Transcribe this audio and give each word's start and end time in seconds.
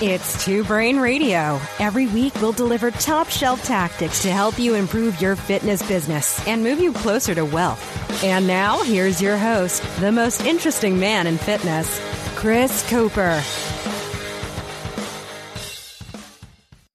It's 0.00 0.44
Two 0.44 0.62
Brain 0.62 1.00
Radio. 1.00 1.60
Every 1.80 2.06
week, 2.06 2.32
we'll 2.36 2.52
deliver 2.52 2.92
top 2.92 3.28
shelf 3.28 3.64
tactics 3.64 4.22
to 4.22 4.30
help 4.30 4.56
you 4.56 4.76
improve 4.76 5.20
your 5.20 5.34
fitness 5.34 5.82
business 5.88 6.46
and 6.46 6.62
move 6.62 6.78
you 6.78 6.92
closer 6.92 7.34
to 7.34 7.44
wealth. 7.44 8.22
And 8.22 8.46
now, 8.46 8.80
here's 8.84 9.20
your 9.20 9.36
host, 9.36 9.82
the 9.98 10.12
most 10.12 10.42
interesting 10.42 11.00
man 11.00 11.26
in 11.26 11.36
fitness, 11.36 12.00
Chris 12.36 12.88
Cooper. 12.88 13.42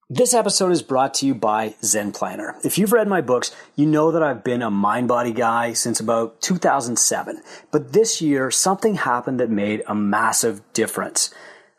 This 0.09 0.33
episode 0.33 0.71
is 0.71 0.81
brought 0.81 1.15
to 1.15 1.25
you 1.25 1.35
by 1.35 1.75
Zen 1.83 2.13
Planner. 2.13 2.55
If 2.63 2.77
you've 2.77 2.93
read 2.93 3.09
my 3.09 3.19
books, 3.19 3.53
you 3.75 3.85
know 3.85 4.11
that 4.11 4.23
I've 4.23 4.45
been 4.45 4.61
a 4.61 4.71
Mindbody 4.71 5.35
guy 5.35 5.73
since 5.73 5.99
about 5.99 6.39
2007. 6.39 7.41
But 7.69 7.91
this 7.91 8.21
year, 8.21 8.49
something 8.49 8.95
happened 8.95 9.41
that 9.41 9.49
made 9.49 9.83
a 9.87 9.95
massive 9.95 10.61
difference. 10.71 11.33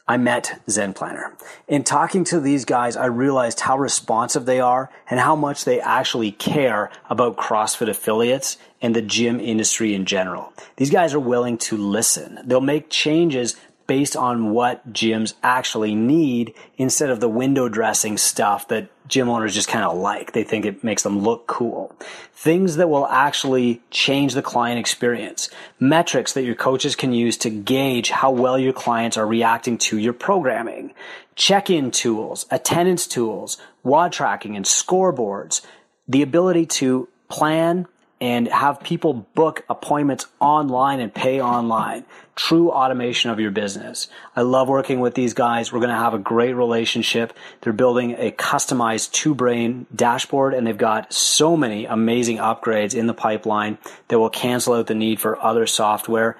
I 0.07 0.19
met 0.19 0.61
Zen 0.69 0.93
Planner. 0.93 1.35
In 1.67 1.83
talking 1.83 2.25
to 2.25 2.39
these 2.39 2.67
guys, 2.67 2.95
I 2.95 3.07
realized 3.07 3.61
how 3.61 3.79
responsive 3.79 4.45
they 4.45 4.61
are 4.61 4.91
and 5.09 5.19
how 5.19 5.35
much 5.35 5.65
they 5.65 5.81
actually 5.81 6.31
care 6.31 6.91
about 7.09 7.39
CrossFit 7.39 7.89
affiliates 7.89 8.59
and 8.83 8.95
the 8.95 9.01
gym 9.01 9.41
industry 9.41 9.95
in 9.95 10.05
general. 10.05 10.53
These 10.77 10.91
guys 10.91 11.15
are 11.15 11.21
willing 11.21 11.57
to 11.59 11.79
listen. 11.79 12.39
They'll 12.45 12.61
make 12.61 12.91
changes 12.91 13.57
based 13.87 14.17
on 14.17 14.51
what 14.51 14.93
gyms 14.93 15.35
actually 15.43 15.95
need 15.95 16.55
instead 16.77 17.11
of 17.11 17.21
the 17.21 17.29
window 17.29 17.69
dressing 17.69 18.17
stuff 18.17 18.69
that 18.69 18.89
gym 19.09 19.29
owners 19.29 19.55
just 19.55 19.69
kind 19.69 19.85
of 19.85 19.97
like. 19.97 20.33
They 20.33 20.45
think 20.45 20.65
it 20.65 20.83
makes 20.83 21.03
them 21.03 21.19
look 21.19 21.47
cool. 21.47 21.95
Things 22.33 22.77
that 22.77 22.89
will 22.89 23.07
actually 23.07 23.83
change 23.91 24.35
the 24.35 24.43
client 24.43 24.79
experience. 24.79 25.51
Metrics 25.79 26.33
that 26.33 26.45
your 26.45 26.55
coaches 26.55 26.97
can 26.97 27.13
use 27.13 27.37
to 27.39 27.51
gauge 27.51 28.11
how 28.11 28.31
well 28.31 28.59
your 28.59 28.73
clients 28.73 29.17
are 29.17 29.27
reacting 29.27 29.77
to 29.79 29.99
your 29.99 30.15
programming. 30.15 30.95
Check-in 31.37 31.91
tools, 31.91 32.47
attendance 32.51 33.07
tools, 33.07 33.59
WOD 33.83 34.13
tracking 34.13 34.57
and 34.57 34.65
scoreboards. 34.65 35.61
The 36.09 36.23
ability 36.23 36.67
to 36.67 37.09
plan 37.29 37.87
and 38.25 38.49
have 38.49 38.81
people 38.81 39.13
book 39.13 39.67
appointments 39.69 40.27
online 40.41 40.99
and 40.99 41.13
pay 41.13 41.43
online. 41.43 42.07
True 42.35 42.71
automation 42.71 43.31
of 43.31 43.39
your 43.39 43.51
business. 43.51 44.09
I 44.35 44.41
love 44.41 44.67
working 44.67 45.01
with 45.01 45.13
these 45.13 45.35
guys. 45.35 45.71
We're 45.71 45.81
going 45.81 45.91
to 45.91 45.97
have 45.97 46.15
a 46.15 46.19
great 46.19 46.55
relationship. 46.55 47.35
They're 47.61 47.75
building 47.75 48.13
a 48.13 48.33
customized 48.33 49.13
two 49.13 49.35
brain 49.35 49.87
dashboard 49.95 50.55
and 50.55 50.67
they've 50.67 50.75
got 50.75 51.13
so 51.13 51.55
many 51.55 51.85
amazing 51.85 52.39
upgrades 52.39 52.95
in 52.95 53.09
the 53.09 53.13
pipeline 53.13 53.77
that 54.09 54.19
will 54.19 54.31
cancel 54.31 54.73
out 54.73 54.87
the 54.87 54.95
need 54.95 55.21
for 55.21 55.39
other 55.45 55.67
software. 55.67 56.39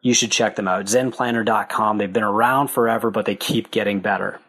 You 0.00 0.14
should 0.14 0.32
check 0.32 0.56
them 0.56 0.66
out. 0.66 0.86
Zenplanner.com. 0.86 1.98
They've 1.98 2.10
been 2.10 2.22
around 2.22 2.68
forever, 2.68 3.10
but 3.10 3.26
they 3.26 3.36
keep 3.36 3.70
getting 3.70 4.00
better. 4.00 4.40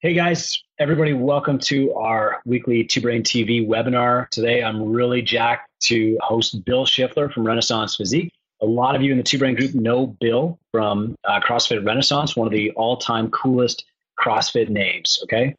Hey 0.00 0.14
guys, 0.14 0.62
everybody, 0.78 1.12
welcome 1.12 1.58
to 1.60 1.92
our 1.92 2.40
weekly 2.46 2.84
Two 2.84 3.02
Brain 3.02 3.22
TV 3.22 3.66
webinar. 3.66 4.28
Today 4.30 4.62
I'm 4.62 4.82
really 4.82 5.20
jacked 5.20 5.68
to 5.80 6.16
host 6.22 6.64
Bill 6.64 6.86
Schiffler 6.86 7.30
from 7.30 7.46
Renaissance 7.46 7.96
Physique. 7.96 8.32
A 8.62 8.66
lot 8.66 8.96
of 8.96 9.02
you 9.02 9.12
in 9.12 9.18
the 9.18 9.24
Two 9.24 9.38
Brain 9.38 9.54
group 9.54 9.74
know 9.74 10.06
Bill 10.06 10.58
from 10.72 11.14
uh, 11.24 11.40
CrossFit 11.40 11.84
Renaissance, 11.84 12.34
one 12.34 12.46
of 12.46 12.52
the 12.52 12.70
all 12.72 12.96
time 12.96 13.30
coolest 13.30 13.84
CrossFit 14.18 14.70
names. 14.70 15.20
Okay. 15.24 15.54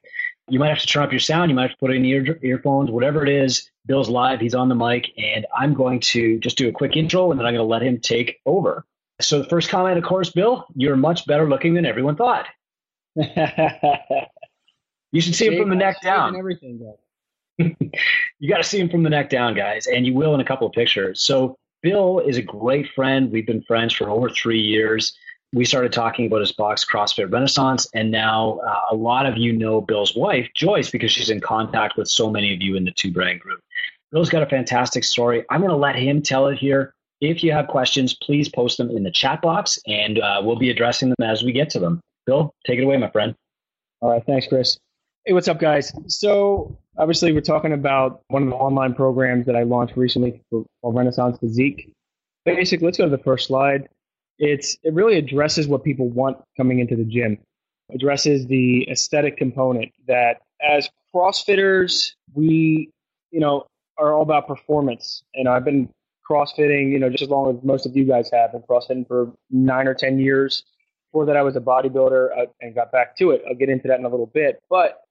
You 0.48 0.58
might 0.58 0.70
have 0.70 0.80
to 0.80 0.88
turn 0.88 1.04
up 1.04 1.12
your 1.12 1.20
sound, 1.20 1.52
you 1.52 1.56
might 1.56 1.70
have 1.70 1.72
to 1.72 1.78
put 1.78 1.94
in 1.94 2.04
ear- 2.04 2.40
earphones, 2.42 2.90
whatever 2.90 3.22
it 3.22 3.30
is. 3.30 3.70
Bill's 3.86 4.10
live, 4.10 4.40
he's 4.40 4.56
on 4.56 4.70
the 4.70 4.76
mic, 4.76 5.12
and 5.18 5.46
I'm 5.56 5.76
going 5.76 6.00
to 6.00 6.40
just 6.40 6.58
do 6.58 6.68
a 6.68 6.72
quick 6.72 6.98
intro 6.98 7.30
and 7.30 7.40
then 7.40 7.46
I'm 7.46 7.54
going 7.54 7.64
to 7.64 7.70
let 7.70 7.84
him 7.84 8.00
take 8.00 8.40
over. 8.48 8.86
So, 9.22 9.40
the 9.40 9.50
first 9.50 9.70
comment, 9.70 9.98
of 9.98 10.04
course, 10.04 10.32
Bill, 10.32 10.66
you're 10.76 10.96
much 10.96 11.28
better 11.28 11.48
looking 11.48 11.76
than 11.76 11.86
everyone 11.86 12.16
thought. 12.16 12.48
you 15.12 15.22
should 15.22 15.36
see 15.36 15.48
him 15.48 15.58
from 15.62 15.70
the 15.70 15.76
neck 15.76 16.02
down. 16.02 16.36
Everything. 16.36 16.94
you 17.58 18.50
got 18.50 18.58
to 18.58 18.64
see 18.64 18.80
him 18.80 18.90
from 18.90 19.04
the 19.04 19.10
neck 19.10 19.30
down, 19.30 19.54
guys, 19.54 19.88
and 19.88 20.06
you 20.06 20.14
will 20.14 20.34
in 20.34 20.40
a 20.40 20.46
couple 20.46 20.68
of 20.68 20.74
pictures. 20.74 21.22
So 21.22 21.58
Bill 21.82 22.20
is 22.20 22.38
a 22.38 22.42
great 22.42 22.88
friend. 22.94 23.32
We've 23.32 23.46
been 23.46 23.64
friends 23.64 23.94
for 23.94 24.10
over 24.10 24.30
three 24.30 24.62
years. 24.62 25.18
We 25.54 25.66
started 25.66 25.92
talking 25.92 26.28
about 26.28 26.42
his 26.42 26.52
box 26.52 26.86
CrossFit 26.86 27.32
Renaissance, 27.32 27.88
and 27.94 28.12
now 28.12 28.60
uh, 28.60 28.82
a 28.92 28.96
lot 28.96 29.26
of 29.26 29.38
you 29.38 29.52
know 29.52 29.82
Bill's 29.82 30.16
wife, 30.16 30.48
Joyce, 30.54 30.92
because 30.92 31.12
she's 31.12 31.30
in 31.30 31.42
contact 31.42 31.98
with 31.98 32.08
so 32.08 32.30
many 32.30 32.54
of 32.54 32.62
you 32.62 32.76
in 32.76 32.84
the 32.84 32.92
Two 32.92 33.12
Brain 33.12 33.40
group. 33.40 33.60
Bill's 34.12 34.30
got 34.30 34.44
a 34.44 34.46
fantastic 34.46 35.04
story. 35.04 35.44
I'm 35.50 35.62
going 35.62 35.72
to 35.72 35.78
let 35.78 35.96
him 35.96 36.22
tell 36.22 36.48
it 36.48 36.58
here. 36.58 36.94
If 37.22 37.44
you 37.44 37.52
have 37.52 37.68
questions, 37.68 38.14
please 38.14 38.48
post 38.48 38.78
them 38.78 38.90
in 38.90 39.04
the 39.04 39.12
chat 39.12 39.42
box, 39.42 39.80
and 39.88 40.20
uh, 40.20 40.42
we'll 40.44 40.56
be 40.56 40.70
addressing 40.70 41.10
them 41.10 41.28
as 41.28 41.44
we 41.44 41.52
get 41.52 41.70
to 41.72 41.80
them. 41.80 42.00
Bill, 42.30 42.54
take 42.64 42.78
it 42.78 42.84
away, 42.84 42.96
my 42.98 43.10
friend. 43.10 43.34
All 44.02 44.12
right, 44.12 44.24
thanks, 44.24 44.46
Chris. 44.46 44.78
Hey, 45.26 45.34
what's 45.34 45.48
up, 45.48 45.60
guys? 45.60 45.92
So, 46.06 46.78
obviously, 46.96 47.34
we're 47.34 47.42
talking 47.42 47.74
about 47.74 48.22
one 48.28 48.44
of 48.44 48.50
the 48.50 48.56
online 48.56 48.94
programs 48.94 49.48
that 49.48 49.56
I 49.56 49.64
launched 49.64 49.98
recently 49.98 50.40
for 50.52 50.64
Renaissance 50.84 51.40
Physique. 51.40 51.92
Basically, 52.46 52.86
let's 52.86 53.00
go 53.00 53.06
to 53.06 53.10
the 53.10 53.24
first 53.24 53.48
slide. 53.48 53.90
It's 54.38 54.78
it 54.84 54.94
really 54.94 55.18
addresses 55.18 55.68
what 55.68 55.84
people 55.84 56.08
want 56.08 56.38
coming 56.56 56.78
into 56.78 56.96
the 56.96 57.04
gym. 57.04 57.40
Addresses 57.92 58.46
the 58.46 58.88
aesthetic 58.92 59.36
component 59.36 59.92
that 60.08 60.44
as 60.62 60.88
CrossFitters, 61.14 62.12
we, 62.36 62.92
you 63.32 63.40
know, 63.40 63.66
are 63.98 64.14
all 64.14 64.22
about 64.22 64.48
performance. 64.48 65.24
And 65.34 65.50
I've 65.50 65.66
been 65.66 65.90
CrossFitting, 66.30 66.92
you 66.92 67.00
know, 67.00 67.10
just 67.10 67.24
as 67.24 67.30
long 67.30 67.58
as 67.58 67.64
most 67.64 67.88
of 67.88 67.98
you 67.98 68.06
guys 68.06 68.30
have 68.32 68.52
been 68.52 68.62
CrossFitting 68.62 69.08
for 69.08 69.34
nine 69.50 69.88
or 69.88 69.96
ten 69.96 70.20
years 70.20 70.64
before 71.12 71.26
that, 71.26 71.38
I 71.38 71.42
was 71.42 71.56
a 71.56 71.62
bodybuilder 71.62 72.38
uh, 72.38 72.46
and 72.62 72.76
got 72.76 72.92
back 72.92 73.18
to 73.18 73.32
it. 73.32 73.42
I'll 73.48 73.56
get 73.56 73.70
into 73.70 73.88
that 73.88 74.00
in 74.00 74.06
a 74.06 74.10
little 74.10 74.28
bit. 74.34 74.62
But 74.70 75.02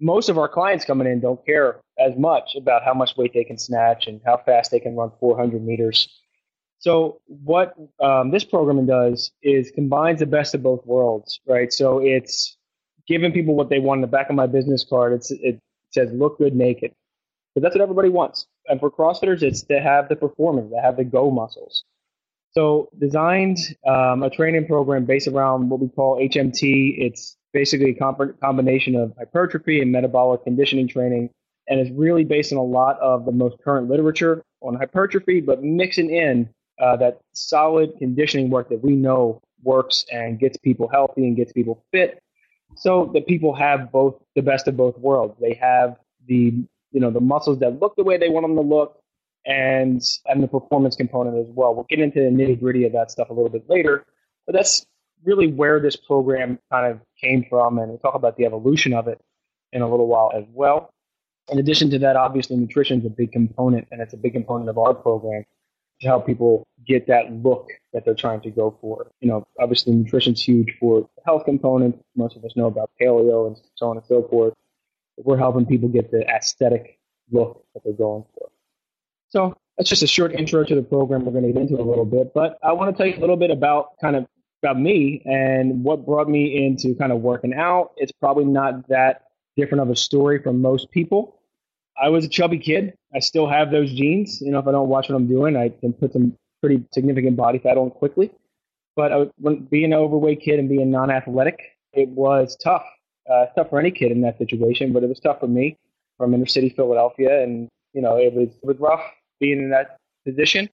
most 0.00 0.28
of 0.28 0.38
our 0.38 0.48
clients 0.48 0.84
coming 0.84 1.06
in 1.06 1.20
don't 1.20 1.44
care 1.46 1.80
as 1.98 2.16
much 2.16 2.56
about 2.56 2.84
how 2.84 2.92
much 2.92 3.16
weight 3.16 3.32
they 3.32 3.44
can 3.44 3.56
snatch 3.56 4.06
and 4.06 4.20
how 4.26 4.38
fast 4.44 4.70
they 4.70 4.80
can 4.80 4.96
run 4.96 5.12
400 5.20 5.64
meters. 5.64 6.08
So 6.78 7.20
what 7.26 7.74
um, 8.00 8.30
this 8.30 8.44
programming 8.44 8.86
does 8.86 9.30
is 9.42 9.70
combines 9.70 10.20
the 10.20 10.26
best 10.26 10.54
of 10.54 10.62
both 10.62 10.84
worlds, 10.84 11.40
right? 11.46 11.72
So 11.72 11.98
it's 11.98 12.56
giving 13.08 13.32
people 13.32 13.54
what 13.54 13.70
they 13.70 13.78
want 13.78 13.98
in 13.98 14.02
the 14.02 14.08
back 14.08 14.28
of 14.28 14.36
my 14.36 14.46
business 14.46 14.84
card. 14.84 15.14
It's, 15.14 15.30
it 15.30 15.58
says 15.92 16.10
look 16.12 16.38
good 16.38 16.54
naked, 16.54 16.92
but 17.54 17.62
that's 17.62 17.74
what 17.74 17.82
everybody 17.82 18.10
wants. 18.10 18.46
And 18.66 18.80
for 18.80 18.90
CrossFitters, 18.90 19.42
it's 19.42 19.62
to 19.62 19.80
have 19.80 20.08
the 20.08 20.16
performance, 20.16 20.72
to 20.72 20.80
have 20.80 20.96
the 20.96 21.04
go 21.04 21.30
muscles. 21.30 21.84
So 22.56 22.88
designed 22.98 23.58
um, 23.86 24.22
a 24.22 24.30
training 24.30 24.66
program 24.66 25.04
based 25.04 25.28
around 25.28 25.68
what 25.68 25.78
we 25.78 25.88
call 25.88 26.16
HMT. 26.16 26.94
It's 26.98 27.36
basically 27.52 27.90
a 27.90 27.94
comp- 27.94 28.40
combination 28.40 28.96
of 28.96 29.12
hypertrophy 29.18 29.82
and 29.82 29.92
metabolic 29.92 30.42
conditioning 30.44 30.88
training, 30.88 31.28
and 31.68 31.78
is 31.78 31.90
really 31.90 32.24
based 32.24 32.52
on 32.52 32.58
a 32.58 32.62
lot 32.62 32.98
of 33.00 33.26
the 33.26 33.32
most 33.32 33.56
current 33.62 33.90
literature 33.90 34.42
on 34.62 34.74
hypertrophy, 34.74 35.42
but 35.42 35.62
mixing 35.62 36.08
in 36.08 36.48
uh, 36.80 36.96
that 36.96 37.20
solid 37.34 37.92
conditioning 37.98 38.48
work 38.48 38.70
that 38.70 38.82
we 38.82 38.92
know 38.92 39.38
works 39.62 40.06
and 40.10 40.38
gets 40.38 40.56
people 40.56 40.88
healthy 40.88 41.26
and 41.26 41.36
gets 41.36 41.52
people 41.52 41.84
fit, 41.92 42.18
so 42.74 43.10
that 43.12 43.26
people 43.26 43.54
have 43.54 43.92
both 43.92 44.14
the 44.34 44.40
best 44.40 44.66
of 44.66 44.78
both 44.78 44.96
worlds. 44.96 45.36
They 45.42 45.52
have 45.60 45.96
the 46.26 46.54
you 46.90 47.00
know 47.00 47.10
the 47.10 47.20
muscles 47.20 47.58
that 47.58 47.82
look 47.82 47.96
the 47.96 48.04
way 48.04 48.16
they 48.16 48.30
want 48.30 48.44
them 48.44 48.56
to 48.56 48.62
look 48.62 48.98
and 49.46 50.02
and 50.26 50.42
the 50.42 50.48
performance 50.48 50.96
component 50.96 51.38
as 51.38 51.46
well. 51.54 51.74
We'll 51.74 51.86
get 51.88 52.00
into 52.00 52.20
the 52.20 52.30
nitty 52.30 52.60
gritty 52.60 52.84
of 52.84 52.92
that 52.92 53.10
stuff 53.10 53.30
a 53.30 53.32
little 53.32 53.48
bit 53.48 53.64
later, 53.68 54.04
but 54.44 54.54
that's 54.54 54.84
really 55.24 55.46
where 55.46 55.80
this 55.80 55.96
program 55.96 56.58
kind 56.70 56.92
of 56.92 57.00
came 57.20 57.44
from, 57.48 57.78
and 57.78 57.88
we'll 57.88 57.98
talk 57.98 58.14
about 58.14 58.36
the 58.36 58.44
evolution 58.44 58.92
of 58.92 59.08
it 59.08 59.20
in 59.72 59.82
a 59.82 59.90
little 59.90 60.06
while 60.06 60.32
as 60.34 60.44
well. 60.52 60.92
In 61.50 61.58
addition 61.58 61.90
to 61.90 61.98
that, 62.00 62.16
obviously 62.16 62.56
nutrition 62.56 63.00
is 63.00 63.06
a 63.06 63.10
big 63.10 63.32
component, 63.32 63.86
and 63.90 64.00
it's 64.00 64.14
a 64.14 64.16
big 64.16 64.32
component 64.32 64.68
of 64.68 64.78
our 64.78 64.94
program 64.94 65.44
to 66.00 66.08
help 66.08 66.26
people 66.26 66.66
get 66.86 67.06
that 67.06 67.32
look 67.32 67.68
that 67.92 68.04
they're 68.04 68.14
trying 68.14 68.40
to 68.42 68.50
go 68.50 68.76
for. 68.80 69.10
You 69.20 69.28
know, 69.28 69.46
obviously 69.58 69.94
nutrition's 69.94 70.42
huge 70.42 70.76
for 70.78 71.00
the 71.00 71.22
health 71.24 71.44
component. 71.44 72.04
Most 72.16 72.36
of 72.36 72.44
us 72.44 72.54
know 72.56 72.66
about 72.66 72.90
paleo 73.00 73.46
and 73.46 73.56
so 73.76 73.88
on 73.88 73.96
and 73.96 74.06
so 74.06 74.26
forth. 74.28 74.54
We're 75.16 75.38
helping 75.38 75.64
people 75.64 75.88
get 75.88 76.10
the 76.10 76.26
aesthetic 76.28 76.98
look 77.30 77.64
that 77.72 77.82
they're 77.84 77.94
going 77.94 78.24
for. 78.34 78.50
So 79.28 79.56
that's 79.76 79.88
just 79.88 80.02
a 80.02 80.06
short 80.06 80.32
intro 80.32 80.64
to 80.64 80.74
the 80.74 80.82
program. 80.82 81.24
We're 81.24 81.32
going 81.32 81.46
to 81.46 81.52
get 81.52 81.62
into 81.62 81.80
a 81.80 81.84
little 81.84 82.04
bit, 82.04 82.32
but 82.34 82.58
I 82.62 82.72
want 82.72 82.94
to 82.94 82.96
tell 82.96 83.06
you 83.06 83.18
a 83.18 83.20
little 83.20 83.36
bit 83.36 83.50
about 83.50 83.98
kind 84.00 84.16
of 84.16 84.26
about 84.62 84.80
me 84.80 85.22
and 85.26 85.84
what 85.84 86.06
brought 86.06 86.28
me 86.28 86.64
into 86.66 86.94
kind 86.94 87.12
of 87.12 87.20
working 87.20 87.54
out. 87.54 87.90
It's 87.96 88.12
probably 88.12 88.46
not 88.46 88.88
that 88.88 89.22
different 89.56 89.82
of 89.82 89.90
a 89.90 89.96
story 89.96 90.42
from 90.42 90.62
most 90.62 90.90
people. 90.90 91.40
I 92.00 92.08
was 92.08 92.24
a 92.24 92.28
chubby 92.28 92.58
kid. 92.58 92.94
I 93.14 93.20
still 93.20 93.48
have 93.48 93.70
those 93.70 93.92
genes. 93.92 94.40
You 94.40 94.50
know, 94.50 94.58
if 94.58 94.66
I 94.66 94.72
don't 94.72 94.88
watch 94.88 95.08
what 95.08 95.16
I'm 95.16 95.28
doing, 95.28 95.56
I 95.56 95.68
can 95.68 95.92
put 95.92 96.12
some 96.12 96.36
pretty 96.60 96.84
significant 96.92 97.36
body 97.36 97.58
fat 97.58 97.76
on 97.76 97.90
quickly. 97.90 98.30
But 98.96 99.12
I, 99.12 99.26
when, 99.38 99.64
being 99.64 99.92
an 99.92 99.94
overweight 99.94 100.40
kid 100.40 100.58
and 100.58 100.68
being 100.68 100.90
non-athletic, 100.90 101.60
it 101.92 102.08
was 102.08 102.56
tough. 102.62 102.84
Uh, 103.30 103.46
tough 103.56 103.70
for 103.70 103.78
any 103.78 103.90
kid 103.90 104.12
in 104.12 104.20
that 104.22 104.38
situation, 104.38 104.92
but 104.92 105.02
it 105.02 105.08
was 105.08 105.18
tough 105.20 105.40
for 105.40 105.48
me 105.48 105.76
from 106.16 106.32
inner 106.32 106.46
city 106.46 106.70
Philadelphia, 106.70 107.42
and 107.42 107.68
you 107.96 108.02
know, 108.02 108.18
it 108.18 108.34
was 108.34 108.48
it 108.48 108.64
was 108.64 108.76
rough 108.78 109.00
being 109.40 109.58
in 109.58 109.70
that 109.70 109.96
position. 110.26 110.68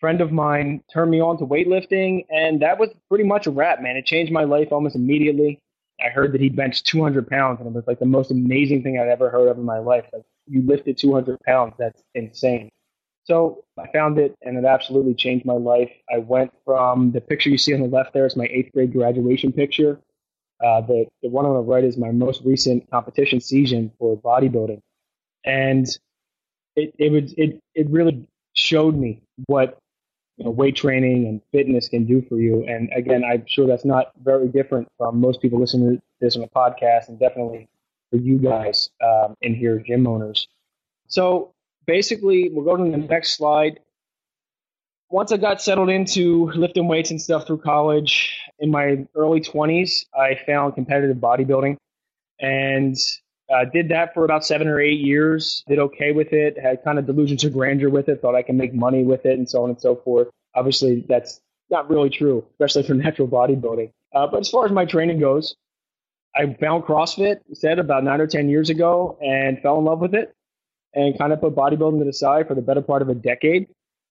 Friend 0.00 0.20
of 0.22 0.32
mine 0.32 0.82
turned 0.92 1.10
me 1.10 1.20
on 1.20 1.38
to 1.38 1.46
weightlifting, 1.46 2.24
and 2.30 2.62
that 2.62 2.78
was 2.78 2.88
pretty 3.08 3.24
much 3.24 3.46
a 3.46 3.50
wrap, 3.50 3.82
man. 3.82 3.96
It 3.96 4.06
changed 4.06 4.32
my 4.32 4.44
life 4.44 4.68
almost 4.72 4.96
immediately. 4.96 5.60
I 6.04 6.08
heard 6.08 6.32
that 6.32 6.40
he 6.40 6.48
benched 6.48 6.86
200 6.86 7.28
pounds, 7.28 7.60
and 7.60 7.68
it 7.68 7.72
was 7.74 7.86
like 7.86 7.98
the 7.98 8.06
most 8.06 8.30
amazing 8.30 8.82
thing 8.82 8.98
I'd 8.98 9.08
ever 9.08 9.30
heard 9.30 9.48
of 9.48 9.58
in 9.58 9.64
my 9.64 9.78
life. 9.78 10.06
Like 10.12 10.24
you 10.48 10.62
lifted 10.62 10.96
200 10.96 11.38
pounds, 11.40 11.74
that's 11.78 12.02
insane. 12.14 12.70
So 13.24 13.64
I 13.78 13.86
found 13.92 14.18
it, 14.18 14.34
and 14.42 14.56
it 14.56 14.64
absolutely 14.64 15.14
changed 15.14 15.44
my 15.44 15.54
life. 15.54 15.92
I 16.12 16.18
went 16.18 16.50
from 16.64 17.12
the 17.12 17.20
picture 17.20 17.50
you 17.50 17.58
see 17.58 17.74
on 17.74 17.80
the 17.80 17.86
left 17.86 18.14
there 18.14 18.26
is 18.26 18.36
my 18.36 18.46
eighth 18.50 18.72
grade 18.72 18.92
graduation 18.92 19.52
picture. 19.52 20.00
Uh, 20.64 20.80
the 20.80 21.06
the 21.22 21.28
one 21.28 21.44
on 21.44 21.54
the 21.54 21.60
right 21.60 21.84
is 21.84 21.98
my 21.98 22.10
most 22.10 22.42
recent 22.42 22.90
competition 22.90 23.40
season 23.40 23.92
for 23.98 24.16
bodybuilding, 24.16 24.80
and 25.44 25.86
it 26.76 26.94
it 26.98 27.10
would 27.10 27.34
it 27.38 27.60
it 27.74 27.88
really 27.90 28.26
showed 28.54 28.96
me 28.96 29.22
what 29.46 29.78
you 30.36 30.44
know, 30.44 30.50
weight 30.50 30.76
training 30.76 31.26
and 31.26 31.40
fitness 31.52 31.88
can 31.88 32.04
do 32.04 32.22
for 32.28 32.40
you. 32.40 32.64
And 32.66 32.90
again, 32.94 33.22
I'm 33.24 33.44
sure 33.46 33.66
that's 33.66 33.84
not 33.84 34.10
very 34.22 34.48
different 34.48 34.88
from 34.98 35.20
most 35.20 35.40
people 35.40 35.60
listening 35.60 35.96
to 35.96 36.02
this 36.20 36.36
on 36.36 36.42
a 36.42 36.48
podcast, 36.48 37.08
and 37.08 37.18
definitely 37.18 37.68
for 38.10 38.16
you 38.16 38.38
guys 38.38 38.90
um, 39.02 39.34
in 39.42 39.54
here, 39.54 39.78
gym 39.78 40.06
owners. 40.06 40.48
So 41.06 41.52
basically, 41.86 42.50
we'll 42.50 42.64
go 42.64 42.76
to 42.76 42.90
the 42.90 42.96
next 42.96 43.36
slide. 43.36 43.80
Once 45.10 45.30
I 45.30 45.36
got 45.36 45.62
settled 45.62 45.90
into 45.90 46.50
lifting 46.52 46.88
weights 46.88 47.10
and 47.10 47.20
stuff 47.20 47.46
through 47.46 47.58
college, 47.58 48.40
in 48.58 48.70
my 48.70 49.06
early 49.14 49.40
20s, 49.40 50.06
I 50.18 50.38
found 50.46 50.74
competitive 50.74 51.18
bodybuilding 51.18 51.76
and 52.40 52.96
uh, 53.52 53.64
did 53.72 53.88
that 53.90 54.14
for 54.14 54.24
about 54.24 54.44
seven 54.44 54.68
or 54.68 54.80
eight 54.80 55.00
years. 55.00 55.64
Did 55.68 55.78
okay 55.78 56.12
with 56.12 56.32
it. 56.32 56.58
Had 56.58 56.82
kind 56.82 56.98
of 56.98 57.06
delusions 57.06 57.44
of 57.44 57.52
grandeur 57.52 57.90
with 57.90 58.08
it. 58.08 58.20
Thought 58.20 58.34
I 58.34 58.42
can 58.42 58.56
make 58.56 58.72
money 58.74 59.04
with 59.04 59.26
it, 59.26 59.38
and 59.38 59.48
so 59.48 59.62
on 59.62 59.70
and 59.70 59.80
so 59.80 59.96
forth. 59.96 60.28
Obviously, 60.54 61.04
that's 61.08 61.40
not 61.70 61.90
really 61.90 62.10
true, 62.10 62.44
especially 62.52 62.84
for 62.84 62.94
natural 62.94 63.28
bodybuilding. 63.28 63.90
Uh, 64.14 64.26
but 64.26 64.40
as 64.40 64.48
far 64.48 64.64
as 64.64 64.72
my 64.72 64.84
training 64.84 65.20
goes, 65.20 65.56
I 66.34 66.46
found 66.60 66.84
CrossFit, 66.84 67.40
said 67.52 67.78
about 67.78 68.04
nine 68.04 68.20
or 68.20 68.26
ten 68.26 68.48
years 68.48 68.70
ago, 68.70 69.18
and 69.22 69.60
fell 69.60 69.78
in 69.78 69.84
love 69.84 70.00
with 70.00 70.14
it 70.14 70.34
and 70.94 71.18
kind 71.18 71.32
of 71.32 71.40
put 71.40 71.54
bodybuilding 71.54 71.98
to 71.98 72.04
the 72.04 72.12
side 72.12 72.46
for 72.46 72.54
the 72.54 72.62
better 72.62 72.82
part 72.82 73.02
of 73.02 73.08
a 73.08 73.14
decade. 73.14 73.66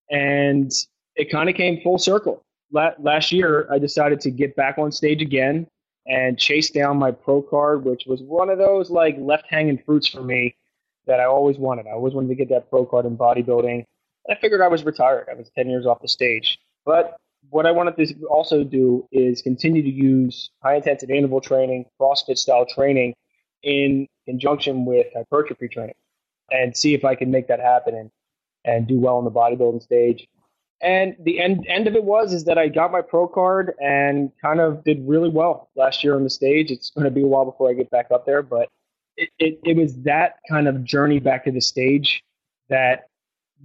And 0.09 0.71
it 1.15 1.31
kind 1.31 1.49
of 1.49 1.55
came 1.55 1.81
full 1.81 1.97
circle. 1.97 2.43
Last 2.71 3.31
year, 3.31 3.67
I 3.71 3.77
decided 3.77 4.19
to 4.21 4.31
get 4.31 4.55
back 4.55 4.77
on 4.77 4.91
stage 4.91 5.21
again 5.21 5.67
and 6.05 6.37
chase 6.37 6.69
down 6.69 6.97
my 6.97 7.11
pro 7.11 7.41
card, 7.41 7.85
which 7.85 8.03
was 8.05 8.21
one 8.21 8.49
of 8.49 8.57
those 8.57 8.89
like 8.89 9.15
left 9.17 9.45
hanging 9.49 9.81
fruits 9.85 10.07
for 10.07 10.21
me 10.21 10.55
that 11.07 11.19
I 11.19 11.25
always 11.25 11.57
wanted. 11.57 11.87
I 11.87 11.91
always 11.91 12.13
wanted 12.13 12.29
to 12.29 12.35
get 12.35 12.49
that 12.49 12.69
pro 12.69 12.85
card 12.85 13.05
in 13.05 13.17
bodybuilding. 13.17 13.85
I 14.29 14.35
figured 14.35 14.61
I 14.61 14.67
was 14.67 14.83
retired. 14.83 15.27
I 15.29 15.35
was 15.35 15.49
10 15.55 15.69
years 15.69 15.85
off 15.85 16.01
the 16.01 16.07
stage. 16.07 16.59
But 16.85 17.17
what 17.49 17.65
I 17.65 17.71
wanted 17.71 17.97
to 17.97 18.25
also 18.27 18.63
do 18.63 19.07
is 19.11 19.41
continue 19.41 19.81
to 19.81 19.89
use 19.89 20.49
high 20.61 20.75
intensity 20.75 21.17
interval 21.17 21.41
training, 21.41 21.85
CrossFit 21.99 22.37
style 22.37 22.65
training 22.65 23.15
in 23.63 24.07
conjunction 24.25 24.85
with 24.85 25.07
hypertrophy 25.13 25.67
training 25.67 25.95
and 26.51 26.75
see 26.75 26.93
if 26.93 27.03
I 27.05 27.15
can 27.15 27.31
make 27.31 27.47
that 27.47 27.59
happen 27.59 27.95
and, 27.95 28.11
and 28.65 28.87
do 28.87 28.99
well 28.99 29.17
on 29.17 29.25
the 29.25 29.31
bodybuilding 29.31 29.83
stage. 29.83 30.27
And 30.83 31.15
the 31.23 31.39
end 31.39 31.65
end 31.69 31.87
of 31.87 31.95
it 31.95 32.03
was 32.03 32.33
is 32.33 32.43
that 32.43 32.57
I 32.57 32.67
got 32.67 32.91
my 32.91 33.01
pro 33.01 33.25
card 33.25 33.73
and 33.81 34.31
kind 34.41 34.59
of 34.59 34.83
did 34.83 35.07
really 35.07 35.29
well 35.29 35.69
last 35.75 36.03
year 36.03 36.15
on 36.15 36.23
the 36.23 36.29
stage. 36.29 36.71
It's 36.71 36.89
going 36.89 37.05
to 37.05 37.11
be 37.11 37.21
a 37.21 37.25
while 37.25 37.45
before 37.45 37.69
I 37.69 37.73
get 37.73 37.89
back 37.89 38.07
up 38.13 38.25
there, 38.25 38.43
but 38.43 38.67
it, 39.15 39.29
it, 39.39 39.59
it 39.63 39.77
was 39.77 39.95
that 40.03 40.39
kind 40.49 40.67
of 40.67 40.83
journey 40.83 41.19
back 41.19 41.45
to 41.45 41.51
the 41.51 41.61
stage 41.61 42.21
that 42.69 43.05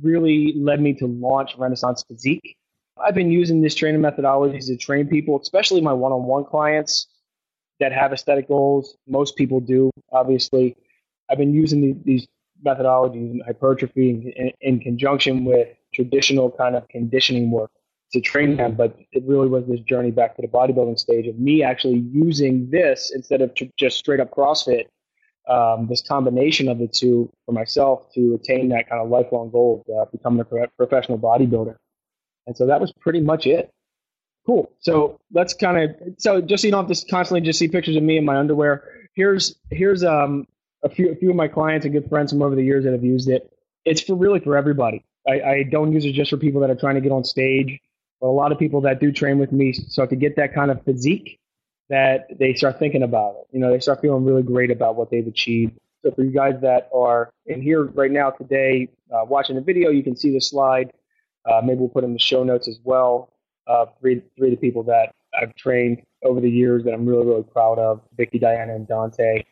really 0.01 0.55
led 0.57 0.81
me 0.81 0.95
to 0.95 1.07
launch 1.07 1.57
Renaissance 1.59 2.05
Physique. 2.07 2.57
I've 3.05 3.15
been 3.15 3.33
using 3.33 3.63
this 3.63 3.75
training 3.75 4.01
methodology 4.01 4.61
to 4.61 4.77
train 4.77 5.09
people, 5.09 5.41
especially 5.41 5.81
my 5.81 5.93
one-on-one 5.93 6.45
clients 6.45 7.09
that 7.81 7.93
have 7.93 8.13
aesthetic 8.13 8.49
goals. 8.49 8.97
Most 9.09 9.37
people 9.37 9.61
do, 9.61 9.91
obviously. 10.13 10.77
I've 11.31 11.39
been 11.39 11.55
using 11.55 12.01
these 12.05 12.27
methodologies 12.65 13.33
in 13.33 13.43
hypertrophy 13.45 14.33
in, 14.37 14.53
in 14.61 14.81
conjunction 14.81 15.45
with 15.45 15.69
traditional 15.99 16.51
kind 16.51 16.77
of 16.77 16.87
conditioning 16.89 17.51
work 17.51 17.71
to 18.13 18.21
train 18.21 18.57
them. 18.57 18.75
But 18.75 18.97
it 19.13 19.25
really 19.27 19.49
was 19.49 19.65
this 19.67 19.81
journey 19.81 20.13
back 20.13 20.37
to 20.37 20.43
the 20.43 20.49
bodybuilding 20.49 20.99
stage 20.99 21.27
of 21.27 21.39
me 21.39 21.63
actually 21.63 21.99
using 22.13 22.71
this 22.71 23.11
instead 23.15 23.41
of 23.43 23.55
tr- 23.55 23.65
just 23.77 23.99
straight 23.99 24.21
up 24.21 24.31
CrossFit. 24.31 24.85
Um, 25.49 25.87
this 25.89 26.03
combination 26.07 26.69
of 26.69 26.79
the 26.79 26.87
two 26.87 27.33
for 27.47 27.53
myself 27.53 28.13
to 28.15 28.35
attain 28.35 28.69
that 28.69 28.87
kind 28.89 29.01
of 29.01 29.09
lifelong 29.09 29.51
goal 29.51 29.83
of 29.89 30.09
uh, 30.09 30.11
becoming 30.13 30.41
a 30.41 30.45
pro- 30.45 30.67
professional 30.77 31.19
bodybuilder. 31.19 31.75
And 32.47 32.55
so 32.55 32.67
that 32.67 32.81
was 32.81 32.93
pretty 33.01 33.21
much 33.21 33.47
it. 33.47 33.73
Cool. 34.45 34.71
So 34.81 35.19
let's 35.33 35.55
kind 35.55 35.79
of 35.79 35.97
so 36.19 36.41
just 36.41 36.63
so 36.63 36.69
you 36.69 36.73
don't 36.73 36.87
have 36.87 36.97
to 36.97 37.07
constantly 37.11 37.41
just 37.41 37.59
see 37.59 37.69
pictures 37.69 37.97
of 37.97 38.03
me 38.03 38.19
in 38.19 38.25
my 38.25 38.37
underwear. 38.37 38.85
Here's 39.15 39.57
here's 39.71 40.05
um 40.05 40.47
a 40.83 40.89
few 40.89 41.11
a 41.13 41.17
few 41.17 41.31
of 41.31 41.37
my 41.37 41.49
clients 41.49 41.85
and 41.87 41.95
good 41.95 42.09
friends 42.09 42.33
from 42.33 42.43
over 42.43 42.55
the 42.55 42.63
years 42.63 42.85
that 42.85 42.93
have 42.93 43.05
used 43.05 43.29
it. 43.29 43.51
It's 43.85 44.03
for 44.03 44.17
really 44.17 44.41
for 44.41 44.57
everybody. 44.57 45.05
I, 45.27 45.41
I 45.41 45.63
don't 45.71 45.93
use 45.93 46.05
it 46.05 46.13
just 46.13 46.31
for 46.31 46.37
people 46.37 46.61
that 46.61 46.71
are 46.71 46.77
trying 46.77 46.95
to 46.95 47.01
get 47.01 47.13
on 47.13 47.25
stage, 47.25 47.79
but 48.21 48.29
a 48.29 48.31
lot 48.31 48.53
of 48.53 48.59
people 48.59 48.81
that 48.83 49.01
do 49.01 49.13
train 49.13 49.39
with 49.39 49.53
me 49.53 49.73
start 49.73 50.11
to 50.11 50.17
get 50.17 50.37
that 50.37 50.55
kind 50.55 50.71
of 50.71 50.83
physique 50.85 51.39
that 51.89 52.27
they 52.39 52.55
start 52.55 52.79
thinking 52.79 53.03
about 53.03 53.35
it. 53.37 53.47
You 53.53 53.61
know, 53.61 53.71
they 53.71 53.81
start 53.81 54.01
feeling 54.01 54.25
really 54.25 54.43
great 54.43 54.71
about 54.71 54.97
what 54.97 55.11
they've 55.11 55.27
achieved. 55.27 55.79
So 56.05 56.13
for 56.13 56.23
you 56.23 56.31
guys 56.31 56.55
that 56.63 56.89
are 56.95 57.31
in 57.47 57.61
here 57.61 57.85
right 57.85 58.11
now 58.11 58.31
today 58.31 58.89
uh, 59.13 59.25
watching 59.25 59.57
the 59.57 59.63
video, 59.63 59.91
you 59.91 60.03
can 60.03 60.17
see 60.17 60.33
the 60.33 60.41
slide. 60.41 60.93
Uh, 61.45 61.61
maybe 61.65 61.81
we'll 61.81 61.89
put 61.89 62.05
in 62.05 62.13
the 62.13 62.19
show 62.19 62.45
notes 62.45 62.69
as 62.69 62.79
well. 62.85 63.33
Uh, 63.67 63.87
three 64.01 64.23
three 64.37 64.49
of 64.53 64.59
the 64.59 64.61
people 64.61 64.83
that 64.85 65.13
I've 65.41 65.55
trained 65.55 66.03
over 66.23 66.41
the 66.41 66.51
years 66.51 66.85
that 66.85 66.95
I'm 66.95 67.07
really 67.07 67.27
really 67.27 67.43
proud 67.43 67.79
of: 67.79 68.01
Vicky, 68.17 68.39
Diana, 68.39 68.75
and 68.75 68.87
Dante. 68.87 69.45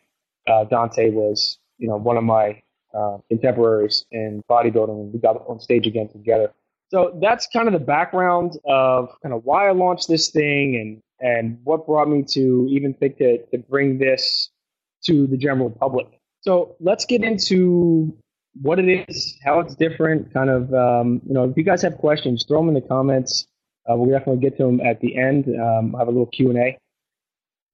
Uh, 0.47 0.63
Dante 0.65 1.11
was 1.11 1.59
you 1.77 1.87
know 1.87 1.97
one 1.97 2.17
of 2.17 2.23
my 2.23 2.61
uh, 2.93 3.17
contemporaries 3.29 4.05
in 4.11 4.43
bodybuilding, 4.49 4.89
and 4.89 5.13
we 5.13 5.19
got 5.19 5.35
on 5.47 5.59
stage 5.59 5.87
again 5.87 6.09
together. 6.09 6.51
So 6.89 7.17
that's 7.21 7.47
kind 7.47 7.67
of 7.67 7.73
the 7.73 7.85
background 7.85 8.57
of 8.65 9.09
kind 9.21 9.33
of 9.33 9.43
why 9.43 9.67
I 9.67 9.71
launched 9.71 10.07
this 10.07 10.29
thing 10.29 10.75
and 10.75 11.01
and 11.19 11.59
what 11.63 11.85
brought 11.85 12.07
me 12.07 12.23
to 12.29 12.67
even 12.69 12.93
think 12.93 13.17
to 13.17 13.45
to 13.47 13.57
bring 13.57 13.97
this 13.97 14.49
to 15.05 15.27
the 15.27 15.37
general 15.37 15.69
public. 15.69 16.07
So 16.41 16.75
let's 16.79 17.05
get 17.05 17.23
into 17.23 18.15
what 18.61 18.79
it 18.79 19.05
is, 19.09 19.37
how 19.43 19.59
it's 19.59 19.75
different. 19.75 20.33
Kind 20.33 20.49
of, 20.49 20.73
um, 20.73 21.21
you 21.27 21.33
know, 21.33 21.43
if 21.43 21.57
you 21.57 21.63
guys 21.63 21.81
have 21.81 21.97
questions, 21.97 22.45
throw 22.47 22.59
them 22.59 22.69
in 22.69 22.73
the 22.75 22.87
comments. 22.87 23.47
Uh, 23.89 23.95
we'll 23.95 24.09
definitely 24.09 24.41
get 24.41 24.57
to 24.57 24.63
them 24.63 24.81
at 24.81 24.99
the 24.99 25.17
end. 25.17 25.45
Um, 25.47 25.93
have 25.97 26.07
a 26.07 26.11
little 26.11 26.25
Q 26.25 26.49
and 26.49 26.59
A. 26.59 26.77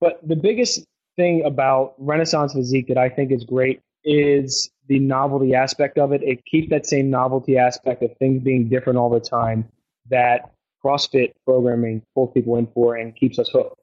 But 0.00 0.20
the 0.26 0.36
biggest 0.36 0.84
thing 1.16 1.44
about 1.44 1.94
Renaissance 1.98 2.52
Physique 2.52 2.88
that 2.88 2.98
I 2.98 3.08
think 3.08 3.32
is 3.32 3.44
great 3.44 3.80
is 4.04 4.70
the 4.88 4.98
novelty 4.98 5.54
aspect 5.54 5.98
of 5.98 6.12
it. 6.12 6.22
It 6.22 6.44
keeps 6.44 6.70
that 6.70 6.86
same 6.86 7.10
novelty 7.10 7.56
aspect 7.56 8.02
of 8.02 8.16
things 8.18 8.42
being 8.42 8.68
different 8.68 8.98
all 8.98 9.10
the 9.10 9.20
time 9.20 9.68
that 10.10 10.52
CrossFit 10.84 11.32
programming 11.46 12.02
pulls 12.14 12.32
people 12.34 12.56
in 12.56 12.66
for 12.74 12.96
and 12.96 13.16
keeps 13.16 13.38
us 13.38 13.48
hooked. 13.48 13.80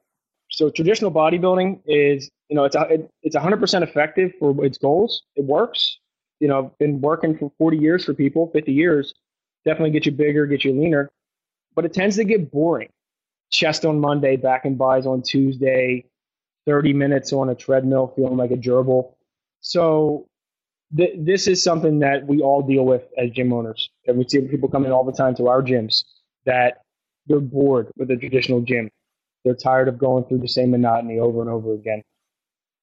So 0.49 0.69
traditional 0.69 1.11
bodybuilding 1.11 1.81
is, 1.85 2.29
you 2.49 2.55
know, 2.55 2.65
it's 2.65 2.75
a, 2.75 2.99
it's 3.23 3.35
100% 3.35 3.81
effective 3.81 4.33
for 4.37 4.63
its 4.63 4.77
goals. 4.77 5.23
It 5.35 5.45
works. 5.45 5.97
You 6.39 6.47
know, 6.47 6.73
been 6.79 7.01
working 7.01 7.37
for 7.37 7.51
40 7.57 7.77
years 7.77 8.05
for 8.05 8.13
people, 8.13 8.49
50 8.51 8.71
years. 8.71 9.13
Definitely 9.63 9.91
get 9.91 10.05
you 10.05 10.11
bigger, 10.11 10.45
get 10.47 10.63
you 10.63 10.73
leaner, 10.73 11.11
but 11.75 11.85
it 11.85 11.93
tends 11.93 12.15
to 12.17 12.23
get 12.23 12.51
boring. 12.51 12.89
Chest 13.51 13.85
on 13.85 13.99
Monday, 13.99 14.37
back 14.37 14.65
and 14.65 14.77
buys 14.77 15.05
on 15.05 15.21
Tuesday, 15.21 16.05
30 16.65 16.93
minutes 16.93 17.31
on 17.33 17.49
a 17.49 17.55
treadmill 17.55 18.13
feeling 18.15 18.37
like 18.37 18.51
a 18.51 18.55
gerbil 18.55 19.13
so 19.61 20.27
th- 20.95 21.15
this 21.17 21.47
is 21.47 21.63
something 21.63 21.99
that 21.99 22.27
we 22.27 22.41
all 22.41 22.61
deal 22.61 22.85
with 22.85 23.03
as 23.17 23.31
gym 23.31 23.53
owners. 23.53 23.89
And 24.07 24.17
we 24.17 24.25
see 24.27 24.41
people 24.41 24.69
come 24.69 24.85
in 24.85 24.91
all 24.91 25.03
the 25.03 25.11
time 25.11 25.35
to 25.35 25.47
our 25.47 25.61
gyms 25.61 26.03
that 26.45 26.81
they're 27.27 27.39
bored 27.39 27.91
with 27.97 28.09
the 28.09 28.17
traditional 28.17 28.61
gym. 28.61 28.89
They're 29.45 29.55
tired 29.55 29.87
of 29.87 29.97
going 29.97 30.25
through 30.25 30.39
the 30.39 30.47
same 30.47 30.71
monotony 30.71 31.19
over 31.19 31.41
and 31.41 31.49
over 31.49 31.73
again. 31.73 32.01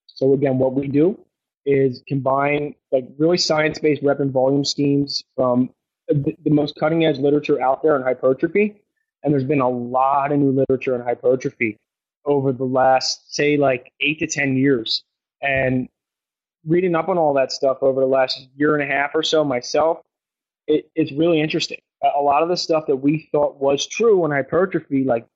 So 0.06 0.32
again, 0.32 0.58
what 0.58 0.74
we 0.74 0.88
do 0.88 1.18
is 1.66 2.02
combine 2.08 2.74
like 2.90 3.08
really 3.18 3.38
science-based 3.38 4.02
rep 4.02 4.20
and 4.20 4.32
volume 4.32 4.64
schemes 4.64 5.22
from 5.36 5.70
the, 6.08 6.34
the 6.44 6.50
most 6.50 6.76
cutting-edge 6.76 7.18
literature 7.18 7.60
out 7.60 7.82
there 7.82 7.94
on 7.94 8.02
hypertrophy. 8.02 8.82
And 9.22 9.32
there's 9.32 9.44
been 9.44 9.60
a 9.60 9.68
lot 9.68 10.32
of 10.32 10.38
new 10.38 10.52
literature 10.52 10.94
on 10.94 11.02
hypertrophy 11.02 11.76
over 12.24 12.52
the 12.52 12.64
last, 12.64 13.34
say, 13.34 13.56
like 13.56 13.92
eight 14.00 14.20
to 14.20 14.26
10 14.26 14.56
years. 14.56 15.02
And 15.42 15.88
reading 16.66 16.94
up 16.94 17.08
on 17.08 17.18
all 17.18 17.34
that 17.34 17.52
stuff 17.52 17.78
over 17.82 18.00
the 18.00 18.06
last 18.06 18.48
year 18.56 18.76
and 18.76 18.82
a 18.82 18.92
half 18.92 19.10
or 19.14 19.22
so 19.22 19.44
myself, 19.44 19.98
it, 20.66 20.90
it's 20.94 21.12
really 21.12 21.40
interesting. 21.40 21.78
A 22.16 22.20
lot 22.20 22.42
of 22.42 22.48
the 22.48 22.56
stuff 22.56 22.86
that 22.86 22.96
we 22.96 23.28
thought 23.32 23.60
was 23.60 23.86
true 23.86 24.24
in 24.24 24.30
hypertrophy, 24.30 25.04
like 25.04 25.26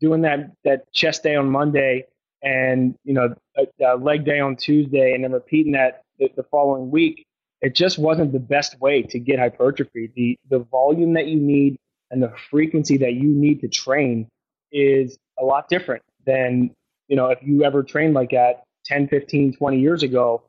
doing 0.00 0.22
that 0.22 0.52
that 0.64 0.90
chest 0.92 1.22
day 1.22 1.36
on 1.36 1.50
Monday 1.50 2.04
and 2.42 2.94
you 3.04 3.12
know 3.12 3.34
a, 3.56 3.66
a 3.84 3.96
leg 3.96 4.24
day 4.24 4.40
on 4.40 4.56
Tuesday, 4.56 5.14
and 5.14 5.24
then 5.24 5.32
repeating 5.32 5.72
that 5.72 6.02
the, 6.18 6.30
the 6.36 6.42
following 6.44 6.90
week, 6.90 7.26
it 7.60 7.74
just 7.74 7.98
wasn't 7.98 8.32
the 8.32 8.38
best 8.38 8.80
way 8.80 9.02
to 9.02 9.18
get 9.18 9.38
hypertrophy. 9.38 10.10
The 10.16 10.38
the 10.48 10.60
volume 10.60 11.12
that 11.14 11.26
you 11.26 11.38
need 11.38 11.76
and 12.10 12.22
the 12.22 12.32
frequency 12.50 12.96
that 12.98 13.14
you 13.14 13.28
need 13.28 13.60
to 13.60 13.68
train 13.68 14.28
is 14.72 15.18
a 15.38 15.44
lot 15.44 15.68
different 15.68 16.02
than 16.24 16.70
you 17.08 17.16
know, 17.16 17.28
if 17.28 17.38
you 17.42 17.64
ever 17.64 17.82
trained 17.82 18.14
like 18.14 18.30
that 18.30 18.64
10, 18.86 19.08
15, 19.08 19.54
20 19.54 19.80
years 19.80 20.02
ago, 20.02 20.42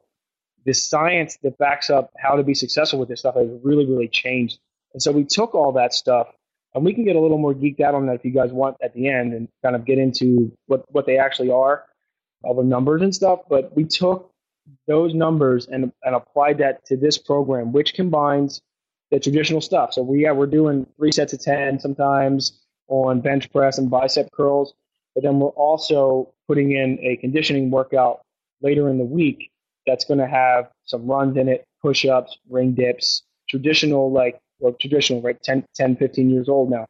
the 0.68 0.74
science 0.74 1.38
that 1.44 1.58
backs 1.58 1.90
up 1.90 2.12
how 2.18 2.36
to 2.36 2.44
be 2.44 2.54
successful 2.54 3.00
with 3.00 3.08
this 3.08 3.22
stuff 3.22 3.36
has 3.36 3.48
really, 3.64 3.86
really 3.86 4.10
changed. 4.10 4.60
And 4.94 5.02
so 5.02 5.14
we 5.14 5.24
took 5.24 5.56
all 5.56 5.72
that 5.72 5.94
stuff, 5.94 6.28
and 6.76 6.84
we 6.84 6.94
can 6.94 7.06
get 7.06 7.16
a 7.16 7.22
little 7.22 7.38
more 7.38 7.54
geeked 7.54 7.80
out 7.80 7.96
on 7.96 8.06
that 8.08 8.16
if 8.16 8.26
you 8.26 8.32
guys 8.32 8.52
want 8.52 8.76
at 8.84 8.94
the 8.94 9.08
end 9.08 9.34
and 9.34 9.48
kind 9.64 9.78
of 9.78 9.86
get 9.86 9.98
into 9.98 10.52
what, 10.66 10.84
what 10.90 11.06
they 11.06 11.18
actually 11.18 11.52
are, 11.52 11.86
all 12.44 12.54
the 12.54 12.64
numbers 12.64 13.02
and 13.02 13.16
stuff. 13.16 13.40
But 13.50 13.74
we 13.78 13.86
took 13.86 14.30
those 14.88 15.14
numbers 15.14 15.68
and, 15.68 15.94
and 16.04 16.16
applied 16.16 16.58
that 16.58 16.86
to 16.88 16.98
this 16.98 17.18
program, 17.18 17.72
which 17.72 17.94
combines 17.94 18.62
the 19.10 19.22
traditional 19.22 19.62
stuff. 19.62 19.94
So 19.94 20.02
we, 20.02 20.24
yeah, 20.24 20.34
we're 20.34 20.48
doing 20.48 20.86
three 20.98 21.14
sets 21.14 21.32
of 21.32 21.40
10 21.40 21.80
sometimes 21.80 22.60
on 22.90 23.22
bench 23.22 23.50
press 23.54 23.78
and 23.78 23.90
bicep 23.90 24.32
curls, 24.34 24.74
but 25.16 25.24
then 25.24 25.40
we're 25.40 25.48
also 25.50 26.34
putting 26.46 26.74
in 26.74 27.00
a 27.02 27.16
conditioning 27.16 27.72
workout 27.72 28.20
later 28.62 28.90
in 28.90 28.98
the 28.98 29.06
week 29.06 29.50
that's 29.88 30.06
going 30.06 30.20
to 30.20 30.28
have 30.28 30.70
some 30.86 31.08
runs 31.08 31.38
in 31.38 31.50
it, 31.50 31.66
push 31.82 32.06
ups, 32.06 32.38
ring 32.50 32.74
dips, 32.74 33.24
traditional, 33.50 34.12
like, 34.12 34.40
well, 34.60 34.74
traditional, 34.74 35.22
right? 35.22 35.42
10, 35.42 35.66
10, 35.76 35.96
15 35.96 36.30
years 36.30 36.50
old 36.50 36.70
now 36.70 36.86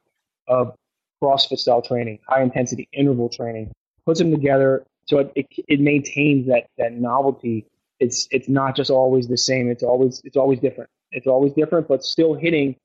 of 0.47 0.75
CrossFit 1.23 1.59
style 1.59 1.81
training, 1.81 2.19
high 2.27 2.41
intensity 2.41 2.89
interval 2.91 3.29
training, 3.29 3.71
puts 4.05 4.19
them 4.19 4.31
together 4.31 4.83
so 5.07 5.19
it, 5.19 5.31
it, 5.35 5.47
it 5.67 5.79
maintains 5.79 6.47
that, 6.47 6.67
that 6.77 6.93
novelty. 6.93 7.65
It's, 7.99 8.27
it's 8.29 8.49
not 8.49 8.75
just 8.75 8.91
always 8.91 9.27
the 9.27 9.37
same. 9.37 9.69
It's 9.69 9.83
always, 9.83 10.21
it's 10.23 10.37
always 10.37 10.59
different. 10.59 10.89
It's 11.11 11.27
always 11.27 11.53
different, 11.53 11.87
but 11.87 12.03
still 12.03 12.33
hitting 12.33 12.75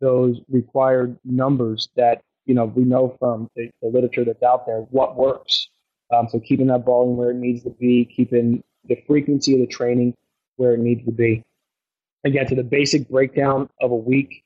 those 0.00 0.40
required 0.48 1.18
numbers 1.24 1.88
that, 1.96 2.22
you 2.46 2.54
know, 2.54 2.66
we 2.66 2.84
know 2.84 3.16
from 3.18 3.48
the, 3.56 3.70
the 3.82 3.88
literature 3.88 4.24
that's 4.24 4.42
out 4.42 4.66
there, 4.66 4.80
what 4.90 5.16
works. 5.16 5.68
Um, 6.14 6.28
so 6.30 6.38
keeping 6.38 6.68
that 6.68 6.84
volume 6.84 7.16
where 7.16 7.30
it 7.30 7.36
needs 7.36 7.64
to 7.64 7.70
be, 7.70 8.04
keeping 8.04 8.62
the 8.88 9.02
frequency 9.06 9.54
of 9.54 9.60
the 9.60 9.66
training 9.66 10.14
where 10.56 10.74
it 10.74 10.80
needs 10.80 11.04
to 11.04 11.12
be. 11.12 11.42
Again, 12.24 12.46
to 12.46 12.54
the 12.54 12.62
basic 12.62 13.08
breakdown 13.08 13.68
of 13.80 13.90
a 13.90 13.96
week 13.96 14.42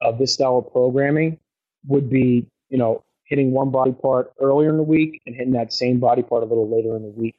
of 0.00 0.18
this 0.18 0.34
style 0.34 0.58
of 0.58 0.72
programming 0.72 1.38
would 1.86 2.10
be, 2.10 2.46
you 2.68 2.78
know, 2.78 3.04
hitting 3.24 3.52
one 3.52 3.70
body 3.70 3.92
part 3.92 4.32
earlier 4.40 4.68
in 4.68 4.76
the 4.76 4.82
week 4.82 5.22
and 5.26 5.34
hitting 5.34 5.52
that 5.52 5.72
same 5.72 5.98
body 5.98 6.22
part 6.22 6.42
a 6.42 6.46
little 6.46 6.68
later 6.68 6.94
in 6.96 7.02
the 7.02 7.08
week. 7.08 7.36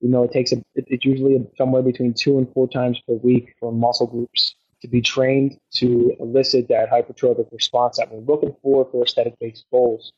You 0.00 0.08
know, 0.08 0.24
it 0.24 0.32
takes 0.32 0.52
a, 0.52 0.62
it's 0.74 1.04
usually 1.04 1.46
somewhere 1.56 1.82
between 1.82 2.14
two 2.14 2.38
and 2.38 2.52
four 2.52 2.68
times 2.68 2.98
per 3.06 3.14
week 3.14 3.54
for 3.60 3.70
muscle 3.70 4.06
groups 4.06 4.54
to 4.80 4.88
be 4.88 5.02
trained 5.02 5.58
to 5.74 6.16
elicit 6.18 6.68
that 6.68 6.90
hypertrophic 6.90 7.52
response 7.52 7.98
that 7.98 8.10
we're 8.10 8.20
looking 8.20 8.56
for 8.62 8.88
for 8.90 9.04
aesthetic 9.04 9.34
based 9.38 9.66
goals. 9.70 10.12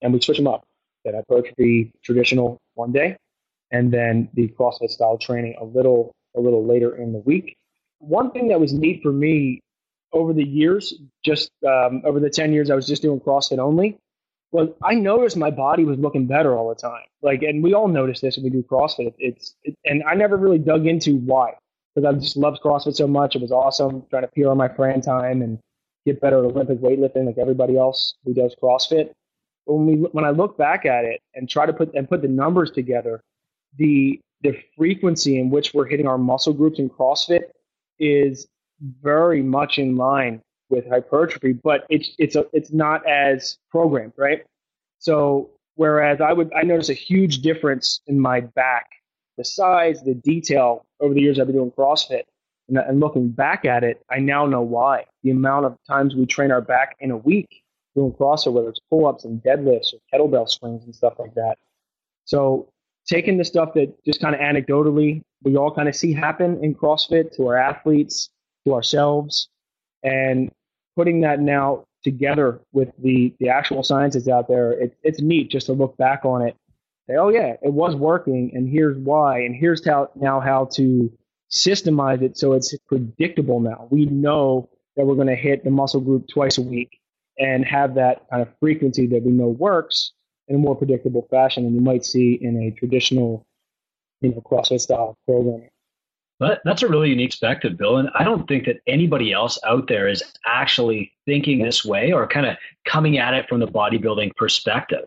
And 0.00 0.12
we 0.12 0.20
switch 0.20 0.38
them 0.38 0.46
up. 0.46 0.64
That 1.04 1.14
hypertrophy 1.14 1.92
traditional 2.02 2.60
one 2.74 2.92
day, 2.92 3.16
and 3.70 3.92
then 3.92 4.28
the 4.34 4.48
CrossFit 4.48 4.90
style 4.90 5.18
training 5.18 5.56
a 5.60 5.64
little 5.64 6.12
a 6.36 6.40
little 6.40 6.66
later 6.66 6.96
in 6.96 7.12
the 7.12 7.18
week. 7.18 7.56
One 7.98 8.30
thing 8.30 8.48
that 8.48 8.60
was 8.60 8.72
neat 8.72 9.02
for 9.02 9.12
me 9.12 9.60
over 10.12 10.32
the 10.32 10.44
years, 10.44 10.94
just 11.24 11.50
um, 11.66 12.02
over 12.04 12.20
the 12.20 12.30
ten 12.30 12.52
years 12.52 12.70
I 12.70 12.74
was 12.74 12.86
just 12.86 13.02
doing 13.02 13.20
CrossFit 13.20 13.58
only, 13.58 13.98
was 14.52 14.68
I 14.82 14.94
noticed 14.94 15.36
my 15.36 15.50
body 15.50 15.84
was 15.84 15.98
looking 15.98 16.26
better 16.26 16.56
all 16.56 16.68
the 16.68 16.74
time. 16.74 17.04
Like, 17.22 17.42
and 17.42 17.62
we 17.62 17.74
all 17.74 17.88
notice 17.88 18.20
this 18.20 18.36
when 18.36 18.44
we 18.44 18.50
do 18.50 18.62
CrossFit. 18.62 19.14
It's 19.18 19.54
it, 19.62 19.74
and 19.84 20.02
I 20.04 20.14
never 20.14 20.36
really 20.36 20.58
dug 20.58 20.86
into 20.86 21.16
why 21.16 21.54
because 21.94 22.14
I 22.14 22.18
just 22.18 22.36
loved 22.36 22.60
CrossFit 22.62 22.94
so 22.94 23.06
much. 23.06 23.34
It 23.36 23.42
was 23.42 23.52
awesome 23.52 24.04
trying 24.10 24.22
to 24.22 24.28
PR 24.28 24.54
my 24.54 24.68
Fran 24.68 25.00
time 25.00 25.42
and 25.42 25.58
get 26.06 26.20
better 26.20 26.38
at 26.38 26.44
Olympic 26.44 26.78
weightlifting 26.78 27.26
like 27.26 27.38
everybody 27.38 27.76
else 27.76 28.14
who 28.24 28.32
does 28.32 28.54
CrossFit. 28.62 29.10
When 29.64 29.86
we 29.86 29.94
when 29.94 30.24
I 30.24 30.30
look 30.30 30.56
back 30.56 30.86
at 30.86 31.04
it 31.04 31.20
and 31.34 31.48
try 31.48 31.66
to 31.66 31.72
put 31.72 31.94
and 31.94 32.08
put 32.08 32.22
the 32.22 32.28
numbers 32.28 32.70
together, 32.70 33.20
the 33.78 34.20
the 34.42 34.56
frequency 34.76 35.40
in 35.40 35.50
which 35.50 35.74
we're 35.74 35.86
hitting 35.86 36.06
our 36.06 36.18
muscle 36.18 36.52
groups 36.52 36.78
in 36.78 36.88
CrossFit 36.88 37.44
is 37.98 38.46
very 39.02 39.42
much 39.42 39.78
in 39.78 39.96
line 39.96 40.40
with 40.70 40.88
hypertrophy, 40.88 41.52
but 41.52 41.86
it's 41.88 42.10
it's 42.18 42.36
a, 42.36 42.44
it's 42.52 42.72
not 42.72 43.06
as 43.08 43.58
programmed, 43.70 44.12
right? 44.16 44.44
So 44.98 45.50
whereas 45.76 46.20
I 46.20 46.32
would 46.32 46.52
I 46.54 46.62
notice 46.62 46.90
a 46.90 46.94
huge 46.94 47.38
difference 47.38 48.00
in 48.06 48.20
my 48.20 48.40
back, 48.40 48.86
the 49.36 49.44
size, 49.44 50.02
the 50.02 50.14
detail 50.14 50.84
over 51.00 51.14
the 51.14 51.20
years 51.20 51.40
I've 51.40 51.46
been 51.46 51.56
doing 51.56 51.72
CrossFit, 51.72 52.22
and, 52.68 52.78
and 52.78 53.00
looking 53.00 53.30
back 53.30 53.64
at 53.64 53.82
it, 53.84 54.02
I 54.10 54.18
now 54.18 54.46
know 54.46 54.62
why. 54.62 55.06
The 55.22 55.30
amount 55.30 55.66
of 55.66 55.76
times 55.88 56.14
we 56.14 56.26
train 56.26 56.50
our 56.50 56.60
back 56.60 56.96
in 57.00 57.10
a 57.10 57.16
week 57.16 57.62
doing 57.94 58.12
CrossFit, 58.12 58.52
whether 58.52 58.68
it's 58.68 58.80
pull-ups 58.90 59.24
and 59.24 59.42
deadlifts 59.42 59.92
or 59.94 59.98
kettlebell 60.12 60.48
swings 60.48 60.84
and 60.84 60.94
stuff 60.94 61.14
like 61.18 61.34
that. 61.34 61.56
So 62.24 62.68
taking 63.08 63.38
the 63.38 63.44
stuff 63.44 63.74
that 63.74 63.92
just 64.04 64.20
kind 64.20 64.34
of 64.34 64.40
anecdotally 64.40 65.22
we 65.42 65.56
all 65.56 65.74
kind 65.74 65.88
of 65.88 65.96
see 65.96 66.12
happen 66.12 66.62
in 66.62 66.74
CrossFit 66.74 67.34
to 67.36 67.46
our 67.46 67.56
athletes, 67.56 68.30
to 68.66 68.74
ourselves, 68.74 69.48
and 70.02 70.50
putting 70.96 71.20
that 71.20 71.40
now 71.40 71.84
together 72.02 72.60
with 72.72 72.88
the 72.98 73.34
the 73.38 73.48
actual 73.48 73.82
sciences 73.82 74.28
out 74.28 74.48
there, 74.48 74.72
it, 74.72 74.96
it's 75.02 75.20
neat 75.20 75.50
just 75.50 75.66
to 75.66 75.72
look 75.72 75.96
back 75.96 76.24
on 76.24 76.42
it. 76.42 76.56
Say, 77.08 77.16
oh 77.16 77.28
yeah, 77.28 77.54
it 77.62 77.72
was 77.72 77.94
working, 77.94 78.50
and 78.54 78.68
here's 78.68 78.96
why, 78.98 79.40
and 79.40 79.54
here's 79.54 79.86
how 79.86 80.10
now 80.14 80.40
how 80.40 80.66
to 80.74 81.10
systemize 81.50 82.20
it 82.20 82.36
so 82.36 82.52
it's 82.52 82.76
predictable. 82.86 83.60
Now 83.60 83.88
we 83.90 84.06
know 84.06 84.68
that 84.96 85.06
we're 85.06 85.14
going 85.14 85.28
to 85.28 85.36
hit 85.36 85.64
the 85.64 85.70
muscle 85.70 86.00
group 86.00 86.26
twice 86.28 86.58
a 86.58 86.62
week 86.62 86.98
and 87.38 87.64
have 87.64 87.94
that 87.94 88.28
kind 88.30 88.42
of 88.42 88.48
frequency 88.58 89.06
that 89.06 89.22
we 89.22 89.30
know 89.30 89.46
works 89.46 90.12
in 90.48 90.56
a 90.56 90.58
more 90.58 90.74
predictable 90.74 91.26
fashion 91.30 91.64
than 91.64 91.74
you 91.74 91.80
might 91.80 92.04
see 92.04 92.38
in 92.40 92.62
a 92.62 92.70
traditional, 92.78 93.46
you 94.20 94.30
know, 94.30 94.40
CrossFit 94.40 94.80
style 94.80 95.16
programming. 95.26 95.68
But 96.40 96.60
that's 96.64 96.82
a 96.82 96.88
really 96.88 97.10
unique 97.10 97.30
perspective, 97.30 97.76
Bill. 97.76 97.96
And 97.96 98.10
I 98.14 98.22
don't 98.22 98.46
think 98.46 98.66
that 98.66 98.80
anybody 98.86 99.32
else 99.32 99.58
out 99.66 99.88
there 99.88 100.08
is 100.08 100.22
actually 100.46 101.12
thinking 101.26 101.62
this 101.62 101.84
way 101.84 102.12
or 102.12 102.28
kind 102.28 102.46
of 102.46 102.56
coming 102.84 103.18
at 103.18 103.34
it 103.34 103.48
from 103.48 103.60
the 103.60 103.66
bodybuilding 103.66 104.36
perspective. 104.36 105.04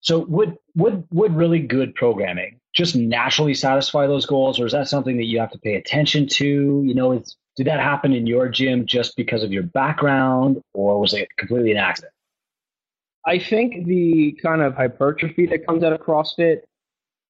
So 0.00 0.20
would 0.20 0.56
would 0.74 1.04
would 1.12 1.36
really 1.36 1.60
good 1.60 1.94
programming 1.94 2.58
just 2.74 2.96
naturally 2.96 3.54
satisfy 3.54 4.06
those 4.06 4.26
goals, 4.26 4.58
or 4.58 4.66
is 4.66 4.72
that 4.72 4.88
something 4.88 5.16
that 5.18 5.26
you 5.26 5.38
have 5.38 5.52
to 5.52 5.58
pay 5.58 5.74
attention 5.74 6.26
to? 6.26 6.82
You 6.84 6.94
know, 6.94 7.22
did 7.56 7.66
that 7.66 7.80
happen 7.80 8.12
in 8.14 8.26
your 8.26 8.48
gym 8.48 8.86
just 8.86 9.14
because 9.14 9.42
of 9.42 9.52
your 9.52 9.62
background, 9.62 10.60
or 10.72 10.98
was 10.98 11.12
it 11.12 11.28
completely 11.36 11.70
an 11.72 11.76
accident? 11.76 12.12
I 13.26 13.38
think 13.38 13.86
the 13.86 14.36
kind 14.42 14.62
of 14.62 14.74
hypertrophy 14.74 15.46
that 15.46 15.66
comes 15.66 15.84
out 15.84 15.92
of 15.92 16.00
CrossFit 16.00 16.62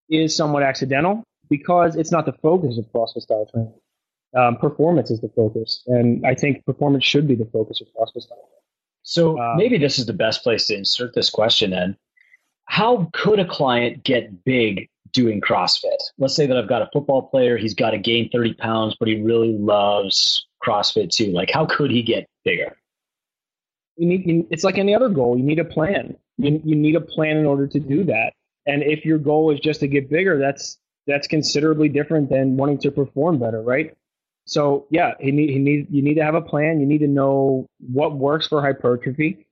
is 0.09 0.35
somewhat 0.35 0.63
accidental 0.63 1.25
because 1.51 1.97
it's 1.97 2.11
not 2.11 2.27
the 2.27 2.33
focus 2.33 2.79
of 2.79 2.87
CrossFit 2.93 3.23
style 3.23 3.47
training. 3.53 3.75
Um, 4.35 4.57
performance 4.57 5.11
is 5.11 5.21
the 5.21 5.29
focus, 5.37 5.83
and 5.87 6.27
I 6.27 6.35
think 6.35 6.65
performance 6.65 7.05
should 7.05 7.29
be 7.29 7.35
the 7.35 7.45
focus 7.53 7.83
of 7.83 7.89
CrossFit 7.89 8.23
style. 8.23 8.49
So 9.03 9.39
um, 9.39 9.59
maybe 9.59 9.77
this 9.77 9.99
is 9.99 10.07
the 10.07 10.15
best 10.15 10.43
place 10.43 10.69
to 10.69 10.77
insert 10.77 11.15
this 11.15 11.29
question. 11.29 11.71
Then, 11.71 11.97
how 12.65 13.11
could 13.13 13.39
a 13.39 13.45
client 13.45 14.05
get 14.05 14.45
big 14.45 14.89
doing 15.13 15.43
CrossFit? 15.43 15.99
Let's 16.17 16.35
say 16.35 16.47
that 16.47 16.57
I've 16.57 16.69
got 16.69 16.81
a 16.81 16.89
football 16.95 17.23
player; 17.23 17.59
he's 17.59 17.75
got 17.75 17.91
to 17.91 17.99
gain 17.99 18.31
thirty 18.31 18.55
pounds, 18.55 18.97
but 18.99 19.09
he 19.09 19.21
really 19.21 19.53
loves 19.53 20.47
CrossFit 20.65 21.11
too. 21.11 21.33
Like, 21.33 21.51
how 21.51 21.67
could 21.67 21.91
he 21.91 22.03
get 22.03 22.27
bigger? 22.43 22.75
You 24.03 24.09
need. 24.09 24.27
You, 24.27 24.49
it's 24.51 24.65
like 24.65 24.79
any 24.79 24.97
other 24.97 25.09
goal. 25.09 25.39
You 25.39 25.45
need 25.45 25.61
a 25.61 25.65
plan. 25.65 26.17
You, 26.37 26.61
you 26.65 26.75
need 26.75 26.97
a 26.97 27.01
plan 27.01 27.37
in 27.37 27.47
order 27.47 27.69
to 27.69 27.79
do 27.79 28.03
that. 28.07 28.33
And 28.67 28.83
if 28.83 29.05
your 29.05 29.19
goal 29.19 29.53
is 29.53 29.61
just 29.61 29.79
to 29.81 29.87
get 29.87 30.11
bigger, 30.11 30.41
that's 30.41 30.77
that's 31.07 31.29
considerably 31.29 31.89
different 31.89 32.29
than 32.29 32.57
wanting 32.57 32.79
to 32.79 32.91
perform 32.91 33.39
better, 33.39 33.63
right? 33.63 33.97
So 34.45 34.89
yeah, 34.91 35.13
he 35.21 35.31
need 35.31 35.51
he 35.51 35.61
need 35.61 35.87
you 35.89 36.03
need 36.03 36.15
to 36.15 36.25
have 36.25 36.35
a 36.35 36.43
plan. 36.43 36.81
You 36.81 36.87
need 36.87 36.99
to 36.99 37.07
know 37.07 37.69
what 37.79 38.17
works 38.17 38.49
for 38.49 38.61
hypertrophy, 38.61 39.47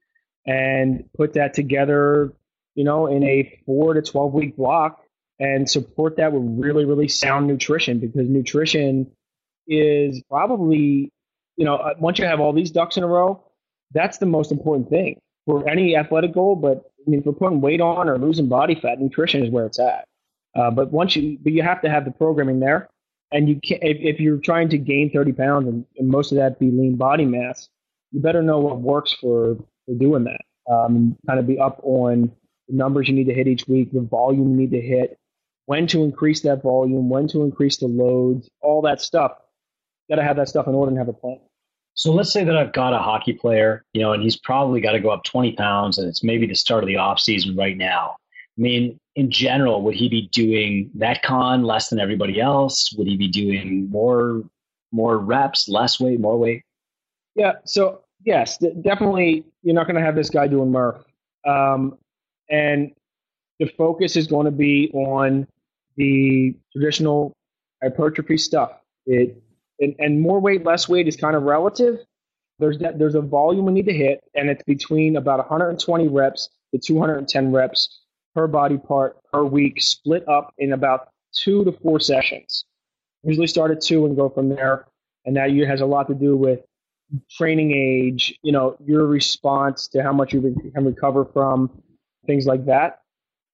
and 0.45 1.05
put 1.17 1.35
that 1.35 1.55
together, 1.55 2.33
you 2.75 2.83
know, 2.83 3.07
in 3.07 3.23
a 3.23 3.61
four 3.67 3.95
to 3.95 4.03
twelve 4.03 4.35
week 4.35 4.57
block, 4.57 5.01
and 5.39 5.71
support 5.71 6.17
that 6.17 6.33
with 6.33 6.43
really 6.61 6.85
really 6.85 7.07
sound 7.07 7.47
nutrition 7.47 8.01
because 8.01 8.29
nutrition 8.29 9.13
is 9.69 10.21
probably, 10.29 11.13
you 11.57 11.65
know, 11.65 11.77
uh, 11.77 11.95
once 12.01 12.19
you 12.19 12.25
have 12.25 12.41
all 12.41 12.53
these 12.53 12.73
ducks 12.73 12.97
in 12.97 13.05
a 13.05 13.07
row, 13.07 13.45
that's 13.93 14.19
the 14.19 14.27
most 14.27 14.53
important 14.53 14.89
thing 14.89 15.21
for 15.47 15.69
any 15.69 15.97
athletic 15.97 16.33
goal. 16.33 16.57
But 16.57 16.91
I 17.07 17.11
mean, 17.11 17.23
for 17.23 17.33
putting 17.33 17.61
weight 17.61 17.81
on 17.81 18.09
or 18.09 18.19
losing 18.19 18.49
body 18.49 18.75
fat, 18.75 19.01
nutrition 19.01 19.45
is 19.45 19.51
where 19.51 19.67
it's 19.67 19.79
at. 19.79 20.05
Uh, 20.55 20.71
but 20.71 20.91
once 20.91 21.17
you, 21.17 21.39
but 21.43 21.53
you 21.53 21.63
have 21.63 21.81
to 21.83 21.91
have 21.91 22.05
the 22.05 22.11
programming 22.11 22.61
there, 22.61 22.89
and 23.33 23.49
you 23.49 23.61
can 23.63 23.79
if, 23.83 23.99
if 24.01 24.21
you're 24.21 24.39
trying 24.39 24.69
to 24.71 24.79
gain 24.79 25.11
30 25.11 25.33
pounds 25.33 25.69
and, 25.69 25.87
and, 25.97 26.09
most 26.09 26.33
of 26.33 26.39
that 26.39 26.59
be 26.59 26.71
lean 26.71 26.97
body 26.97 27.25
mass, 27.25 27.69
you 28.11 28.21
better 28.21 28.43
know 28.43 28.59
what 28.59 28.81
works 28.81 29.13
for 29.13 29.57
for 29.87 29.95
doing 29.95 30.25
that. 30.25 30.41
Um, 30.73 31.17
kind 31.27 31.39
of 31.39 31.47
be 31.47 31.59
up 31.59 31.81
on 31.83 32.33
the 32.69 32.77
numbers 32.77 33.09
you 33.09 33.15
need 33.15 33.27
to 33.27 33.35
hit 33.35 33.49
each 33.49 33.67
week, 33.69 33.93
the 33.93 34.01
volume 34.01 34.51
you 34.51 34.57
need 34.57 34.71
to 34.73 34.81
hit, 34.81 35.19
when 35.67 35.87
to 35.89 36.03
increase 36.03 36.41
that 36.43 36.63
volume, 36.63 37.09
when 37.09 37.29
to 37.29 37.43
increase 37.43 37.79
the 37.79 37.87
loads, 37.87 38.49
all 38.61 38.83
that 38.83 39.01
stuff. 39.01 39.33
Got 40.09 40.17
to 40.17 40.25
have 40.25 40.37
that 40.37 40.49
stuff 40.49 40.67
in 40.67 40.75
order 40.75 40.91
and 40.91 40.99
have 40.99 41.09
a 41.09 41.13
plan. 41.13 41.39
So 42.01 42.15
let's 42.15 42.33
say 42.33 42.45
that 42.45 42.57
I've 42.57 42.73
got 42.73 42.95
a 42.95 42.99
hockey 42.99 43.35
player, 43.35 43.85
you 43.93 44.01
know, 44.01 44.15
and 44.15 44.23
he's 44.23 44.35
probably 44.35 44.81
got 44.81 44.93
to 44.93 45.01
go 45.01 45.11
up 45.11 45.23
20 45.25 45.53
pounds, 45.53 45.99
and 45.99 46.09
it's 46.09 46.25
maybe 46.25 46.47
the 46.47 46.55
start 46.55 46.83
of 46.83 46.89
the 46.89 46.97
off 46.97 47.21
season 47.21 47.55
right 47.55 47.77
now. 47.77 48.17
I 48.57 48.61
mean, 48.63 48.99
in 49.17 49.31
general, 49.31 49.83
would 49.83 49.95
he 49.95 50.09
be 50.09 50.29
doing 50.29 50.91
that 50.95 51.23
con 51.23 51.63
less 51.63 51.91
than 51.91 52.01
everybody 52.01 52.41
else? 52.41 52.91
Would 52.95 53.07
he 53.07 53.19
be 53.19 53.29
doing 53.29 53.91
more 53.91 54.43
more 54.93 55.19
reps, 55.19 55.69
less 55.69 56.01
weight, 56.01 56.21
more 56.21 56.39
weight? 56.39 56.63
Yeah. 57.35 57.53
So 57.67 58.01
yes, 58.25 58.57
definitely, 58.57 59.45
you're 59.63 59.75
not 59.75 59.87
going 59.87 59.97
to 59.97 60.03
have 60.03 60.17
this 60.17 60.31
guy 60.31 60.47
doing 60.47 60.71
Murph, 60.71 61.05
um, 61.47 61.99
and 62.49 62.93
the 63.59 63.67
focus 63.77 64.17
is 64.17 64.27
going 64.27 64.47
to 64.47 64.51
be 64.51 64.91
on 64.95 65.47
the 65.97 66.57
traditional 66.73 67.35
hypertrophy 67.83 68.39
stuff. 68.39 68.73
It 69.05 69.37
and, 69.81 69.95
and 69.99 70.21
more 70.21 70.41
weight, 70.41 70.65
less 70.65 70.89
weight 70.89 71.09
is 71.09 71.17
kind 71.17 71.35
of 71.35 71.43
relative. 71.43 71.99
There's 72.59 72.79
that, 72.79 72.99
there's 72.99 73.15
a 73.15 73.21
volume 73.21 73.65
we 73.67 73.73
need 73.73 73.87
to 73.87 73.93
hit, 73.93 74.23
and 74.35 74.51
it's 74.51 74.63
between 74.65 75.17
about 75.17 75.39
120 75.39 76.09
reps 76.09 76.51
to 76.73 76.79
210 76.79 77.53
reps 77.53 78.01
per 78.35 78.47
body 78.47 78.79
part 78.79 79.17
per 79.33 79.45
week, 79.45 79.83
split 79.83 80.29
up 80.29 80.53
in 80.59 80.73
about 80.73 81.09
two 81.33 81.65
to 81.65 81.73
four 81.73 81.99
sessions. 82.01 82.65
Usually 83.23 83.47
start 83.47 83.71
at 83.71 83.81
two 83.81 84.07
and 84.07 84.17
go 84.17 84.29
from 84.29 84.49
there. 84.49 84.87
And 85.25 85.37
that 85.37 85.53
year 85.53 85.67
has 85.67 85.81
a 85.81 85.87
lot 85.87 86.09
to 86.09 86.15
do 86.15 86.37
with 86.37 86.61
training 87.31 87.73
age, 87.73 88.39
you 88.43 88.53
know, 88.53 88.77
your 88.85 89.07
response 89.07 89.89
to 89.89 90.03
how 90.03 90.13
much 90.13 90.33
you 90.33 90.41
can 90.75 90.85
recover 90.85 91.25
from, 91.25 91.71
things 92.27 92.47
like 92.47 92.67
that. 92.67 93.01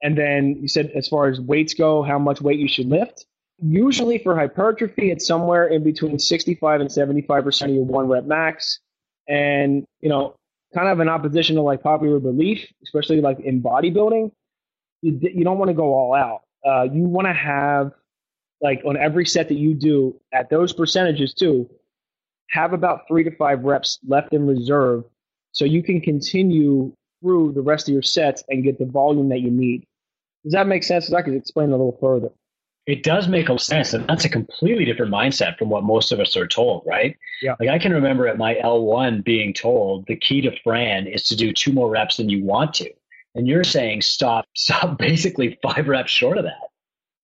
And 0.03 0.17
then 0.17 0.59
you 0.61 0.69
said, 0.69 0.91
as 0.95 1.09
far 1.09 1.29
as 1.29 1.41
weights 1.41 1.75
go, 1.75 2.03
how 2.03 2.19
much 2.19 2.41
weight 2.41 2.61
you 2.61 2.69
should 2.69 2.89
lift. 2.89 3.27
Usually 3.59 4.19
for 4.19 4.37
hypertrophy, 4.37 5.11
it's 5.11 5.27
somewhere 5.27 5.67
in 5.69 5.83
between 5.83 6.19
65 6.19 6.81
and 6.81 6.91
75% 6.91 7.63
of 7.63 7.71
your 7.71 7.85
one 7.85 8.09
rep 8.09 8.25
max. 8.25 8.81
And, 9.29 9.87
you 10.01 10.09
know, 10.09 10.37
kind 10.75 10.89
of 10.89 11.01
an 11.01 11.09
opposition 11.09 11.57
to 11.57 11.63
like 11.63 11.83
popular 11.83 12.21
belief, 12.21 12.67
especially 12.83 13.21
like 13.21 13.41
in 13.41 13.63
bodybuilding, 13.63 14.31
you, 15.03 15.19
you 15.23 15.45
don't 15.45 15.59
want 15.59 15.71
to 15.71 15.75
go 15.75 15.95
all 15.95 16.15
out. 16.15 16.43
Uh, 16.67 16.85
you 16.85 17.03
want 17.05 17.27
to 17.27 17.33
have 17.33 17.93
like 18.61 18.83
on 18.85 18.97
every 18.97 19.27
set 19.27 19.49
that 19.49 19.57
you 19.57 19.75
do 19.75 20.19
at 20.33 20.51
those 20.51 20.73
percentages 20.73 21.35
too, 21.35 21.69
have 22.51 22.73
about 22.73 23.03
three 23.09 23.25
to 23.25 23.31
five 23.37 23.65
reps 23.65 23.99
left 24.07 24.33
in 24.33 24.47
reserve 24.47 25.05
so 25.53 25.65
you 25.65 25.83
can 25.83 26.01
continue 26.01 26.93
through 27.23 27.53
the 27.53 27.63
rest 27.63 27.89
of 27.89 27.93
your 27.93 28.03
sets 28.03 28.45
and 28.49 28.63
get 28.63 28.79
the 28.79 28.85
volume 28.85 29.29
that 29.31 29.41
you 29.41 29.51
need. 29.51 29.85
Does 30.45 30.53
that 30.53 30.67
make 30.67 30.85
sense? 30.85 31.13
I 31.13 31.23
could 31.23 31.35
explain 31.35 31.69
a 31.69 31.73
little 31.73 31.99
further. 32.01 32.29
It 32.87 33.03
does 33.03 33.27
make 33.27 33.49
a 33.49 33.59
sense, 33.59 33.93
and 33.93 34.07
that's 34.07 34.25
a 34.25 34.29
completely 34.29 34.85
different 34.85 35.13
mindset 35.13 35.59
from 35.59 35.71
what 35.71 35.83
most 35.83 36.13
of 36.13 36.21
us 36.21 36.37
are 36.37 36.47
told, 36.47 36.85
right? 36.87 37.17
Yeah. 37.43 37.57
Like 37.59 37.69
I 37.69 37.79
can 37.79 37.93
remember 37.93 38.29
at 38.29 38.39
my 38.39 38.55
L1 38.55 39.25
being 39.25 39.53
told 39.53 40.07
the 40.07 40.15
key 40.15 40.41
to 40.43 40.57
Fran 40.63 41.09
is 41.09 41.25
to 41.25 41.37
do 41.37 41.53
two 41.53 41.73
more 41.73 41.91
reps 41.91 42.19
than 42.19 42.29
you 42.29 42.45
want 42.45 42.75
to. 42.75 42.91
And 43.35 43.49
you're 43.49 43.65
saying 43.65 44.03
stop, 44.03 44.47
stop 44.55 44.99
basically 44.99 45.59
five 45.63 45.89
reps 45.89 46.13
short 46.13 46.39
of 46.39 46.45
that. 46.45 46.71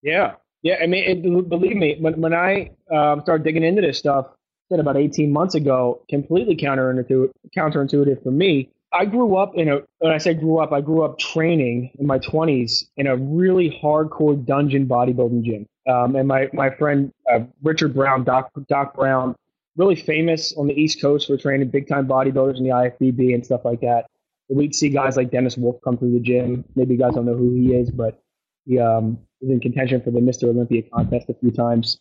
Yeah. 0.03 0.35
Yeah. 0.63 0.79
I 0.83 0.87
mean, 0.87 1.05
it, 1.05 1.49
believe 1.49 1.77
me, 1.77 1.97
when, 2.01 2.21
when 2.21 2.35
I 2.35 2.71
um, 2.93 3.21
started 3.23 3.45
digging 3.45 3.63
into 3.63 3.83
this 3.83 3.99
stuff, 3.99 4.27
said 4.69 4.81
about 4.81 4.97
18 4.97 5.33
months 5.33 5.55
ago, 5.55 6.03
completely 6.09 6.57
counterintuitive, 6.57 7.31
counterintuitive 7.57 8.23
for 8.23 8.31
me. 8.31 8.71
I 8.93 9.07
grew 9.07 9.37
up 9.37 9.53
in 9.55 9.69
a, 9.69 9.81
when 9.99 10.13
I 10.13 10.19
say 10.19 10.35
grew 10.35 10.59
up, 10.59 10.73
I 10.73 10.81
grew 10.81 11.03
up 11.03 11.19
training 11.19 11.93
in 11.99 12.07
my 12.07 12.19
20s 12.19 12.85
in 12.97 13.07
a 13.07 13.17
really 13.17 13.79
hardcore 13.83 14.45
dungeon 14.45 14.87
bodybuilding 14.87 15.43
gym. 15.43 15.67
Um, 15.89 16.15
and 16.15 16.29
my, 16.29 16.49
my 16.53 16.71
friend 16.71 17.11
uh, 17.33 17.41
Richard 17.63 17.95
Brown, 17.95 18.25
Doc, 18.25 18.51
Doc 18.69 18.95
Brown, 18.95 19.35
really 19.77 19.97
famous 19.97 20.53
on 20.57 20.67
the 20.67 20.75
East 20.75 21.01
Coast 21.01 21.27
for 21.27 21.37
training 21.37 21.69
big 21.71 21.89
time 21.89 22.07
bodybuilders 22.07 22.59
in 22.59 22.65
the 22.65 22.71
IFBB 22.71 23.35
and 23.35 23.45
stuff 23.45 23.65
like 23.65 23.81
that 23.81 24.07
we'd 24.53 24.75
see 24.75 24.89
guys 24.89 25.17
like 25.17 25.31
Dennis 25.31 25.57
Wolf 25.57 25.81
come 25.83 25.97
through 25.97 26.13
the 26.13 26.21
gym. 26.21 26.65
Maybe 26.75 26.95
you 26.95 27.01
guys 27.01 27.15
don't 27.15 27.27
know 27.27 27.37
who 27.37 27.55
he 27.55 27.75
is, 27.75 27.91
but 27.91 28.21
he 28.67 28.79
um, 28.79 29.19
was 29.41 29.51
in 29.51 29.61
contention 29.61 30.01
for 30.03 30.11
the 30.11 30.21
Mr. 30.21 30.45
Olympia 30.45 30.83
contest 30.93 31.29
a 31.29 31.35
few 31.35 31.51
times. 31.51 31.99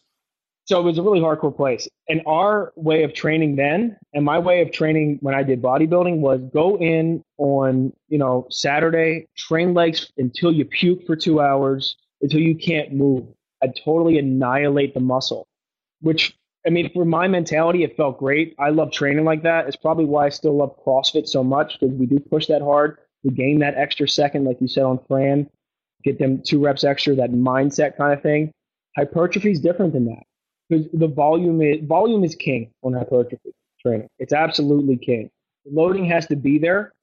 So 0.65 0.79
it 0.79 0.83
was 0.83 0.97
a 0.97 1.01
really 1.01 1.19
hardcore 1.19 1.55
place. 1.55 1.87
And 2.07 2.21
our 2.25 2.71
way 2.75 3.03
of 3.03 3.13
training 3.13 3.55
then, 3.55 3.97
and 4.13 4.23
my 4.23 4.37
way 4.39 4.61
of 4.61 4.71
training 4.71 5.17
when 5.21 5.33
I 5.33 5.43
did 5.43 5.61
bodybuilding 5.61 6.17
was 6.17 6.39
go 6.53 6.77
in 6.77 7.23
on, 7.37 7.91
you 8.09 8.17
know, 8.17 8.47
Saturday, 8.49 9.27
train 9.37 9.73
legs 9.73 10.11
until 10.17 10.51
you 10.51 10.65
puke 10.65 11.05
for 11.05 11.15
two 11.15 11.41
hours, 11.41 11.97
until 12.21 12.39
you 12.39 12.55
can't 12.55 12.93
move. 12.93 13.25
I'd 13.63 13.75
totally 13.83 14.17
annihilate 14.17 14.93
the 14.93 14.99
muscle, 14.99 15.47
which 16.01 16.37
I 16.65 16.69
mean, 16.69 16.91
for 16.93 17.05
my 17.05 17.27
mentality, 17.27 17.83
it 17.83 17.97
felt 17.97 18.19
great. 18.19 18.55
I 18.59 18.69
love 18.69 18.91
training 18.91 19.25
like 19.25 19.41
that. 19.43 19.67
It's 19.67 19.75
probably 19.75 20.05
why 20.05 20.27
I 20.27 20.29
still 20.29 20.55
love 20.55 20.75
CrossFit 20.85 21.27
so 21.27 21.43
much 21.43 21.79
because 21.79 21.95
we 21.95 22.05
do 22.05 22.19
push 22.19 22.45
that 22.47 22.61
hard. 22.61 22.99
We 23.23 23.31
gain 23.31 23.59
that 23.59 23.75
extra 23.75 24.07
second, 24.07 24.45
like 24.45 24.61
you 24.61 24.67
said 24.67 24.83
on 24.83 24.99
Fran, 25.07 25.49
get 26.03 26.19
them 26.19 26.41
two 26.45 26.63
reps 26.63 26.83
extra, 26.83 27.15
that 27.15 27.31
mindset 27.31 27.97
kind 27.97 28.13
of 28.13 28.21
thing. 28.21 28.51
Hypertrophy 28.95 29.51
is 29.51 29.59
different 29.59 29.93
than 29.93 30.05
that 30.05 30.23
because 30.71 30.87
the 30.93 31.07
volume 31.07 31.61
is 31.61 31.79
volume 31.83 32.23
is 32.23 32.35
king 32.35 32.71
on 32.83 32.93
hypertrophy 32.93 33.51
training. 33.81 34.07
It's 34.19 34.33
absolutely 34.33 34.97
king. 34.97 35.29
The 35.65 35.71
loading 35.73 36.05
has 36.05 36.25
to 36.27 36.35
be 36.35 36.57
there, 36.57 36.93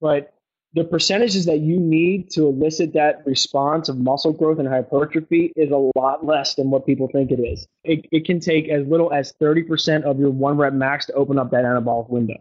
but 0.00 0.34
the 0.74 0.84
percentages 0.84 1.46
that 1.46 1.60
you 1.60 1.78
need 1.78 2.30
to 2.30 2.48
elicit 2.48 2.92
that 2.94 3.24
response 3.24 3.88
of 3.88 3.96
muscle 3.98 4.32
growth 4.32 4.58
and 4.58 4.68
hypertrophy 4.68 5.52
is 5.56 5.70
a 5.70 5.90
lot 5.96 6.26
less 6.26 6.56
than 6.56 6.70
what 6.70 6.84
people 6.84 7.08
think 7.12 7.30
it 7.30 7.40
is. 7.40 7.66
It, 7.84 8.06
it 8.10 8.24
can 8.24 8.40
take 8.40 8.68
as 8.68 8.84
little 8.88 9.12
as 9.12 9.32
30% 9.40 10.02
of 10.02 10.18
your 10.18 10.30
one 10.30 10.56
rep 10.56 10.72
max 10.72 11.06
to 11.06 11.12
open 11.12 11.38
up 11.38 11.52
that 11.52 11.64
anabolic 11.64 12.10
window. 12.10 12.34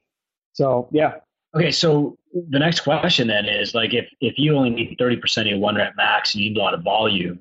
So, 0.54 0.90
yeah. 0.92 1.16
Okay, 1.56 1.70
so 1.70 2.18
the 2.50 2.58
next 2.58 2.80
question 2.80 3.28
then 3.28 3.46
is 3.46 3.76
like 3.76 3.94
if, 3.94 4.08
if 4.20 4.34
you 4.38 4.56
only 4.56 4.72
need 4.72 4.98
30% 5.00 5.42
of 5.42 5.48
your 5.48 5.60
one 5.60 5.76
rep 5.76 5.94
max 5.96 6.34
and 6.34 6.44
you 6.44 6.50
need 6.50 6.58
a 6.58 6.62
lot 6.62 6.74
of 6.74 6.82
volume 6.82 7.40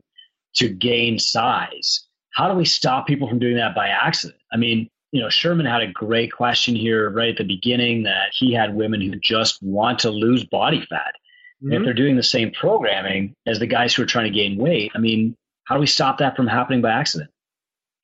to 0.57 0.69
gain 0.69 1.19
size, 1.19 2.07
how 2.33 2.49
do 2.49 2.55
we 2.55 2.65
stop 2.65 3.07
people 3.07 3.29
from 3.29 3.39
doing 3.39 3.57
that 3.57 3.75
by 3.75 3.89
accident? 3.89 4.39
I 4.53 4.57
mean, 4.57 4.89
you 5.13 5.21
know, 5.21 5.29
Sherman 5.29 5.67
had 5.67 5.83
a 5.83 5.93
great 5.93 6.33
question 6.33 6.75
here 6.75 7.11
right 7.11 7.29
at 7.29 7.37
the 7.37 7.45
beginning 7.45 8.03
that 8.05 8.33
he 8.33 8.53
had 8.53 8.75
women 8.75 9.01
who 9.01 9.15
just 9.17 9.63
want 9.63 9.99
to 10.01 10.11
lose 10.11 10.45
body 10.45 10.85
fat. 10.89 11.15
Mm-hmm. 11.63 11.73
If 11.75 11.85
they're 11.85 11.95
doing 11.95 12.17
the 12.17 12.23
same 12.23 12.51
programming 12.51 13.35
as 13.47 13.59
the 13.59 13.67
guys 13.67 13.95
who 13.95 14.03
are 14.03 14.07
trying 14.07 14.33
to 14.33 14.37
gain 14.37 14.57
weight, 14.57 14.91
I 14.95 14.99
mean, 14.99 15.37
how 15.65 15.75
do 15.75 15.81
we 15.81 15.87
stop 15.87 16.19
that 16.19 16.35
from 16.35 16.47
happening 16.47 16.81
by 16.81 16.91
accident? 16.91 17.31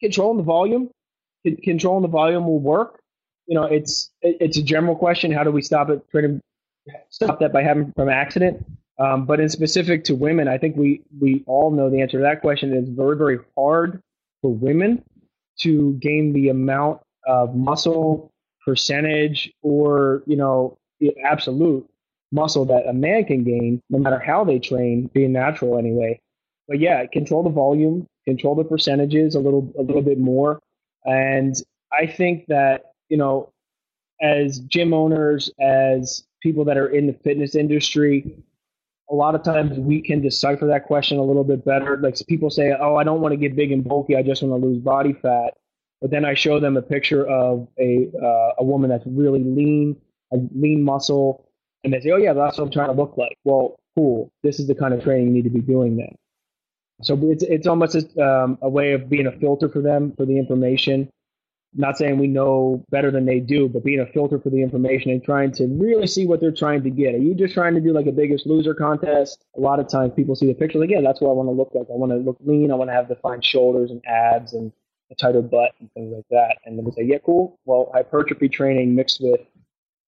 Controlling 0.00 0.36
the 0.36 0.44
volume. 0.44 0.90
Controlling 1.64 2.02
the 2.02 2.08
volume 2.08 2.46
will 2.46 2.60
work. 2.60 3.00
You 3.46 3.54
know, 3.54 3.64
it's 3.64 4.10
it's 4.20 4.58
a 4.58 4.62
general 4.62 4.94
question. 4.94 5.32
How 5.32 5.42
do 5.42 5.50
we 5.50 5.62
stop 5.62 5.88
it? 5.88 6.02
Try 6.10 6.20
to 6.20 6.40
stop 7.08 7.40
that 7.40 7.52
by 7.52 7.62
having 7.62 7.92
from 7.92 8.10
accident. 8.10 8.64
Um, 8.98 9.24
but 9.24 9.40
in 9.40 9.48
specific 9.48 10.04
to 10.04 10.14
women, 10.14 10.46
I 10.46 10.58
think 10.58 10.76
we 10.76 11.00
we 11.18 11.42
all 11.46 11.70
know 11.70 11.88
the 11.88 12.02
answer 12.02 12.18
to 12.18 12.22
that 12.24 12.42
question. 12.42 12.74
It's 12.74 12.90
very 12.90 13.16
very 13.16 13.38
hard 13.56 14.02
for 14.42 14.53
women 14.53 15.03
to 15.61 15.94
gain 16.01 16.33
the 16.33 16.48
amount 16.48 17.01
of 17.27 17.55
muscle 17.55 18.31
percentage 18.64 19.51
or 19.62 20.22
you 20.27 20.37
know 20.37 20.77
absolute 21.24 21.88
muscle 22.33 22.64
that 22.66 22.87
a 22.87 22.92
man 22.92 23.24
can 23.24 23.42
gain 23.42 23.81
no 23.90 23.98
matter 23.98 24.18
how 24.18 24.44
they 24.44 24.59
train 24.59 25.11
being 25.14 25.33
natural 25.33 25.79
anyway. 25.79 26.18
But 26.66 26.81
yeah 26.81 27.07
control 27.07 27.42
the 27.42 27.51
volume 27.51 28.07
control 28.27 28.55
the 28.55 28.64
percentages 28.64 29.35
a 29.35 29.40
little 29.40 29.72
a 29.79 29.83
little 29.83 30.03
bit 30.03 30.18
more. 30.18 30.61
And 31.05 31.55
i 31.92 32.07
think 32.07 32.46
that 32.48 32.92
you 33.09 33.16
know 33.16 33.51
as 34.20 34.59
gym 34.61 34.92
owners 34.92 35.51
as 35.61 36.24
people 36.42 36.64
that 36.64 36.77
are 36.77 36.88
in 36.88 37.07
the 37.07 37.12
fitness 37.12 37.55
industry 37.55 38.37
a 39.11 39.14
lot 39.14 39.35
of 39.35 39.42
times 39.42 39.79
we 39.79 40.03
can 40.03 40.21
decipher 40.21 40.66
that 40.66 40.85
question 40.85 41.18
a 41.18 41.23
little 41.23 41.44
bit 41.44 41.64
better 41.64 41.97
like 41.99 42.16
people 42.27 42.51
say 42.51 42.75
oh 42.81 42.97
i 42.97 43.05
don't 43.05 43.21
want 43.21 43.33
to 43.33 43.37
get 43.37 43.57
big 43.57 43.73
and 43.73 43.85
bulky 43.85 44.16
i 44.16 44.23
just 44.23 44.42
want 44.42 44.61
to 44.61 44.66
lose 44.66 44.79
body 44.79 45.12
fat 45.12 45.55
but 46.01 46.11
then 46.11 46.25
I 46.25 46.35
show 46.35 46.61
them 46.61 46.77
a 46.77 46.83
picture 46.83 47.27
of 47.27 47.66
a 47.79 48.09
uh, 48.23 48.53
a 48.59 48.64
woman 48.64 48.90
that's 48.90 49.05
really 49.07 49.42
lean, 49.42 49.97
a 50.33 50.37
lean 50.55 50.83
muscle, 50.83 51.44
and 51.83 51.92
they 51.92 52.01
say, 52.01 52.11
"Oh 52.11 52.16
yeah, 52.16 52.33
that's 52.33 52.59
what 52.59 52.64
I'm 52.64 52.71
trying 52.71 52.88
to 52.88 52.94
look 52.94 53.16
like." 53.16 53.37
Well, 53.44 53.77
cool. 53.97 54.31
This 54.42 54.61
is 54.61 54.68
the 54.68 54.75
kind 54.75 54.94
of 54.94 55.03
training 55.03 55.29
you 55.29 55.33
need 55.33 55.44
to 55.44 55.51
be 55.51 55.61
doing 55.61 55.97
then. 55.97 56.14
So 57.03 57.18
it's 57.25 57.42
it's 57.42 57.66
almost 57.66 57.97
a, 57.97 58.25
um, 58.25 58.59
a 58.62 58.68
way 58.68 58.92
of 58.92 59.09
being 59.09 59.27
a 59.27 59.33
filter 59.33 59.68
for 59.68 59.81
them 59.81 60.12
for 60.16 60.25
the 60.25 60.38
information. 60.38 61.11
Not 61.74 61.98
saying 61.98 62.18
we 62.18 62.28
know 62.28 62.83
better 62.90 63.11
than 63.11 63.26
they 63.26 63.40
do, 63.40 63.68
but 63.68 63.85
being 63.85 64.00
a 64.00 64.07
filter 64.07 64.40
for 64.40 64.48
the 64.48 64.62
information 64.62 65.11
and 65.11 65.22
trying 65.22 65.52
to 65.52 65.66
really 65.66 66.07
see 66.07 66.26
what 66.26 66.40
they're 66.40 66.50
trying 66.50 66.83
to 66.83 66.90
get. 66.90 67.14
Are 67.14 67.18
you 67.18 67.35
just 67.35 67.52
trying 67.52 67.74
to 67.74 67.81
do 67.81 67.92
like 67.92 68.07
a 68.07 68.12
biggest 68.12 68.46
loser 68.46 68.74
contest? 68.74 69.44
A 69.57 69.61
lot 69.61 69.78
of 69.78 69.87
times 69.87 70.12
people 70.16 70.35
see 70.35 70.46
the 70.46 70.54
picture 70.54 70.78
like, 70.78 70.90
yeah, 70.90 71.02
that's 71.02 71.20
what 71.20 71.28
I 71.28 71.35
want 71.35 71.48
to 71.48 71.52
look 71.52 71.70
like. 71.74 71.87
I 71.90 71.96
want 71.96 72.12
to 72.12 72.18
look 72.18 72.38
lean. 72.40 72.72
I 72.72 72.74
want 72.74 72.88
to 72.88 72.94
have 72.94 73.07
defined 73.07 73.44
shoulders 73.44 73.90
and 73.90 74.02
abs 74.07 74.54
and 74.54 74.72
a 75.11 75.14
tighter 75.14 75.42
butt 75.42 75.72
and 75.78 75.92
things 75.92 76.12
like 76.14 76.24
that. 76.31 76.57
And 76.64 76.78
then 76.78 76.87
we 76.87 76.92
say, 76.92 77.02
yeah, 77.02 77.18
cool. 77.24 77.59
Well, 77.66 77.90
hypertrophy 77.92 78.48
training 78.48 78.94
mixed 78.94 79.20
with, 79.20 79.40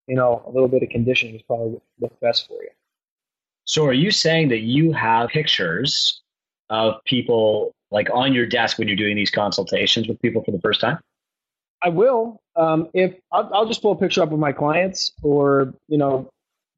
you 0.06 0.16
know, 0.16 0.42
a 0.46 0.50
little 0.50 0.68
bit 0.68 0.82
of 0.82 0.88
conditioning 0.88 1.34
is 1.34 1.42
probably 1.42 1.78
what's 1.98 2.16
best 2.22 2.48
for 2.48 2.62
you. 2.62 2.70
So 3.64 3.84
are 3.84 3.92
you 3.92 4.10
saying 4.10 4.48
that 4.48 4.60
you 4.60 4.92
have 4.92 5.28
pictures 5.28 6.22
of 6.70 6.94
people 7.04 7.72
like 7.90 8.08
on 8.12 8.32
your 8.32 8.46
desk 8.46 8.78
when 8.78 8.88
you're 8.88 8.96
doing 8.96 9.16
these 9.16 9.30
consultations 9.30 10.08
with 10.08 10.20
people 10.22 10.42
for 10.42 10.52
the 10.52 10.60
first 10.60 10.80
time? 10.80 10.98
I 11.82 11.88
will. 11.88 12.40
Um, 12.56 12.88
if 12.94 13.14
I'll, 13.32 13.50
I'll 13.54 13.66
just 13.66 13.82
pull 13.82 13.92
a 13.92 13.96
picture 13.96 14.22
up 14.22 14.32
of 14.32 14.38
my 14.38 14.52
clients 14.52 15.12
or, 15.22 15.74
you 15.88 15.98
know, 15.98 16.30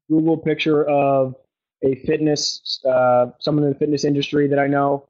Google 0.09 0.37
picture 0.37 0.83
of 0.87 1.35
a 1.83 1.95
fitness, 1.95 2.79
uh, 2.87 3.27
someone 3.39 3.65
in 3.65 3.71
the 3.73 3.79
fitness 3.79 4.03
industry 4.03 4.47
that 4.47 4.59
I 4.59 4.67
know 4.67 5.07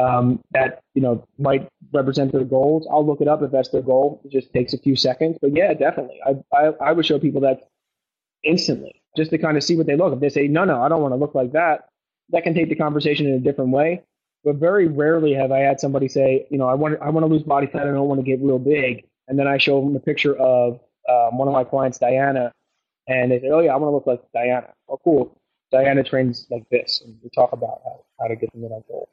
um, 0.00 0.40
that 0.52 0.82
you 0.94 1.02
know 1.02 1.24
might 1.38 1.68
represent 1.92 2.32
their 2.32 2.44
goals, 2.44 2.86
I'll 2.90 3.06
look 3.06 3.20
it 3.20 3.28
up 3.28 3.42
if 3.42 3.50
that's 3.50 3.68
their 3.68 3.82
goal. 3.82 4.20
It 4.24 4.30
just 4.30 4.52
takes 4.52 4.72
a 4.72 4.78
few 4.78 4.96
seconds, 4.96 5.38
but 5.40 5.54
yeah, 5.54 5.74
definitely, 5.74 6.20
I 6.24 6.56
I, 6.56 6.72
I 6.80 6.92
would 6.92 7.06
show 7.06 7.18
people 7.18 7.42
that 7.42 7.68
instantly 8.44 9.02
just 9.16 9.30
to 9.30 9.38
kind 9.38 9.56
of 9.56 9.64
see 9.64 9.76
what 9.76 9.86
they 9.86 9.96
look. 9.96 10.12
If 10.14 10.20
they 10.20 10.28
say 10.28 10.48
no, 10.48 10.64
no, 10.64 10.80
I 10.80 10.88
don't 10.88 11.02
want 11.02 11.12
to 11.12 11.18
look 11.18 11.34
like 11.34 11.52
that, 11.52 11.88
that 12.30 12.44
can 12.44 12.54
take 12.54 12.68
the 12.68 12.76
conversation 12.76 13.26
in 13.26 13.34
a 13.34 13.40
different 13.40 13.70
way. 13.72 14.02
But 14.42 14.56
very 14.56 14.88
rarely 14.88 15.34
have 15.34 15.52
I 15.52 15.58
had 15.58 15.80
somebody 15.80 16.08
say, 16.08 16.46
you 16.50 16.56
know, 16.56 16.66
I 16.66 16.74
want 16.74 16.98
I 17.02 17.10
want 17.10 17.26
to 17.26 17.32
lose 17.32 17.42
body 17.42 17.66
fat, 17.66 17.82
I 17.82 17.92
don't 17.92 18.08
want 18.08 18.20
to 18.20 18.26
get 18.26 18.40
real 18.40 18.58
big, 18.58 19.04
and 19.30 19.38
then 19.38 19.46
I 19.46 19.56
show 19.56 19.80
them 19.80 19.94
a 19.94 20.00
picture 20.00 20.36
of 20.36 20.80
um, 21.08 21.38
one 21.38 21.46
of 21.46 21.54
my 21.54 21.64
clients, 21.64 21.98
Diana, 21.98 22.52
and 23.06 23.30
they 23.30 23.40
say, 23.40 23.48
oh 23.48 23.60
yeah, 23.60 23.72
I 23.72 23.76
want 23.76 23.92
to 23.92 23.94
look 23.94 24.06
like 24.06 24.20
Diana. 24.34 24.74
Oh 24.88 24.98
cool, 25.02 25.40
Diana 25.70 26.02
trains 26.02 26.46
like 26.50 26.68
this, 26.70 27.00
and 27.04 27.16
we 27.22 27.30
talk 27.30 27.52
about 27.52 27.80
how, 27.84 28.04
how 28.20 28.26
to 28.26 28.34
get 28.34 28.52
them 28.52 28.62
to 28.62 28.68
that 28.68 28.82
goal. 28.88 29.08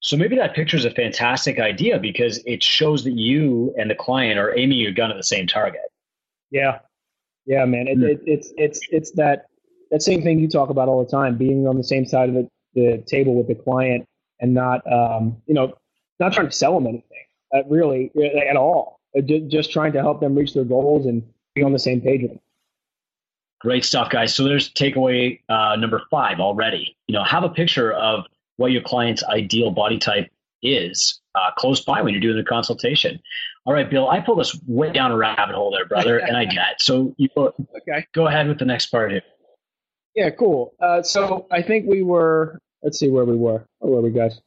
So 0.00 0.16
maybe 0.16 0.34
that 0.36 0.54
picture 0.54 0.76
is 0.76 0.86
a 0.86 0.90
fantastic 0.90 1.60
idea 1.60 1.98
because 1.98 2.42
it 2.44 2.62
shows 2.62 3.04
that 3.04 3.12
you 3.12 3.72
and 3.78 3.88
the 3.88 3.94
client 3.94 4.38
are 4.38 4.56
aiming 4.58 4.78
your 4.78 4.90
gun 4.90 5.10
at 5.10 5.16
the 5.16 5.22
same 5.22 5.46
target. 5.46 5.82
Yeah, 6.50 6.80
yeah, 7.44 7.64
man. 7.66 7.86
It, 7.88 7.98
mm. 7.98 8.04
it, 8.04 8.20
it's 8.24 8.52
it's 8.56 8.80
it's 8.90 9.10
that 9.12 9.46
that 9.90 10.02
same 10.02 10.22
thing 10.22 10.40
you 10.40 10.48
talk 10.48 10.70
about 10.70 10.88
all 10.88 11.04
the 11.04 11.10
time, 11.10 11.36
being 11.36 11.68
on 11.68 11.76
the 11.76 11.84
same 11.84 12.06
side 12.06 12.30
of 12.30 12.34
the, 12.34 12.48
the 12.74 13.04
table 13.06 13.34
with 13.34 13.48
the 13.48 13.54
client 13.54 14.08
and 14.40 14.54
not 14.54 14.80
um, 14.90 15.36
you 15.46 15.54
know 15.54 15.74
not 16.18 16.32
trying 16.32 16.46
to 16.46 16.52
sell 16.52 16.74
them 16.74 16.86
anything 16.86 17.26
uh, 17.54 17.62
really 17.68 18.10
at 18.48 18.56
all. 18.56 18.98
Uh, 19.16 19.20
just, 19.20 19.48
just 19.48 19.72
trying 19.72 19.92
to 19.92 20.00
help 20.00 20.20
them 20.20 20.34
reach 20.34 20.54
their 20.54 20.64
goals 20.64 21.06
and 21.06 21.22
be 21.54 21.62
on 21.62 21.72
the 21.72 21.78
same 21.78 22.00
page 22.00 22.22
with 22.22 22.30
them. 22.30 22.40
Great 23.60 23.84
stuff, 23.84 24.10
guys. 24.10 24.34
So 24.34 24.44
there's 24.44 24.72
takeaway 24.72 25.40
uh, 25.48 25.76
number 25.76 26.02
five 26.10 26.40
already. 26.40 26.96
You 27.06 27.14
know, 27.14 27.22
have 27.24 27.44
a 27.44 27.48
picture 27.48 27.92
of 27.92 28.24
what 28.56 28.72
your 28.72 28.82
client's 28.82 29.22
ideal 29.24 29.70
body 29.70 29.98
type 29.98 30.30
is 30.62 31.20
uh, 31.34 31.50
close 31.56 31.80
by 31.80 32.02
when 32.02 32.12
you're 32.12 32.20
doing 32.20 32.36
the 32.36 32.44
consultation. 32.44 33.20
All 33.64 33.72
right, 33.72 33.88
Bill, 33.88 34.08
I 34.08 34.20
pulled 34.20 34.40
us 34.40 34.58
way 34.66 34.92
down 34.92 35.12
a 35.12 35.16
rabbit 35.16 35.54
hole 35.54 35.70
there, 35.70 35.86
brother, 35.86 36.18
and 36.18 36.36
I 36.36 36.44
get 36.44 36.80
so 36.80 37.14
you 37.16 37.28
go, 37.34 37.54
okay. 37.76 38.04
Go 38.12 38.26
ahead 38.26 38.48
with 38.48 38.58
the 38.58 38.64
next 38.64 38.86
part 38.86 39.12
here. 39.12 39.22
Yeah, 40.14 40.30
cool. 40.30 40.74
Uh, 40.80 41.02
so 41.02 41.46
I 41.50 41.62
think 41.62 41.86
we 41.86 42.02
were. 42.02 42.58
Let's 42.82 42.98
see 42.98 43.08
where 43.08 43.24
we 43.24 43.36
were. 43.36 43.64
Oh, 43.80 43.90
Where 43.90 44.00
we, 44.02 44.10
guys? 44.10 44.40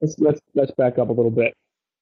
Let's 0.00 0.18
let's 0.18 0.40
let's 0.54 0.72
back 0.72 0.98
up 0.98 1.08
a 1.08 1.12
little 1.12 1.30
bit. 1.30 1.54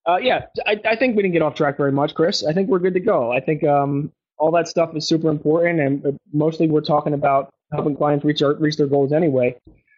Uh, 0.07 0.19
yeah, 0.19 0.47
I, 0.67 0.81
I 0.85 0.97
think 0.97 1.17
we 1.17 1.23
didn't 1.23 1.33
get 1.33 1.43
off 1.43 1.55
track 1.55 1.77
very 1.77 1.93
much, 1.93 2.15
Chris. 2.15 2.45
I 2.45 2.53
think 2.53 2.69
we're 2.69 2.79
good 2.79 2.95
to 2.95 3.01
go. 3.01 3.33
I 3.33 3.41
think 3.41 3.65
um, 3.65 4.13
all 4.39 4.53
that 4.53 4.69
stuff 4.69 4.95
is 4.95 5.09
super 5.09 5.29
important, 5.31 5.81
and 5.81 6.07
uh, 6.07 6.13
mostly 6.33 6.69
we're 6.69 6.81
talking 6.81 7.13
about 7.13 7.53
helping 7.73 7.97
clients 7.97 8.25
reach 8.25 8.43
our, 8.43 8.55
reach 8.55 8.77
their 8.77 8.87
goals 8.87 9.13
anyway. 9.13 9.57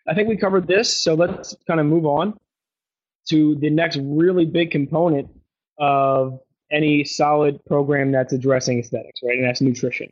I 0.08 0.14
think 0.14 0.28
we 0.28 0.36
covered 0.36 0.66
this, 0.66 1.02
so 1.02 1.14
let's 1.14 1.54
kind 1.66 1.78
of 1.80 1.86
move 1.86 2.06
on 2.06 2.34
to 3.28 3.56
the 3.56 3.68
next 3.68 3.98
really 4.02 4.46
big 4.46 4.70
component 4.70 5.28
of 5.78 6.40
any 6.70 7.04
solid 7.04 7.62
program 7.66 8.10
that's 8.10 8.32
addressing 8.32 8.78
aesthetics, 8.78 9.20
right? 9.22 9.36
And 9.38 9.46
that's 9.46 9.60
nutrition. 9.60 10.10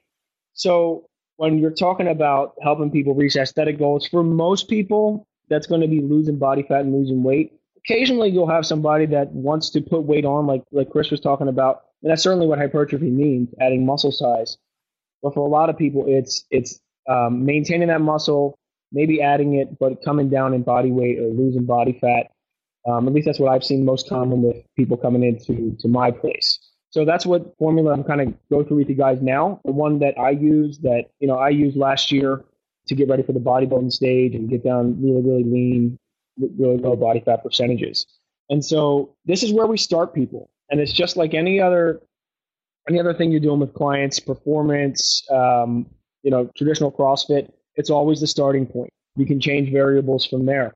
So 0.53 1.07
when 1.37 1.59
you're 1.59 1.71
talking 1.71 2.09
about 2.09 2.55
helping 2.63 2.91
people 2.91 3.15
reach 3.15 3.37
aesthetic 3.37 3.79
goals, 3.79 4.07
for 4.07 4.23
most 4.23 4.69
people, 4.69 5.27
that's 5.49 5.67
going 5.67 5.81
to 5.81 5.89
be 5.89 6.01
losing 6.01 6.39
body 6.39 6.63
fat 6.63 6.81
and 6.81 6.93
losing 6.93 7.23
weight. 7.23 7.56
Occasionally, 7.89 8.31
you'll 8.31 8.51
have 8.51 8.67
somebody 8.67 9.07
that 9.07 9.31
wants 9.33 9.71
to 9.71 9.81
put 9.81 10.03
weight 10.03 10.25
on, 10.25 10.47
like 10.47 10.63
like 10.73 10.91
Chris 10.91 11.11
was 11.11 11.21
talking 11.21 11.49
about, 11.49 11.83
and 12.03 12.11
that's 12.11 12.23
certainly 12.23 12.47
what 12.47 12.59
hypertrophy 12.59 13.11
means, 13.11 13.49
adding 13.61 13.87
muscle 13.87 14.13
size. 14.13 14.59
But 15.23 15.35
for 15.35 15.47
a 15.47 15.51
lot 15.51 15.71
of 15.71 15.79
people, 15.79 16.05
it's 16.07 16.45
it's 16.51 16.81
um, 17.09 17.45
maintaining 17.45 17.89
that 17.89 18.01
muscle, 18.01 18.59
maybe 18.91 19.23
adding 19.23 19.55
it, 19.55 19.79
but 19.79 20.03
coming 20.05 20.29
down 20.29 20.53
in 20.53 20.63
body 20.63 20.91
weight 20.91 21.19
or 21.19 21.29
losing 21.29 21.65
body 21.65 21.97
fat. 22.01 22.33
Um, 22.89 23.09
at 23.09 23.15
least 23.15 23.27
that's 23.27 23.41
what 23.41 23.53
I've 23.53 23.65
seen 23.65 23.85
most 23.85 24.09
common 24.09 24.43
with 24.43 24.57
people 24.77 24.97
coming 24.97 25.25
into 25.25 25.77
to 25.81 25.89
my 25.89 26.11
place. 26.11 26.59
So 26.91 27.05
that's 27.05 27.27
what 27.27 27.57
formula 27.59 27.93
I'm 27.93 28.05
kind 28.05 28.21
of 28.21 28.35
go 28.49 28.65
through 28.65 28.79
with 28.79 28.89
you 28.89 28.95
guys 28.95 29.19
now. 29.21 29.61
The 29.65 29.73
one 29.73 29.99
that 29.99 30.19
I 30.19 30.31
use 30.31 30.79
that 30.79 31.05
you 31.21 31.29
know 31.29 31.37
I 31.37 31.51
used 31.51 31.77
last 31.77 32.11
year 32.11 32.45
to 32.89 32.95
get 32.95 33.09
ready 33.09 33.23
for 33.23 33.33
the 33.33 33.41
bodybuilding 33.41 33.93
stage 33.93 34.35
and 34.35 34.49
get 34.49 34.65
down 34.65 35.01
really 35.03 35.23
really 35.23 35.45
lean, 35.45 35.99
really 36.39 36.79
low 36.79 36.97
body 36.97 37.21
fat 37.21 37.43
percentages. 37.43 38.07
And 38.49 38.65
so 38.65 39.15
this 39.25 39.43
is 39.43 39.53
where 39.53 39.67
we 39.67 39.79
start 39.79 40.15
people, 40.15 40.51
and 40.71 40.81
it's 40.81 40.93
just 40.93 41.17
like 41.17 41.35
any 41.35 41.61
other 41.61 42.01
any 42.89 43.01
other 43.01 43.15
thing 43.15 43.33
you're 43.33 43.41
doing 43.41 43.61
with 43.61 43.75
clients, 43.75 44.21
performance, 44.21 45.27
um, 45.31 45.87
you 46.23 46.31
know, 46.31 46.49
traditional 46.57 46.93
CrossFit. 46.93 47.51
It's 47.75 47.91
always 47.91 48.21
the 48.21 48.27
starting 48.27 48.67
point. 48.67 48.91
You 49.17 49.27
can 49.27 49.41
change 49.41 49.73
variables 49.73 50.25
from 50.25 50.47
there. 50.47 50.73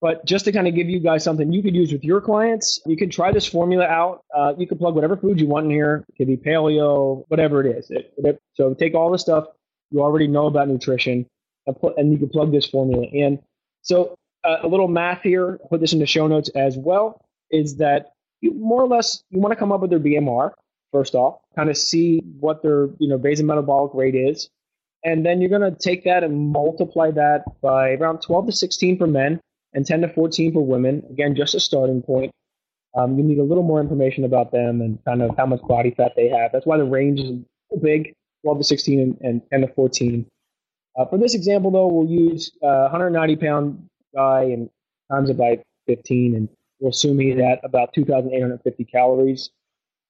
But 0.00 0.26
just 0.26 0.44
to 0.46 0.52
kind 0.52 0.68
of 0.68 0.74
give 0.74 0.88
you 0.88 1.00
guys 1.00 1.24
something 1.24 1.52
you 1.52 1.62
could 1.62 1.74
use 1.74 1.92
with 1.92 2.04
your 2.04 2.20
clients, 2.20 2.80
you 2.84 2.96
can 2.96 3.08
try 3.08 3.32
this 3.32 3.46
formula 3.46 3.86
out. 3.86 4.22
Uh, 4.34 4.52
you 4.58 4.66
can 4.66 4.76
plug 4.76 4.94
whatever 4.94 5.16
food 5.16 5.40
you 5.40 5.46
want 5.46 5.64
in 5.66 5.70
here. 5.70 6.04
It 6.08 6.16
could 6.16 6.26
be 6.26 6.36
paleo, 6.36 7.24
whatever 7.28 7.64
it 7.64 7.76
is. 7.76 7.90
It, 7.90 8.12
it, 8.18 8.38
so 8.54 8.74
take 8.74 8.94
all 8.94 9.10
the 9.10 9.18
stuff 9.18 9.46
you 9.90 10.02
already 10.02 10.26
know 10.26 10.46
about 10.46 10.68
nutrition 10.68 11.26
and, 11.66 11.80
put, 11.80 11.96
and 11.96 12.12
you 12.12 12.18
can 12.18 12.28
plug 12.28 12.52
this 12.52 12.66
formula 12.66 13.06
in. 13.12 13.38
So 13.82 14.14
uh, 14.44 14.58
a 14.62 14.68
little 14.68 14.88
math 14.88 15.22
here, 15.22 15.58
put 15.70 15.80
this 15.80 15.92
in 15.92 15.98
the 15.98 16.06
show 16.06 16.26
notes 16.26 16.50
as 16.50 16.76
well, 16.76 17.24
is 17.50 17.76
that 17.76 18.12
you 18.40 18.52
more 18.54 18.82
or 18.82 18.88
less 18.88 19.22
you 19.30 19.40
want 19.40 19.52
to 19.52 19.56
come 19.56 19.72
up 19.72 19.80
with 19.80 19.90
their 19.90 20.00
BMR 20.00 20.52
first 20.92 21.14
off, 21.14 21.40
kind 21.56 21.70
of 21.70 21.76
see 21.76 22.20
what 22.40 22.62
their 22.62 22.88
you 22.98 23.08
know 23.08 23.18
basal 23.18 23.46
metabolic 23.46 23.92
rate 23.94 24.14
is, 24.14 24.48
and 25.04 25.24
then 25.24 25.40
you're 25.40 25.50
going 25.50 25.70
to 25.70 25.78
take 25.78 26.04
that 26.04 26.24
and 26.24 26.50
multiply 26.50 27.10
that 27.10 27.44
by 27.60 27.92
around 27.92 28.20
12 28.22 28.46
to 28.46 28.52
16 28.52 28.98
for 28.98 29.06
men 29.06 29.40
and 29.74 29.86
10 29.86 30.02
to 30.02 30.08
14 30.08 30.52
for 30.52 30.64
women. 30.64 31.02
Again, 31.10 31.34
just 31.34 31.54
a 31.54 31.60
starting 31.60 32.02
point. 32.02 32.32
Um, 32.96 33.18
you 33.18 33.24
need 33.24 33.38
a 33.38 33.42
little 33.42 33.64
more 33.64 33.80
information 33.80 34.24
about 34.24 34.52
them 34.52 34.80
and 34.80 35.04
kind 35.04 35.20
of 35.20 35.36
how 35.36 35.46
much 35.46 35.60
body 35.62 35.90
fat 35.90 36.12
they 36.16 36.28
have. 36.28 36.52
That's 36.52 36.64
why 36.64 36.78
the 36.78 36.84
range 36.84 37.20
is 37.20 37.32
big 37.82 38.14
12 38.44 38.58
to 38.58 38.64
16 38.64 39.00
and, 39.00 39.18
and 39.20 39.42
10 39.50 39.60
to 39.62 39.68
14. 39.74 40.26
Uh, 40.96 41.04
for 41.06 41.18
this 41.18 41.34
example, 41.34 41.72
though, 41.72 41.88
we'll 41.88 42.08
use 42.08 42.52
a 42.62 42.82
190 42.82 43.36
pound 43.36 43.88
guy 44.14 44.42
and 44.44 44.70
times 45.10 45.30
it 45.30 45.38
by 45.38 45.62
15, 45.86 46.36
and 46.36 46.48
we'll 46.80 46.90
assume 46.90 47.18
he's 47.18 47.38
at 47.38 47.60
about 47.64 47.92
2,850 47.94 48.84
calories. 48.84 49.50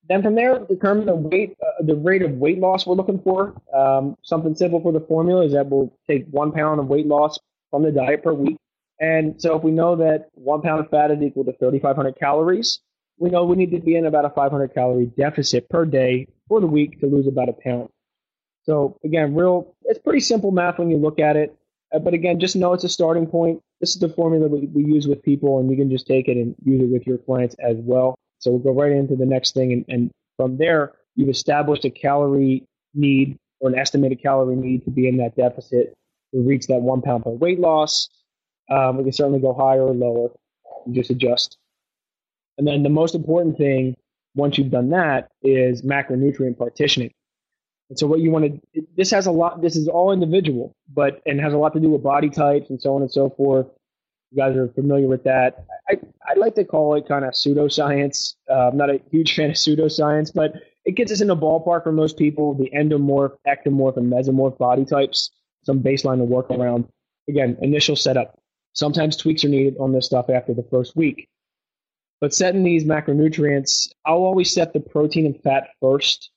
Then 0.08 0.22
from 0.22 0.34
there, 0.34 0.58
determine 0.58 1.06
the 1.06 1.14
weight, 1.14 1.56
uh, 1.62 1.82
the 1.82 1.96
rate 1.96 2.22
of 2.22 2.32
weight 2.32 2.58
loss 2.58 2.86
we're 2.86 2.94
looking 2.94 3.20
for. 3.20 3.54
Um, 3.74 4.16
something 4.22 4.54
simple 4.54 4.80
for 4.80 4.92
the 4.92 5.00
formula 5.00 5.46
is 5.46 5.52
that 5.52 5.66
we'll 5.68 5.96
take 6.06 6.26
one 6.30 6.52
pound 6.52 6.78
of 6.80 6.88
weight 6.88 7.06
loss 7.06 7.38
from 7.70 7.82
the 7.82 7.90
diet 7.90 8.22
per 8.22 8.34
week 8.34 8.58
and 9.00 9.40
so 9.40 9.56
if 9.56 9.62
we 9.62 9.70
know 9.70 9.96
that 9.96 10.30
one 10.34 10.62
pound 10.62 10.80
of 10.80 10.90
fat 10.90 11.10
is 11.10 11.20
equal 11.20 11.44
to 11.44 11.52
3,500 11.52 12.18
calories, 12.18 12.80
we 13.18 13.30
know 13.30 13.44
we 13.44 13.56
need 13.56 13.70
to 13.72 13.80
be 13.80 13.96
in 13.96 14.06
about 14.06 14.24
a 14.24 14.30
500 14.30 14.74
calorie 14.74 15.10
deficit 15.18 15.68
per 15.68 15.84
day 15.84 16.28
for 16.48 16.60
the 16.60 16.66
week 16.66 17.00
to 17.00 17.06
lose 17.06 17.26
about 17.26 17.48
a 17.48 17.52
pound. 17.52 17.88
So 18.62 18.98
again, 19.04 19.34
real, 19.34 19.74
it's 19.84 19.98
pretty 19.98 20.20
simple 20.20 20.50
math 20.50 20.78
when 20.78 20.90
you 20.90 20.96
look 20.96 21.18
at 21.18 21.36
it. 21.36 21.56
Uh, 21.94 21.98
but 21.98 22.14
again, 22.14 22.40
just 22.40 22.56
know 22.56 22.72
it's 22.72 22.84
a 22.84 22.88
starting 22.88 23.26
point. 23.26 23.60
This 23.80 23.90
is 23.90 24.00
the 24.00 24.08
formula 24.08 24.48
we, 24.48 24.66
we 24.66 24.84
use 24.84 25.06
with 25.06 25.22
people, 25.22 25.60
and 25.60 25.70
you 25.70 25.76
can 25.76 25.90
just 25.90 26.06
take 26.06 26.28
it 26.28 26.36
and 26.36 26.54
use 26.64 26.82
it 26.82 26.92
with 26.92 27.06
your 27.06 27.18
clients 27.18 27.54
as 27.60 27.76
well. 27.78 28.16
So 28.40 28.50
we'll 28.50 28.60
go 28.60 28.80
right 28.80 28.92
into 28.92 29.16
the 29.16 29.26
next 29.26 29.54
thing. 29.54 29.72
And, 29.72 29.84
and 29.88 30.10
from 30.36 30.58
there, 30.58 30.92
you've 31.14 31.28
established 31.28 31.84
a 31.84 31.90
calorie 31.90 32.64
need 32.94 33.36
or 33.60 33.70
an 33.70 33.78
estimated 33.78 34.20
calorie 34.20 34.56
need 34.56 34.84
to 34.84 34.90
be 34.90 35.08
in 35.08 35.16
that 35.18 35.36
deficit 35.36 35.94
to 36.34 36.40
reach 36.40 36.66
that 36.66 36.80
one 36.80 37.00
pound 37.00 37.24
per 37.24 37.30
weight 37.30 37.60
loss. 37.60 38.08
Um, 38.70 38.96
we 38.96 39.04
can 39.04 39.12
certainly 39.12 39.40
go 39.40 39.54
higher 39.54 39.82
or 39.82 39.94
lower 39.94 40.30
and 40.84 40.94
just 40.94 41.10
adjust. 41.10 41.58
And 42.58 42.66
then 42.66 42.82
the 42.82 42.88
most 42.88 43.14
important 43.14 43.56
thing, 43.56 43.96
once 44.34 44.58
you've 44.58 44.70
done 44.70 44.90
that, 44.90 45.28
is 45.42 45.82
macronutrient 45.82 46.58
partitioning. 46.58 47.12
And 47.90 47.98
so 47.98 48.06
what 48.06 48.20
you 48.20 48.30
want 48.30 48.62
to, 48.74 48.82
this 48.96 49.10
has 49.10 49.26
a 49.26 49.30
lot, 49.30 49.60
this 49.60 49.76
is 49.76 49.88
all 49.88 50.12
individual, 50.12 50.74
but, 50.92 51.20
and 51.26 51.40
has 51.40 51.52
a 51.52 51.58
lot 51.58 51.74
to 51.74 51.80
do 51.80 51.90
with 51.90 52.02
body 52.02 52.30
types 52.30 52.70
and 52.70 52.80
so 52.80 52.94
on 52.94 53.02
and 53.02 53.10
so 53.10 53.30
forth. 53.30 53.66
You 54.30 54.38
guys 54.38 54.56
are 54.56 54.68
familiar 54.68 55.06
with 55.06 55.24
that. 55.24 55.64
I, 55.88 55.98
I 56.26 56.34
like 56.34 56.54
to 56.56 56.64
call 56.64 56.94
it 56.96 57.06
kind 57.06 57.24
of 57.24 57.34
pseudoscience. 57.34 58.34
Uh, 58.50 58.68
I'm 58.68 58.76
not 58.76 58.90
a 58.90 59.00
huge 59.10 59.34
fan 59.36 59.50
of 59.50 59.56
pseudoscience, 59.56 60.32
but 60.34 60.54
it 60.84 60.96
gets 60.96 61.12
us 61.12 61.20
in 61.20 61.28
the 61.28 61.36
ballpark 61.36 61.84
for 61.84 61.92
most 61.92 62.18
people, 62.18 62.54
the 62.54 62.70
endomorph, 62.74 63.36
ectomorph, 63.46 63.96
and 63.96 64.12
mesomorph 64.12 64.58
body 64.58 64.84
types, 64.84 65.30
some 65.64 65.82
baseline 65.82 66.18
to 66.18 66.24
work 66.24 66.50
around. 66.50 66.88
Again, 67.28 67.56
initial 67.62 67.96
setup. 67.96 68.38
Sometimes 68.74 69.16
tweaks 69.16 69.44
are 69.44 69.48
needed 69.48 69.76
on 69.78 69.92
this 69.92 70.06
stuff 70.06 70.28
after 70.28 70.52
the 70.52 70.66
first 70.70 70.96
week. 70.96 71.28
But 72.20 72.34
setting 72.34 72.64
these 72.64 72.84
macronutrients, 72.84 73.88
I'll 74.04 74.24
always 74.24 74.52
set 74.52 74.72
the 74.72 74.80
protein 74.80 75.26
and 75.26 75.40
fat 75.42 75.68
first. 75.80 76.30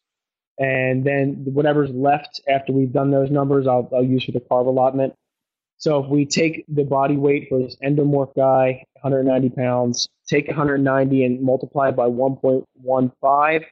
And 0.59 1.03
then 1.03 1.45
whatever's 1.45 1.91
left 1.91 2.41
after 2.47 2.73
we've 2.73 2.91
done 2.91 3.11
those 3.11 3.29
numbers, 3.29 3.67
I'll, 3.67 3.89
I'll 3.93 4.03
use 4.03 4.25
for 4.25 4.31
the 4.31 4.39
carb 4.39 4.67
allotment. 4.67 5.13
So 5.77 6.03
if 6.03 6.09
we 6.09 6.25
take 6.25 6.65
the 6.67 6.83
body 6.83 7.15
weight 7.15 7.47
for 7.49 7.59
this 7.59 7.75
endomorph 7.83 8.35
guy, 8.35 8.83
190 9.01 9.49
pounds, 9.49 10.09
take 10.27 10.47
190 10.47 11.23
and 11.23 11.41
multiply 11.41 11.89
it 11.89 11.95
by 11.95 12.07
1.15, 12.07 13.65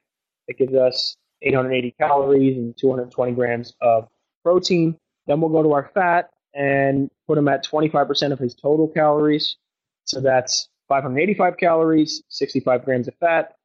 it 0.48 0.58
gives 0.58 0.76
us 0.76 1.18
880 1.42 1.96
calories 2.00 2.58
and 2.58 2.78
220 2.78 3.32
grams 3.32 3.74
of 3.82 4.08
protein. 4.44 4.96
Then 5.26 5.42
we'll 5.42 5.50
go 5.50 5.64
to 5.64 5.74
our 5.74 5.90
fat, 5.96 6.30
and 6.56 7.12
put 7.28 7.38
him 7.38 7.48
at 7.48 7.66
25% 7.66 8.32
of 8.32 8.40
his 8.40 8.56
total 8.56 8.88
calories. 8.88 9.58
So 10.06 10.22
that's 10.22 10.70
585 10.88 11.58
calories, 11.58 12.24
65 12.30 12.86
grams 12.86 13.08
of 13.08 13.16
fat. 13.16 13.56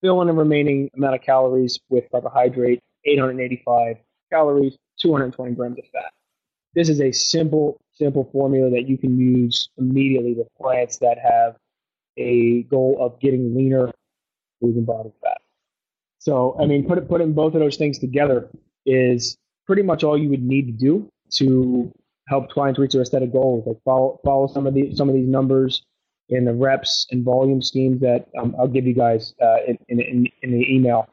Fill 0.00 0.20
in 0.22 0.28
the 0.28 0.32
remaining 0.32 0.90
amount 0.96 1.16
of 1.16 1.22
calories 1.22 1.78
with 1.88 2.04
carbohydrate, 2.10 2.80
885 3.04 3.96
calories, 4.30 4.76
220 5.00 5.54
grams 5.54 5.78
of 5.78 5.84
fat. 5.92 6.12
This 6.74 6.88
is 6.88 7.00
a 7.00 7.10
simple, 7.12 7.80
simple 7.94 8.28
formula 8.32 8.70
that 8.70 8.88
you 8.88 8.96
can 8.98 9.18
use 9.18 9.68
immediately 9.78 10.34
with 10.34 10.46
clients 10.60 10.98
that 10.98 11.18
have 11.18 11.56
a 12.16 12.62
goal 12.64 12.96
of 13.00 13.18
getting 13.20 13.54
leaner, 13.56 13.90
losing 14.60 14.84
body 14.84 15.10
fat. 15.22 15.38
So, 16.18 16.56
I 16.60 16.66
mean, 16.66 16.86
put 16.86 17.08
putting 17.08 17.32
both 17.32 17.54
of 17.54 17.60
those 17.60 17.76
things 17.76 17.98
together 17.98 18.50
is 18.86 19.36
pretty 19.66 19.82
much 19.82 20.04
all 20.04 20.18
you 20.18 20.28
would 20.30 20.42
need 20.42 20.66
to 20.66 20.72
do 20.72 21.08
to 21.30 21.92
help 22.28 22.50
clients 22.50 22.78
reach 22.78 22.92
their 22.92 23.02
aesthetic 23.02 23.32
goals. 23.32 23.64
Like 23.66 23.78
follow 23.84 24.20
follow 24.24 24.46
some 24.46 24.66
of 24.66 24.74
the 24.74 24.94
some 24.94 25.08
of 25.08 25.14
these 25.14 25.28
numbers 25.28 25.82
in 26.28 26.44
the 26.44 26.52
reps 26.52 27.06
and 27.10 27.24
volume 27.24 27.62
schemes 27.62 28.00
that 28.00 28.26
um, 28.38 28.54
I'll 28.58 28.68
give 28.68 28.86
you 28.86 28.94
guys 28.94 29.34
uh, 29.40 29.58
in, 29.66 29.78
in, 29.88 30.26
in 30.42 30.50
the 30.52 30.74
email. 30.74 31.08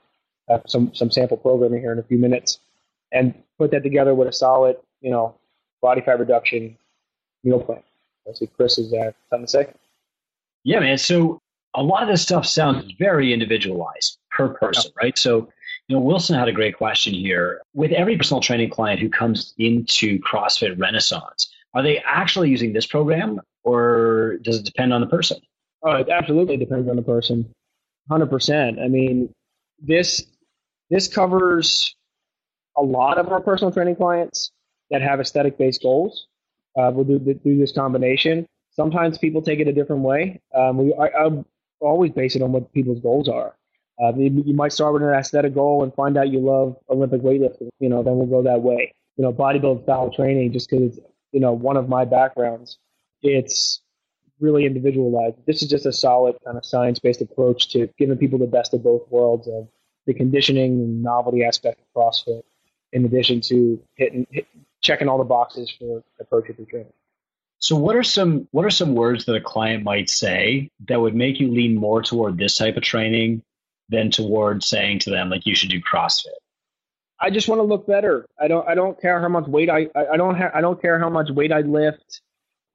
Uh, 0.47 0.60
some 0.67 0.93
some 0.93 1.10
sample 1.10 1.38
programming 1.38 1.82
here 1.82 1.91
in 1.91 1.97
a 1.97 2.04
few 2.04 2.19
minutes, 2.19 2.60
and 3.12 3.34
put 3.58 3.71
that 3.71 3.82
together 3.82 4.13
with 4.13 4.28
a 4.28 4.32
solid, 4.32 4.78
you 5.01 5.10
know, 5.10 5.36
body 5.82 6.01
fat 6.01 6.19
reduction 6.19 6.78
meal 7.43 7.60
plan. 7.60 7.82
I 8.30 8.34
see 8.34 8.47
Chris 8.47 8.78
is 8.78 8.93
uh, 8.93 9.12
something 9.30 9.45
to 9.45 9.51
say. 9.51 9.73
Yeah, 10.63 10.80
man. 10.80 10.97
So 10.99 11.41
a 11.75 11.84
lot 11.84 12.04
of 12.04 12.10
this 12.10 12.21
stuff 12.21 12.45
sounds 12.45 12.91
very 12.99 13.34
individualized 13.34 14.17
per 14.32 14.49
person, 14.49 14.91
yeah. 14.95 15.04
right? 15.04 15.17
So, 15.17 15.49
you 15.88 15.95
know, 15.95 16.01
Wilson 16.01 16.38
had 16.38 16.47
a 16.47 16.51
great 16.51 16.78
question 16.78 17.13
here. 17.13 17.62
With 17.73 17.91
every 17.91 18.17
personal 18.17 18.41
training 18.41 18.69
client 18.69 18.99
who 18.99 19.10
comes 19.10 19.54
into 19.58 20.19
CrossFit 20.19 20.80
Renaissance, 20.80 21.51
are 21.73 21.84
they 21.84 21.99
actually 22.06 22.49
using 22.49 22.73
this 22.73 22.86
program 22.86 23.41
or 23.65 24.38
does 24.43 24.60
it 24.60 24.65
depend 24.65 24.93
on 24.93 25.01
the 25.01 25.08
person? 25.08 25.38
Oh, 25.84 25.91
it 25.91 26.08
absolutely 26.10 26.56
depends 26.56 26.88
on 26.88 26.95
the 26.95 27.01
person. 27.01 27.54
100%. 28.10 28.82
I 28.82 28.88
mean, 28.88 29.34
this 29.80 30.23
this 30.89 31.08
covers 31.08 31.95
a 32.78 32.82
lot 32.82 33.17
of 33.17 33.30
our 33.32 33.41
personal 33.41 33.73
training 33.73 33.95
clients 33.95 34.51
that 34.91 35.01
have 35.01 35.19
aesthetic 35.19 35.58
based 35.58 35.82
goals. 35.82 36.28
Uh, 36.78 36.91
we'll 36.93 37.06
do, 37.06 37.19
do 37.19 37.58
this 37.58 37.71
combination. 37.71 38.45
Sometimes 38.71 39.17
people 39.17 39.41
take 39.41 39.60
it 39.60 39.67
a 39.67 39.73
different 39.73 40.04
way. 40.04 40.41
Um, 40.54 40.78
we, 40.78 40.93
I, 40.93 41.08
I 41.08 41.43
always 41.80 42.12
base 42.12 42.36
it 42.36 42.41
on 42.41 42.51
what 42.51 42.71
people's 42.73 42.99
goals 42.99 43.28
are. 43.28 43.56
Uh, 44.04 44.13
you, 44.15 44.54
might 44.54 44.73
start 44.73 44.93
with 44.93 45.01
an 45.01 45.10
aesthetic 45.10 45.54
goal 45.54 45.82
and 45.82 45.93
find 45.93 46.17
out 46.17 46.30
you 46.30 46.39
love 46.39 46.75
Olympic 46.89 47.21
weightlifting. 47.21 47.69
You 47.80 47.89
know, 47.89 48.04
then 48.04 48.17
we'll 48.17 48.28
go 48.28 48.43
that 48.43 48.62
way. 48.62 48.93
You 49.15 49.23
know, 49.23 49.32
bodybuilding 49.32 49.84
style 49.84 50.12
training, 50.12 50.51
just 50.51 50.69
because 50.69 50.97
it's 50.97 51.08
you 51.32 51.39
know 51.39 51.54
one 51.54 51.78
of 51.78 51.88
my 51.88 52.04
backgrounds, 52.04 52.78
it's 53.33 53.81
really 54.39 54.65
individualized. 54.65 55.38
This 55.45 55.61
is 55.61 55.69
just 55.69 55.85
a 55.85 55.93
solid 55.93 56.35
kind 56.45 56.57
of 56.57 56.65
science 56.65 56.99
based 56.99 57.21
approach 57.21 57.69
to 57.69 57.88
giving 57.97 58.17
people 58.17 58.39
the 58.39 58.47
best 58.47 58.73
of 58.73 58.83
both 58.83 59.09
worlds 59.09 59.47
of 59.47 59.67
the 60.05 60.13
conditioning 60.13 60.73
and 60.73 61.03
novelty 61.03 61.43
aspect 61.43 61.79
of 61.79 61.85
CrossFit, 61.95 62.43
in 62.91 63.05
addition 63.05 63.41
to 63.41 63.81
hitting 63.95 64.27
hit, 64.29 64.47
checking 64.81 65.07
all 65.07 65.17
the 65.17 65.23
boxes 65.23 65.71
for 65.71 66.03
hypertrophy 66.17 66.65
training. 66.65 66.93
So 67.59 67.75
what 67.75 67.95
are 67.95 68.03
some 68.03 68.47
what 68.51 68.65
are 68.65 68.69
some 68.69 68.93
words 68.93 69.25
that 69.25 69.35
a 69.35 69.41
client 69.41 69.83
might 69.83 70.09
say 70.09 70.69
that 70.88 71.01
would 71.01 71.15
make 71.15 71.39
you 71.39 71.49
lean 71.49 71.75
more 71.75 72.01
toward 72.01 72.38
this 72.38 72.57
type 72.57 72.77
of 72.77 72.83
training 72.83 73.41
than 73.89 74.11
toward 74.11 74.63
saying 74.63 74.99
to 74.99 75.09
them 75.09 75.29
like 75.29 75.45
you 75.45 75.55
should 75.55 75.69
do 75.69 75.81
CrossFit? 75.81 76.27
I 77.19 77.29
just 77.29 77.47
want 77.47 77.59
to 77.59 77.63
look 77.63 77.88
better. 77.88 78.27
I 78.39 78.47
don't 78.47 78.67
I 78.67 78.75
don't 78.75 78.99
care 79.01 79.19
how 79.21 79.29
much 79.29 79.47
weight 79.47 79.69
I 79.69 79.88
I 79.95 80.17
don't 80.17 80.35
ha- 80.35 80.51
I 80.53 80.61
don't 80.61 80.81
care 80.81 80.99
how 80.99 81.09
much 81.09 81.31
weight 81.31 81.51
I 81.51 81.61
lift. 81.61 82.21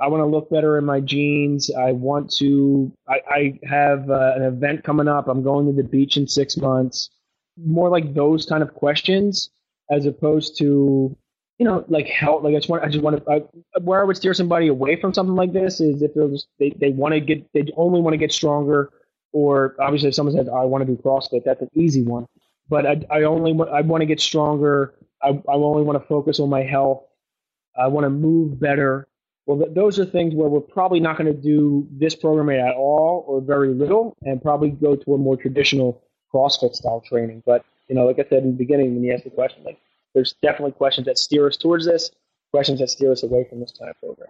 I 0.00 0.08
want 0.08 0.22
to 0.22 0.26
look 0.26 0.50
better 0.50 0.78
in 0.78 0.84
my 0.84 1.00
jeans. 1.00 1.70
I 1.70 1.92
want 1.92 2.32
to. 2.38 2.92
I, 3.08 3.20
I 3.28 3.58
have 3.68 4.10
uh, 4.10 4.32
an 4.36 4.42
event 4.42 4.84
coming 4.84 5.08
up. 5.08 5.28
I'm 5.28 5.42
going 5.42 5.66
to 5.66 5.72
the 5.72 5.86
beach 5.86 6.16
in 6.16 6.26
six 6.26 6.56
months. 6.56 7.10
More 7.56 7.90
like 7.90 8.14
those 8.14 8.46
kind 8.46 8.62
of 8.62 8.72
questions, 8.74 9.50
as 9.90 10.06
opposed 10.06 10.56
to 10.58 11.16
you 11.60 11.66
know, 11.66 11.84
like 11.88 12.06
help. 12.06 12.42
Like 12.42 12.54
I 12.54 12.56
just 12.56 12.70
want, 12.70 12.82
I 12.82 12.88
just 12.88 13.04
want 13.04 13.22
to. 13.22 13.30
I, 13.30 13.80
where 13.80 14.00
I 14.00 14.04
would 14.04 14.16
steer 14.16 14.32
somebody 14.32 14.68
away 14.68 14.98
from 14.98 15.12
something 15.12 15.34
like 15.34 15.52
this 15.52 15.78
is 15.78 16.00
if 16.00 16.14
just, 16.14 16.48
they 16.58 16.70
they 16.70 16.88
want 16.88 17.12
to 17.12 17.20
get, 17.20 17.46
they 17.52 17.66
only 17.76 18.00
want 18.00 18.14
to 18.14 18.18
get 18.18 18.32
stronger, 18.32 18.90
or 19.32 19.76
obviously 19.78 20.08
if 20.08 20.14
someone 20.14 20.34
says 20.34 20.48
I 20.48 20.64
want 20.64 20.86
to 20.86 20.90
do 20.90 21.00
CrossFit, 21.02 21.44
that's 21.44 21.60
an 21.60 21.68
easy 21.74 22.02
one. 22.02 22.26
But 22.70 22.86
I, 22.86 23.02
I 23.10 23.22
only 23.24 23.52
want, 23.52 23.70
I 23.70 23.82
want 23.82 24.00
to 24.00 24.06
get 24.06 24.20
stronger. 24.20 24.94
I, 25.22 25.28
I 25.28 25.52
only 25.52 25.82
want 25.82 26.00
to 26.00 26.08
focus 26.08 26.40
on 26.40 26.48
my 26.48 26.62
health. 26.62 27.04
I 27.78 27.88
want 27.88 28.04
to 28.06 28.10
move 28.10 28.58
better. 28.58 29.06
Well, 29.50 29.68
those 29.68 29.98
are 29.98 30.04
things 30.04 30.32
where 30.32 30.48
we're 30.48 30.60
probably 30.60 31.00
not 31.00 31.18
going 31.18 31.26
to 31.26 31.42
do 31.42 31.84
this 31.90 32.14
program 32.14 32.50
at 32.50 32.72
all 32.76 33.24
or 33.26 33.40
very 33.40 33.74
little, 33.74 34.16
and 34.22 34.40
probably 34.40 34.70
go 34.70 34.94
to 34.94 35.14
a 35.14 35.18
more 35.18 35.36
traditional 35.36 36.04
CrossFit 36.32 36.76
style 36.76 37.02
training. 37.04 37.42
But 37.44 37.64
you 37.88 37.96
know, 37.96 38.06
like 38.06 38.20
I 38.20 38.28
said 38.28 38.44
in 38.44 38.52
the 38.52 38.56
beginning, 38.56 38.94
when 38.94 39.02
you 39.02 39.12
asked 39.12 39.24
the 39.24 39.30
question, 39.30 39.64
like 39.64 39.80
there's 40.14 40.34
definitely 40.40 40.70
questions 40.70 41.06
that 41.08 41.18
steer 41.18 41.48
us 41.48 41.56
towards 41.56 41.84
this, 41.84 42.12
questions 42.52 42.78
that 42.78 42.90
steer 42.90 43.10
us 43.10 43.24
away 43.24 43.44
from 43.50 43.58
this 43.58 43.74
kind 43.76 43.90
of 43.90 43.98
program. 43.98 44.28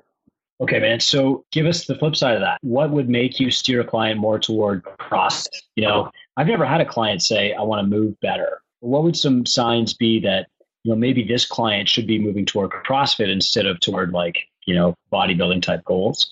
Okay, 0.63 0.79
man. 0.79 1.01
So 1.01 1.45
give 1.53 1.67
us 1.67 1.85
the 1.85 1.97
flip 1.97 2.17
side 2.17 2.37
of 2.37 2.41
that. 2.41 2.57
What 2.63 2.91
would 2.91 3.11
make 3.11 3.39
you 3.39 3.51
steer 3.51 3.83
a 3.83 3.85
client 3.85 4.19
more 4.19 4.39
toward 4.39 4.85
CrossFit? 4.85 5.49
You 5.77 5.85
know, 5.85 6.11
I've 6.39 6.47
never 6.47 6.65
had 6.65 6.81
a 6.81 6.87
client 6.87 7.21
say, 7.21 7.53
I 7.53 7.61
want 7.61 7.83
to 7.85 7.95
move 7.95 8.19
better. 8.21 8.63
What 8.81 9.03
would 9.03 9.19
some 9.19 9.45
signs 9.45 9.93
be 9.93 10.19
that, 10.21 10.47
you 10.83 10.93
know, 10.93 10.97
maybe 10.97 11.25
this 11.25 11.45
client 11.45 11.91
should 11.91 12.07
be 12.07 12.19
moving 12.19 12.47
toward 12.47 12.71
CrossFit 12.71 13.31
instead 13.31 13.67
of 13.67 13.81
toward 13.81 14.13
like, 14.13 14.47
you 14.67 14.75
know, 14.75 14.95
bodybuilding 15.13 15.63
type 15.63 15.85
goals? 15.85 16.31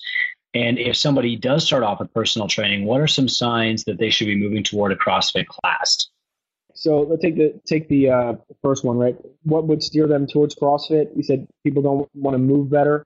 And 0.53 0.79
if 0.79 0.95
somebody 0.95 1.35
does 1.35 1.63
start 1.63 1.83
off 1.83 1.99
with 1.99 2.13
personal 2.13 2.47
training, 2.47 2.85
what 2.85 3.01
are 3.01 3.07
some 3.07 3.29
signs 3.29 3.83
that 3.83 3.99
they 3.99 4.09
should 4.09 4.25
be 4.25 4.35
moving 4.35 4.63
toward 4.63 4.91
a 4.91 4.95
CrossFit 4.95 5.45
class? 5.45 6.07
So 6.73 7.01
let's 7.01 7.21
take 7.21 7.35
the 7.35 7.59
take 7.65 7.89
the 7.89 8.09
uh, 8.09 8.33
first 8.63 8.83
one, 8.83 8.97
right? 8.97 9.15
What 9.43 9.67
would 9.67 9.83
steer 9.83 10.07
them 10.07 10.25
towards 10.25 10.55
CrossFit? 10.55 11.15
You 11.15 11.23
said 11.23 11.47
people 11.63 11.81
don't 11.81 12.09
want 12.15 12.35
to 12.35 12.39
move 12.39 12.69
better. 12.69 13.05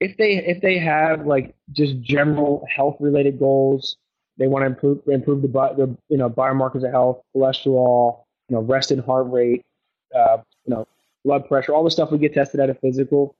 If 0.00 0.16
they 0.16 0.38
if 0.38 0.60
they 0.60 0.78
have 0.78 1.24
like 1.24 1.54
just 1.70 2.00
general 2.00 2.66
health 2.68 2.96
related 2.98 3.38
goals, 3.38 3.96
they 4.38 4.48
want 4.48 4.64
to 4.64 4.66
improve 4.66 5.00
improve 5.06 5.42
the, 5.42 5.48
the 5.48 5.96
you 6.08 6.16
know 6.16 6.28
biomarkers 6.28 6.84
of 6.84 6.90
health, 6.90 7.22
cholesterol, 7.34 8.24
you 8.48 8.56
know, 8.56 8.62
rested 8.62 8.98
heart 9.00 9.30
rate, 9.30 9.64
uh, 10.14 10.38
you 10.64 10.74
know, 10.74 10.86
blood 11.24 11.46
pressure, 11.46 11.72
all 11.72 11.84
the 11.84 11.90
stuff 11.90 12.10
we 12.10 12.18
get 12.18 12.34
tested 12.34 12.60
at 12.60 12.70
a 12.70 12.74
physical. 12.74 13.36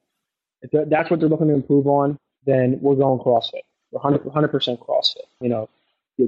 If 0.63 0.89
that's 0.89 1.09
what 1.11 1.19
they're 1.19 1.29
looking 1.29 1.49
to 1.49 1.53
improve 1.53 1.87
on, 1.87 2.17
then 2.45 2.79
we're 2.81 2.95
going 2.95 3.19
CrossFit. 3.19 3.61
We're 3.91 3.99
100 4.01 4.47
percent 4.49 4.79
CrossFit. 4.79 5.27
You 5.41 5.49
know, 5.49 5.69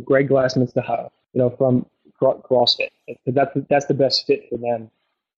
Greg 0.03 0.29
Glassman's 0.29 0.73
the 0.73 0.81
hub. 0.81 1.11
you 1.33 1.39
know 1.39 1.49
from 1.49 1.85
CrossFit. 2.21 2.89
That's 3.25 3.51
that's 3.69 3.85
the 3.85 3.93
best 3.93 4.27
fit 4.27 4.47
for 4.49 4.57
them. 4.57 4.91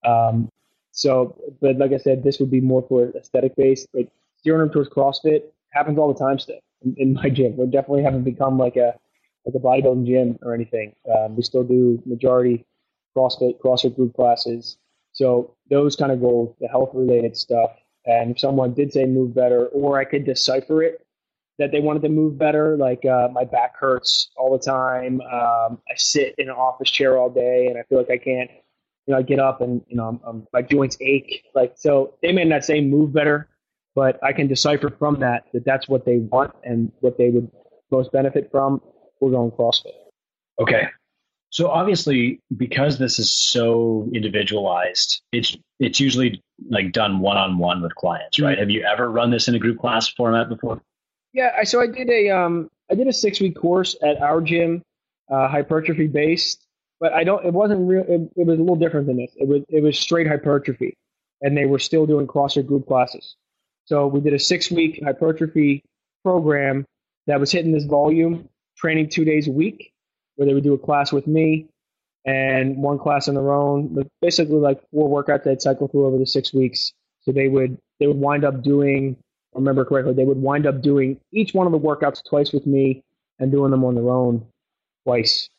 Um, 0.05 0.51
so, 0.91 1.36
but 1.62 1.77
like 1.77 1.91
I 1.91 1.97
said, 1.97 2.23
this 2.23 2.39
would 2.39 2.51
be 2.51 2.62
more 2.62 2.83
for 2.88 3.12
aesthetic 3.15 3.55
based. 3.55 3.88
But 3.93 4.07
steering 4.38 4.62
them 4.62 4.69
towards 4.71 4.89
CrossFit 4.89 5.43
happens 5.69 5.97
all 5.97 6.12
the 6.12 6.19
time 6.19 6.39
still 6.39 6.60
in, 6.83 6.95
in 6.97 7.13
my 7.13 7.29
gym. 7.29 7.55
We 7.57 7.65
definitely 7.67 8.03
haven't 8.03 8.23
become 8.23 8.57
like 8.57 8.75
a 8.75 8.95
like 9.45 9.55
a 9.55 9.60
bodybuilding 9.60 10.05
gym 10.05 10.39
or 10.41 10.53
anything. 10.53 10.93
Um, 11.13 11.36
we 11.36 11.43
still 11.43 11.63
do 11.63 12.01
majority 12.05 12.65
CrossFit, 13.15 13.60
CrossFit 13.60 13.95
group 13.95 14.13
classes. 14.15 14.77
So 15.13 15.55
those 15.69 15.95
kind 15.95 16.12
of 16.12 16.19
goals, 16.19 16.55
the 16.60 16.67
health 16.67 16.91
related 16.93 17.36
stuff. 17.38 17.71
And 18.08 18.32
if 18.32 18.39
someone 18.39 18.74
did 18.74 18.93
say 18.93 19.06
move 19.06 19.36
better, 19.36 19.67
or 19.67 20.00
I 20.00 20.06
could 20.06 20.26
decipher 20.26 20.82
it 20.82 21.06
that 21.60 21.72
they 21.72 21.80
wanted 21.80 22.04
to 22.04 22.10
move 22.10 22.38
better. 22.38 22.78
Like 22.78 23.06
uh, 23.06 23.30
my 23.32 23.43
back 23.43 23.78
hurts 23.78 24.30
all 24.38 24.56
the 24.56 24.63
time. 24.63 25.22
Um, 25.22 25.80
I 25.89 25.96
sit 25.96 26.36
in 26.38 26.50
an 26.50 26.56
office 26.56 26.89
chair 26.89 27.17
all 27.17 27.30
day, 27.30 27.67
and 27.67 27.78
I 27.78 27.84
feel 27.84 27.98
like 27.98 28.10
I 28.10 28.17
can't, 28.17 28.50
you 29.06 29.13
know, 29.13 29.17
I 29.17 29.22
get 29.24 29.39
up 29.39 29.62
and 29.62 29.82
you 29.88 29.98
know 29.98 30.08
I'm, 30.08 30.20
I'm, 30.26 30.48
my 30.54 30.62
joints 30.62 30.98
ache. 31.02 31.43
Like 31.56 31.74
so, 31.76 32.15
they 32.22 32.32
may 32.32 32.43
not 32.43 32.63
say 32.63 32.82
move 32.82 33.13
better, 33.13 33.50
but 33.96 34.24
I 34.24 34.34
can 34.34 34.48
decipher 34.48 34.93
from 34.98 35.20
that 35.20 35.46
that 35.54 35.65
that's 35.65 35.88
what 35.88 36.06
they 36.06 36.17
want 36.17 36.54
and 36.63 36.91
what 37.00 37.17
they 37.17 37.30
would 37.30 37.50
most 37.91 38.12
benefit 38.12 38.50
from. 38.52 38.82
We're 39.20 39.32
going 39.32 39.52
CrossFit. 39.52 39.93
Okay. 40.60 40.88
So 41.49 41.69
obviously, 41.69 42.41
because 42.55 42.97
this 42.97 43.19
is 43.19 43.31
so 43.31 44.10
individualized, 44.13 45.21
it's 45.31 45.57
it's 45.79 45.99
usually 45.99 46.41
like 46.69 46.91
done 46.91 47.19
one 47.19 47.38
on 47.38 47.57
one 47.57 47.81
with 47.81 47.95
clients, 47.95 48.39
right? 48.39 48.53
Mm-hmm. 48.53 48.60
Have 48.60 48.69
you 48.69 48.83
ever 48.83 49.10
run 49.10 49.31
this 49.31 49.47
in 49.47 49.55
a 49.55 49.60
group 49.60 49.79
class 49.79 50.07
format 50.10 50.49
before? 50.49 50.81
Yeah, 51.33 51.63
so 51.63 51.81
I 51.81 51.88
did 51.88 52.10
a 52.10 52.29
um 52.29 52.69
I 52.91 52.95
did 52.95 53.07
a 53.07 53.13
six 53.13 53.39
week 53.39 53.55
course 53.55 53.95
at 54.03 54.21
our 54.21 54.41
gym, 54.41 54.81
uh, 55.31 55.47
hypertrophy 55.47 56.07
based, 56.07 56.65
but 56.99 57.13
I 57.13 57.23
don't. 57.23 57.45
It 57.45 57.53
wasn't 57.53 57.88
real. 57.88 58.03
It, 58.07 58.21
it, 58.36 58.47
was 58.47 58.57
a 58.57 58.62
little 58.62 58.75
different 58.75 59.07
than 59.07 59.17
this. 59.17 59.31
It 59.36 59.47
was 59.47 59.62
it 59.69 59.81
was 59.81 59.97
straight 59.97 60.27
hypertrophy, 60.27 60.95
and 61.41 61.55
they 61.55 61.65
were 61.65 61.79
still 61.79 62.05
doing 62.05 62.27
CrossFit 62.27 62.65
group 62.65 62.88
classes. 62.88 63.36
So 63.86 64.07
we 64.07 64.19
did 64.19 64.33
a 64.33 64.39
six 64.39 64.69
week 64.69 64.99
hypertrophy 65.03 65.83
program 66.23 66.86
that 67.27 67.39
was 67.39 67.51
hitting 67.51 67.71
this 67.71 67.86
volume, 67.86 68.49
training 68.77 69.10
two 69.10 69.25
days 69.25 69.47
a 69.47 69.51
week, 69.51 69.93
where 70.38 70.47
they 70.47 70.54
would 70.54 70.63
do 70.63 70.73
a 70.73 70.78
class 70.78 71.12
with 71.12 71.28
me 71.28 71.67
and 72.26 72.78
one 72.78 73.00
class 73.00 73.28
on 73.28 73.36
their 73.36 73.52
own. 73.52 73.93
But 73.93 74.08
basically, 74.21 74.58
like 74.58 74.80
four 74.91 75.10
workouts 75.10 75.43
they'd 75.43 75.62
cycle 75.62 75.88
through 75.88 76.06
over 76.06 76.17
the 76.17 76.26
six 76.26 76.54
weeks. 76.54 76.93
So 77.21 77.32
they 77.32 77.50
would 77.50 77.78
they 78.00 78.08
would 78.08 78.17
wind 78.17 78.45
up 78.45 78.62
doing, 78.63 79.17
remember 79.54 79.84
correctly, 79.84 80.13
they 80.13 80.26
would 80.26 80.41
wind 80.41 80.65
up 80.65 80.82
doing 80.82 81.19
each 81.34 81.54
one 81.54 81.65
of 81.65 81.73
the 81.73 81.80
workouts 81.80 82.23
twice 82.28 82.54
with 82.54 82.65
me 82.65 83.04
and 83.39 83.52
doing 83.52 83.71
them 83.71 83.84
on 83.84 83.95
their 83.95 84.10
own 84.10 84.45
twice. 85.06 85.50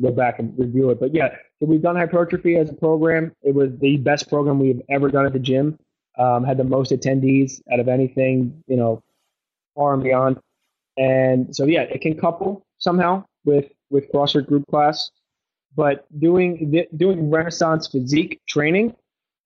Go 0.00 0.10
back 0.10 0.38
and 0.38 0.56
review 0.58 0.90
it. 0.90 1.00
But 1.00 1.14
yeah, 1.14 1.30
so 1.58 1.66
we've 1.66 1.80
done 1.80 1.96
hypertrophy 1.96 2.56
as 2.56 2.68
a 2.68 2.74
program. 2.74 3.32
It 3.42 3.54
was 3.54 3.70
the 3.80 3.96
best 3.96 4.28
program 4.28 4.58
we've 4.58 4.82
ever 4.90 5.08
done 5.08 5.24
at 5.24 5.32
the 5.32 5.38
gym. 5.38 5.78
Um, 6.18 6.44
had 6.44 6.58
the 6.58 6.64
most 6.64 6.92
attendees 6.92 7.60
out 7.72 7.80
of 7.80 7.88
anything, 7.88 8.62
you 8.66 8.76
know, 8.76 9.02
far 9.74 9.94
and 9.94 10.02
beyond. 10.02 10.38
And 10.96 11.54
so 11.54 11.64
yeah, 11.64 11.82
it 11.82 12.00
can 12.00 12.18
couple 12.18 12.66
somehow 12.78 13.24
with 13.44 13.66
with 13.90 14.10
CrossFit 14.12 14.46
group 14.46 14.64
class, 14.70 15.10
but 15.74 16.06
doing 16.18 16.86
doing 16.96 17.30
Renaissance 17.30 17.88
physique 17.88 18.40
training 18.48 18.94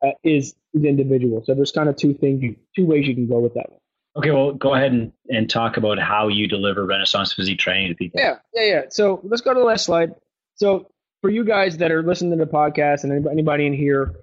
uh, 0.02 0.10
is 0.24 0.54
is 0.74 0.84
individual. 0.84 1.42
So 1.44 1.54
there's 1.54 1.72
kind 1.72 1.88
of 1.88 1.96
two 1.96 2.14
things, 2.14 2.56
two 2.76 2.86
ways 2.86 3.06
you 3.06 3.14
can 3.14 3.28
go 3.28 3.40
with 3.40 3.54
that. 3.54 3.70
one. 3.70 3.80
Okay, 4.16 4.30
well, 4.32 4.52
go 4.52 4.74
ahead 4.74 4.92
and, 4.92 5.12
and 5.28 5.48
talk 5.48 5.76
about 5.76 5.98
how 5.98 6.28
you 6.28 6.48
deliver 6.48 6.84
Renaissance 6.84 7.32
physique 7.32 7.60
training 7.60 7.88
to 7.88 7.94
people. 7.94 8.20
Yeah, 8.20 8.36
yeah, 8.54 8.64
yeah. 8.64 8.82
So 8.90 9.20
let's 9.22 9.40
go 9.40 9.54
to 9.54 9.60
the 9.60 9.64
last 9.64 9.84
slide. 9.84 10.14
So 10.56 10.90
for 11.20 11.30
you 11.30 11.44
guys 11.44 11.76
that 11.78 11.92
are 11.92 12.02
listening 12.02 12.36
to 12.36 12.44
the 12.44 12.50
podcast 12.50 13.04
and 13.04 13.26
anybody 13.28 13.66
in 13.66 13.72
here, 13.72 14.16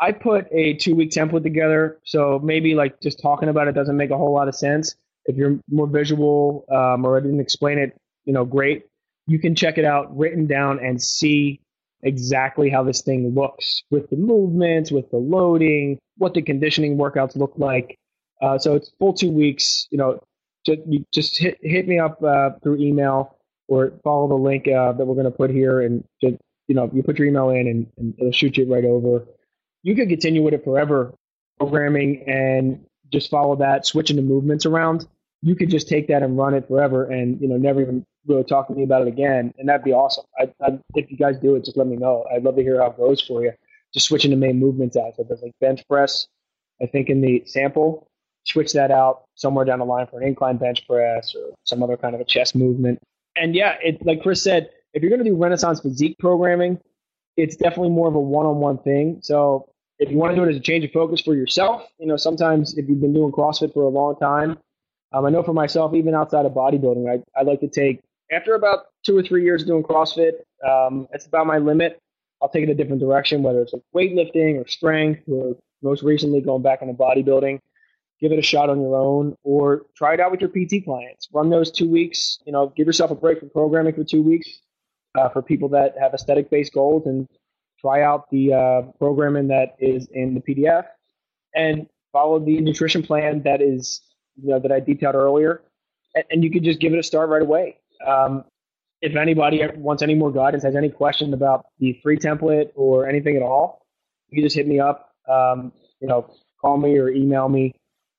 I 0.00 0.12
put 0.12 0.46
a 0.50 0.74
two 0.74 0.94
week 0.94 1.10
template 1.10 1.42
together. 1.42 1.98
So 2.04 2.40
maybe 2.42 2.74
like 2.74 3.00
just 3.00 3.20
talking 3.20 3.48
about 3.48 3.68
it 3.68 3.72
doesn't 3.72 3.96
make 3.96 4.10
a 4.10 4.16
whole 4.16 4.32
lot 4.32 4.48
of 4.48 4.54
sense. 4.54 4.94
If 5.26 5.36
you're 5.36 5.58
more 5.70 5.86
visual 5.86 6.64
um, 6.70 7.04
or 7.04 7.18
I 7.18 7.20
didn't 7.20 7.40
explain 7.40 7.78
it, 7.78 7.94
you 8.24 8.32
know, 8.32 8.44
great. 8.44 8.86
You 9.28 9.38
can 9.38 9.54
check 9.54 9.76
it 9.76 9.84
out 9.84 10.16
written 10.16 10.46
down 10.46 10.78
and 10.78 11.00
see 11.00 11.60
exactly 12.02 12.70
how 12.70 12.82
this 12.82 13.02
thing 13.02 13.34
looks 13.34 13.82
with 13.90 14.08
the 14.08 14.16
movements, 14.16 14.90
with 14.90 15.10
the 15.10 15.18
loading, 15.18 15.98
what 16.16 16.32
the 16.32 16.40
conditioning 16.42 16.96
workouts 16.96 17.36
look 17.36 17.52
like. 17.56 17.98
Uh, 18.40 18.58
so 18.58 18.74
it's 18.74 18.90
full 18.98 19.12
two 19.12 19.30
weeks. 19.30 19.86
You 19.90 19.98
know, 19.98 20.20
just, 20.64 20.80
you 20.88 21.04
just 21.12 21.38
hit 21.38 21.58
hit 21.60 21.86
me 21.86 21.98
up 21.98 22.22
uh, 22.22 22.50
through 22.62 22.78
email 22.78 23.36
or 23.68 23.92
follow 24.02 24.28
the 24.28 24.34
link 24.34 24.66
uh, 24.66 24.92
that 24.92 25.04
we're 25.04 25.14
going 25.14 25.24
to 25.24 25.30
put 25.30 25.50
here, 25.50 25.82
and 25.82 26.02
just 26.22 26.36
you 26.66 26.74
know, 26.74 26.90
you 26.94 27.02
put 27.02 27.18
your 27.18 27.28
email 27.28 27.50
in, 27.50 27.68
and, 27.68 27.86
and 27.98 28.14
it'll 28.18 28.32
shoot 28.32 28.56
you 28.56 28.72
right 28.72 28.84
over. 28.84 29.26
You 29.82 29.94
could 29.94 30.08
continue 30.08 30.42
with 30.42 30.54
it 30.54 30.64
forever, 30.64 31.14
programming 31.58 32.24
and 32.26 32.82
just 33.12 33.30
follow 33.30 33.56
that, 33.56 33.84
switching 33.84 34.16
the 34.16 34.22
movements 34.22 34.64
around 34.64 35.06
you 35.42 35.54
could 35.54 35.70
just 35.70 35.88
take 35.88 36.08
that 36.08 36.22
and 36.22 36.36
run 36.36 36.54
it 36.54 36.66
forever 36.66 37.04
and 37.04 37.40
you 37.40 37.48
know 37.48 37.56
never 37.56 37.80
even 37.80 38.04
really 38.28 38.44
talk 38.44 38.68
to 38.68 38.74
me 38.74 38.84
about 38.84 39.02
it 39.02 39.08
again 39.08 39.52
and 39.58 39.68
that'd 39.68 39.84
be 39.84 39.92
awesome. 39.92 40.24
I, 40.38 40.52
I, 40.62 40.78
if 40.94 41.10
you 41.10 41.16
guys 41.16 41.36
do 41.38 41.56
it 41.56 41.64
just 41.64 41.76
let 41.76 41.86
me 41.86 41.96
know. 41.96 42.24
I'd 42.32 42.42
love 42.42 42.56
to 42.56 42.62
hear 42.62 42.80
how 42.80 42.90
it 42.90 42.96
goes 42.96 43.20
for 43.20 43.42
you. 43.42 43.52
Just 43.92 44.06
switching 44.06 44.30
the 44.30 44.36
main 44.36 44.58
movements 44.58 44.96
out. 44.96 45.14
So 45.16 45.24
there's 45.24 45.42
like 45.42 45.52
bench 45.60 45.86
press 45.88 46.26
i 46.80 46.86
think 46.86 47.08
in 47.08 47.20
the 47.20 47.42
sample. 47.46 48.08
Switch 48.44 48.72
that 48.72 48.90
out 48.90 49.24
somewhere 49.34 49.64
down 49.64 49.80
the 49.80 49.84
line 49.84 50.06
for 50.06 50.20
an 50.20 50.26
incline 50.26 50.56
bench 50.56 50.86
press 50.86 51.34
or 51.34 51.54
some 51.64 51.82
other 51.82 51.96
kind 51.96 52.14
of 52.14 52.20
a 52.20 52.24
chest 52.24 52.54
movement. 52.54 52.98
And 53.36 53.54
yeah 53.54 53.76
it 53.82 54.04
like 54.04 54.22
chris 54.22 54.42
said 54.42 54.70
if 54.94 55.02
you're 55.02 55.10
going 55.10 55.24
to 55.24 55.30
do 55.30 55.36
renaissance 55.36 55.80
physique 55.80 56.16
programming 56.18 56.78
it's 57.36 57.54
definitely 57.56 57.90
more 57.90 58.08
of 58.08 58.16
a 58.16 58.20
one-on-one 58.20 58.78
thing. 58.78 59.20
So 59.22 59.68
if 60.00 60.10
you 60.10 60.16
want 60.16 60.32
to 60.32 60.36
do 60.36 60.42
it 60.42 60.50
as 60.50 60.56
a 60.56 60.60
change 60.60 60.84
of 60.84 60.92
focus 60.92 61.20
for 61.20 61.34
yourself 61.34 61.82
you 61.98 62.06
know 62.06 62.16
sometimes 62.16 62.76
if 62.76 62.88
you've 62.88 63.00
been 63.00 63.14
doing 63.14 63.32
crossfit 63.32 63.72
for 63.74 63.82
a 63.82 63.88
long 63.88 64.16
time 64.16 64.58
um, 65.12 65.24
I 65.24 65.30
know 65.30 65.42
for 65.42 65.54
myself, 65.54 65.94
even 65.94 66.14
outside 66.14 66.44
of 66.44 66.52
bodybuilding, 66.52 67.08
I, 67.10 67.38
I 67.38 67.42
like 67.42 67.60
to 67.60 67.68
take, 67.68 68.00
after 68.32 68.54
about 68.54 68.86
two 69.04 69.16
or 69.16 69.22
three 69.22 69.44
years 69.44 69.64
doing 69.64 69.82
CrossFit, 69.82 70.32
um, 70.68 71.08
that's 71.10 71.26
about 71.26 71.46
my 71.46 71.58
limit. 71.58 72.00
I'll 72.42 72.48
take 72.48 72.64
it 72.64 72.70
a 72.70 72.74
different 72.74 73.00
direction, 73.00 73.42
whether 73.42 73.62
it's 73.62 73.72
like 73.72 73.82
weightlifting 73.94 74.62
or 74.62 74.68
strength, 74.68 75.22
or 75.28 75.56
most 75.82 76.02
recently 76.02 76.40
going 76.40 76.62
back 76.62 76.82
into 76.82 76.94
bodybuilding. 76.94 77.60
Give 78.20 78.32
it 78.32 78.38
a 78.38 78.42
shot 78.42 78.68
on 78.68 78.80
your 78.80 78.96
own, 78.96 79.36
or 79.44 79.86
try 79.96 80.14
it 80.14 80.20
out 80.20 80.30
with 80.30 80.40
your 80.40 80.50
PT 80.50 80.84
clients. 80.84 81.28
Run 81.32 81.50
those 81.50 81.70
two 81.70 81.88
weeks. 81.88 82.38
You 82.46 82.52
know, 82.52 82.72
give 82.76 82.86
yourself 82.86 83.10
a 83.10 83.14
break 83.14 83.40
from 83.40 83.50
programming 83.50 83.94
for 83.94 84.04
two 84.04 84.22
weeks. 84.22 84.48
Uh, 85.14 85.28
for 85.30 85.40
people 85.40 85.68
that 85.70 85.94
have 85.98 86.12
aesthetic-based 86.14 86.72
goals, 86.72 87.06
and 87.06 87.26
try 87.80 88.02
out 88.02 88.28
the 88.30 88.52
uh, 88.52 88.82
programming 88.98 89.48
that 89.48 89.74
is 89.78 90.06
in 90.12 90.34
the 90.34 90.40
PDF, 90.40 90.84
and 91.54 91.86
follow 92.12 92.38
the 92.38 92.60
nutrition 92.60 93.02
plan 93.02 93.42
that 93.42 93.62
is 93.62 94.02
you 94.40 94.50
know, 94.50 94.60
that 94.60 94.70
I 94.70 94.80
detailed 94.80 95.14
earlier, 95.14 95.62
and, 96.14 96.24
and 96.30 96.44
you 96.44 96.50
can 96.50 96.62
just 96.62 96.78
give 96.78 96.92
it 96.92 96.98
a 96.98 97.02
start 97.02 97.30
right 97.30 97.42
away. 97.42 97.78
Um, 98.06 98.44
if 99.00 99.14
anybody 99.14 99.62
wants 99.76 100.02
any 100.02 100.14
more 100.14 100.32
guidance, 100.32 100.64
has 100.64 100.74
any 100.74 100.88
question 100.88 101.32
about 101.32 101.66
the 101.78 101.98
free 102.02 102.18
template 102.18 102.70
or 102.74 103.08
anything 103.08 103.36
at 103.36 103.42
all, 103.42 103.86
you 104.30 104.42
just 104.42 104.56
hit 104.56 104.66
me 104.66 104.80
up. 104.80 105.14
Um, 105.28 105.72
you 106.00 106.08
know, 106.08 106.30
call 106.60 106.76
me 106.76 106.98
or 106.98 107.08
email 107.08 107.48
me. 107.48 107.74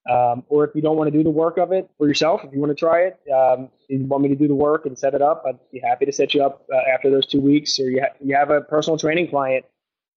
Um, 0.10 0.44
or 0.48 0.64
if 0.64 0.74
you 0.74 0.82
don't 0.82 0.98
want 0.98 1.12
to 1.12 1.18
do 1.18 1.24
the 1.24 1.30
work 1.30 1.58
of 1.58 1.72
it 1.72 1.90
for 1.98 2.08
yourself, 2.08 2.42
if 2.44 2.54
you 2.54 2.60
want 2.60 2.72
to 2.72 2.76
try 2.76 3.02
it, 3.02 3.20
um, 3.32 3.70
you 3.90 4.04
want 4.06 4.24
me 4.24 4.30
to 4.30 4.36
do 4.36 4.48
the 4.48 4.56
work 4.56 4.86
and 4.86 4.98
set 4.98 5.14
it 5.14 5.22
up, 5.22 5.44
I'd 5.46 5.60
be 5.72 5.80
happy 5.80 6.06
to 6.06 6.12
set 6.12 6.34
you 6.34 6.44
up 6.44 6.66
uh, 6.74 6.78
after 6.92 7.12
those 7.12 7.28
two 7.28 7.42
weeks. 7.42 7.80
Or 7.80 7.90
you, 7.90 8.02
ha- 8.02 8.16
you 8.20 8.36
have 8.36 8.50
a 8.50 8.62
personal 8.62 8.98
training 8.98 9.30
client 9.30 9.66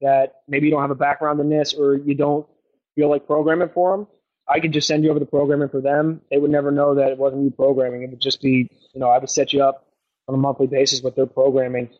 that 0.00 0.36
maybe 0.48 0.66
you 0.66 0.72
don't 0.72 0.80
have 0.80 0.90
a 0.90 0.94
background 0.94 1.40
in 1.40 1.50
this 1.50 1.74
or 1.74 1.96
you 1.96 2.14
don't 2.14 2.46
feel 2.94 3.10
like 3.10 3.26
programming 3.26 3.68
for 3.68 3.96
them. 3.96 4.06
I 4.48 4.60
could 4.60 4.72
just 4.72 4.88
send 4.88 5.04
you 5.04 5.10
over 5.10 5.20
the 5.20 5.26
programming 5.26 5.68
for 5.68 5.80
them. 5.80 6.20
They 6.30 6.38
would 6.38 6.50
never 6.50 6.70
know 6.70 6.94
that 6.94 7.12
it 7.12 7.18
wasn't 7.18 7.44
you 7.44 7.50
programming. 7.50 8.02
It 8.02 8.10
would 8.10 8.20
just 8.20 8.42
be, 8.42 8.68
you 8.92 9.00
know, 9.00 9.08
I 9.08 9.18
would 9.18 9.30
set 9.30 9.52
you 9.52 9.62
up 9.62 9.86
on 10.28 10.34
a 10.34 10.38
monthly 10.38 10.66
basis 10.66 11.00
with 11.02 11.14
their 11.14 11.26
programming, 11.26 11.90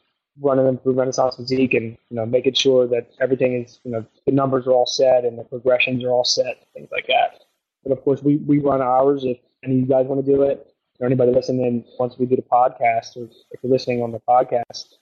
running 0.41 0.65
them 0.65 0.79
through 0.79 0.95
Renaissance 0.95 1.37
Physique 1.37 1.75
and, 1.75 1.97
you 2.11 2.17
know, 2.17 2.27
making 2.27 2.55
sure 2.55 2.87
that 2.89 3.11
everything 3.21 3.63
is, 3.63 3.81
you 3.85 3.93
know, 3.93 4.05
the 4.27 4.33
numbers 4.33 4.67
are 4.67 4.73
all 4.73 4.87
set 4.87 5.25
and 5.25 5.39
the 5.39 5.45
progressions 5.45 6.05
are 6.05 6.11
all 6.11 6.25
set, 6.25 6.67
things 6.75 6.89
like 6.91 7.07
that. 7.07 7.41
But 7.85 7.93
of 7.93 8.03
course, 8.03 8.23
we, 8.23 8.37
we 8.37 8.59
run 8.59 8.81
ours 8.81 9.25
if 9.25 9.39
any 9.65 9.75
of 9.75 9.81
you 9.81 9.87
guys 9.87 10.07
want 10.07 10.25
to 10.25 10.33
do 10.33 10.43
it 10.43 10.67
or 11.01 11.07
anybody 11.07 11.33
listening 11.33 11.85
once 11.99 12.17
we 12.19 12.27
do 12.27 12.37
the 12.37 12.43
podcast 12.43 13.17
or 13.17 13.29
if 13.51 13.61
you're 13.63 13.73
listening 13.73 14.03
on 14.03 14.13
the 14.13 14.21
podcast, 14.29 14.95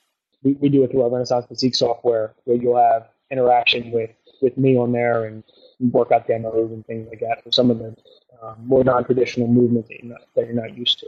we, 0.42 0.54
we 0.54 0.68
do 0.68 0.84
it 0.84 0.90
through 0.90 1.02
our 1.02 1.10
Renaissance 1.10 1.46
Physique 1.46 1.74
software 1.74 2.34
where 2.44 2.56
you'll 2.56 2.76
have 2.76 3.08
interaction 3.30 3.90
with, 3.92 4.10
with 4.40 4.56
me 4.56 4.76
on 4.76 4.92
there 4.92 5.24
and 5.24 5.44
workout 5.80 6.26
demos 6.26 6.70
and 6.70 6.86
things 6.86 7.08
like 7.08 7.20
that 7.20 7.42
for 7.42 7.50
some 7.50 7.70
of 7.70 7.78
the 7.78 7.94
um, 8.42 8.56
more 8.64 8.84
non-traditional 8.84 9.48
movements 9.48 9.88
that 9.88 10.02
you're, 10.02 10.12
not, 10.12 10.20
that 10.36 10.46
you're 10.46 10.54
not 10.54 10.76
used 10.76 11.00
to. 11.00 11.06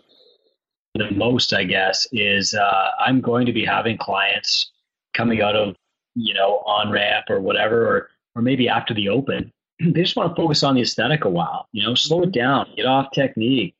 The 0.94 1.10
most, 1.12 1.54
I 1.54 1.64
guess, 1.64 2.06
is 2.12 2.54
uh, 2.54 2.90
I'm 2.98 3.20
going 3.20 3.46
to 3.46 3.52
be 3.52 3.64
having 3.64 3.96
clients 3.96 4.72
coming 5.14 5.40
out 5.40 5.56
of 5.56 5.74
you 6.14 6.34
know 6.34 6.62
on 6.66 6.90
ramp 6.90 7.26
or 7.30 7.40
whatever, 7.40 7.86
or 7.86 8.10
or 8.34 8.42
maybe 8.42 8.68
after 8.68 8.94
the 8.94 9.08
open. 9.08 9.52
They 9.80 10.02
just 10.02 10.16
want 10.16 10.30
to 10.30 10.40
focus 10.40 10.62
on 10.62 10.76
the 10.76 10.82
aesthetic 10.82 11.24
a 11.24 11.30
while. 11.30 11.66
You 11.72 11.82
know, 11.82 11.94
slow 11.94 12.22
it 12.22 12.30
down, 12.30 12.68
get 12.76 12.86
off 12.86 13.10
technique. 13.12 13.74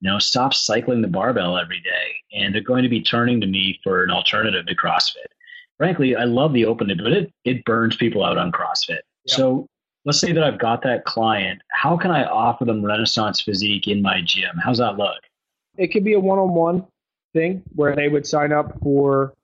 You 0.00 0.10
know, 0.10 0.18
stop 0.18 0.52
cycling 0.52 1.00
the 1.00 1.08
barbell 1.08 1.56
every 1.56 1.80
day, 1.80 2.38
and 2.38 2.52
they're 2.52 2.62
going 2.62 2.82
to 2.82 2.88
be 2.88 3.00
turning 3.00 3.40
to 3.40 3.46
me 3.46 3.78
for 3.84 4.02
an 4.02 4.10
alternative 4.10 4.66
to 4.66 4.74
CrossFit. 4.74 5.28
Frankly, 5.78 6.16
I 6.16 6.24
love 6.24 6.54
the 6.54 6.64
open, 6.64 6.90
but 6.96 7.12
it 7.12 7.32
it 7.44 7.64
burns 7.64 7.96
people 7.96 8.24
out 8.24 8.38
on 8.38 8.50
CrossFit. 8.50 8.88
Yep. 8.88 9.36
So 9.36 9.68
let's 10.04 10.20
say 10.20 10.32
that 10.32 10.44
I've 10.44 10.58
got 10.58 10.82
that 10.82 11.04
client. 11.04 11.62
How 11.70 11.96
can 11.96 12.10
I 12.10 12.24
offer 12.24 12.64
them 12.64 12.84
Renaissance 12.84 13.40
Physique 13.40 13.88
in 13.88 14.02
my 14.02 14.20
gym? 14.22 14.56
How's 14.62 14.78
that 14.78 14.96
look? 14.96 15.16
It 15.76 15.88
could 15.88 16.04
be 16.04 16.12
a 16.14 16.20
one 16.20 16.38
on 16.38 16.54
one 16.54 16.86
thing 17.32 17.62
where 17.74 17.96
they 17.96 18.08
would 18.08 18.26
sign 18.26 18.52
up 18.52 18.78
for 18.82 19.34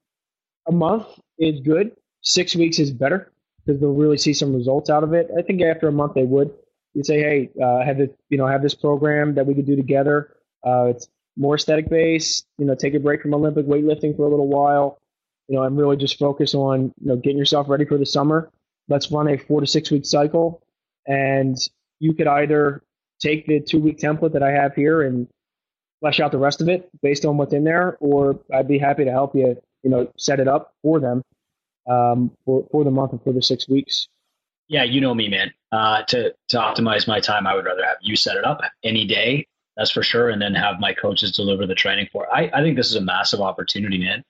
a 0.66 0.72
month 0.72 1.06
is 1.38 1.60
good. 1.60 1.92
Six 2.22 2.54
weeks 2.54 2.78
is 2.78 2.90
better 2.90 3.32
because 3.64 3.80
they'll 3.80 3.94
really 3.94 4.18
see 4.18 4.34
some 4.34 4.54
results 4.54 4.90
out 4.90 5.02
of 5.02 5.12
it. 5.12 5.30
I 5.36 5.42
think 5.42 5.62
after 5.62 5.88
a 5.88 5.92
month 5.92 6.14
they 6.14 6.24
would. 6.24 6.52
You 6.94 7.04
say, 7.04 7.20
hey, 7.20 7.50
uh, 7.62 7.84
have 7.84 7.98
this, 7.98 8.10
you 8.28 8.38
know, 8.38 8.46
have 8.46 8.62
this 8.62 8.74
program 8.74 9.34
that 9.36 9.46
we 9.46 9.54
could 9.54 9.66
do 9.66 9.76
together. 9.76 10.34
Uh, 10.66 10.86
it's 10.86 11.08
more 11.36 11.54
aesthetic 11.54 11.88
based. 11.88 12.46
You 12.58 12.66
know, 12.66 12.74
take 12.74 12.94
a 12.94 13.00
break 13.00 13.22
from 13.22 13.32
Olympic 13.32 13.66
weightlifting 13.66 14.16
for 14.16 14.24
a 14.24 14.28
little 14.28 14.48
while. 14.48 14.98
You 15.48 15.56
know, 15.56 15.62
and 15.62 15.76
really 15.76 15.96
just 15.96 16.18
focus 16.18 16.54
on 16.54 16.92
you 17.00 17.08
know 17.08 17.16
getting 17.16 17.38
yourself 17.38 17.68
ready 17.68 17.84
for 17.84 17.96
the 17.96 18.06
summer 18.06 18.50
let's 18.90 19.10
run 19.10 19.28
a 19.28 19.38
four 19.38 19.60
to 19.60 19.66
six 19.66 19.90
week 19.90 20.04
cycle. 20.04 20.62
And 21.06 21.56
you 22.00 22.12
could 22.12 22.26
either 22.26 22.82
take 23.20 23.46
the 23.46 23.60
two 23.60 23.80
week 23.80 23.98
template 23.98 24.32
that 24.32 24.42
I 24.42 24.50
have 24.50 24.74
here 24.74 25.02
and 25.02 25.26
flesh 26.00 26.20
out 26.20 26.32
the 26.32 26.38
rest 26.38 26.60
of 26.60 26.68
it 26.68 26.90
based 27.02 27.24
on 27.24 27.36
what's 27.36 27.54
in 27.54 27.64
there, 27.64 27.96
or 28.00 28.40
I'd 28.52 28.68
be 28.68 28.78
happy 28.78 29.04
to 29.04 29.10
help 29.10 29.34
you, 29.34 29.60
you 29.82 29.90
know, 29.90 30.10
set 30.16 30.40
it 30.40 30.48
up 30.48 30.74
for 30.82 31.00
them 31.00 31.22
um, 31.88 32.30
for, 32.44 32.66
for 32.70 32.84
the 32.84 32.90
month 32.90 33.12
and 33.12 33.22
for 33.22 33.32
the 33.32 33.42
six 33.42 33.68
weeks. 33.68 34.08
Yeah, 34.68 34.84
you 34.84 35.00
know 35.00 35.14
me, 35.14 35.28
man. 35.28 35.52
Uh, 35.72 36.02
to 36.04 36.34
to 36.48 36.56
optimize 36.58 37.08
my 37.08 37.20
time, 37.20 37.46
I 37.46 37.54
would 37.54 37.64
rather 37.64 37.84
have 37.84 37.96
you 38.02 38.16
set 38.16 38.36
it 38.36 38.44
up 38.44 38.60
any 38.84 39.04
day. 39.04 39.46
That's 39.76 39.90
for 39.90 40.02
sure, 40.02 40.30
and 40.30 40.42
then 40.42 40.54
have 40.54 40.80
my 40.80 40.92
coaches 40.92 41.32
deliver 41.32 41.66
the 41.66 41.74
training 41.74 42.08
for. 42.12 42.24
It. 42.24 42.30
I 42.32 42.60
I 42.60 42.62
think 42.62 42.76
this 42.76 42.90
is 42.90 42.96
a 42.96 43.00
massive 43.00 43.40
opportunity, 43.40 43.98
man. 43.98 44.24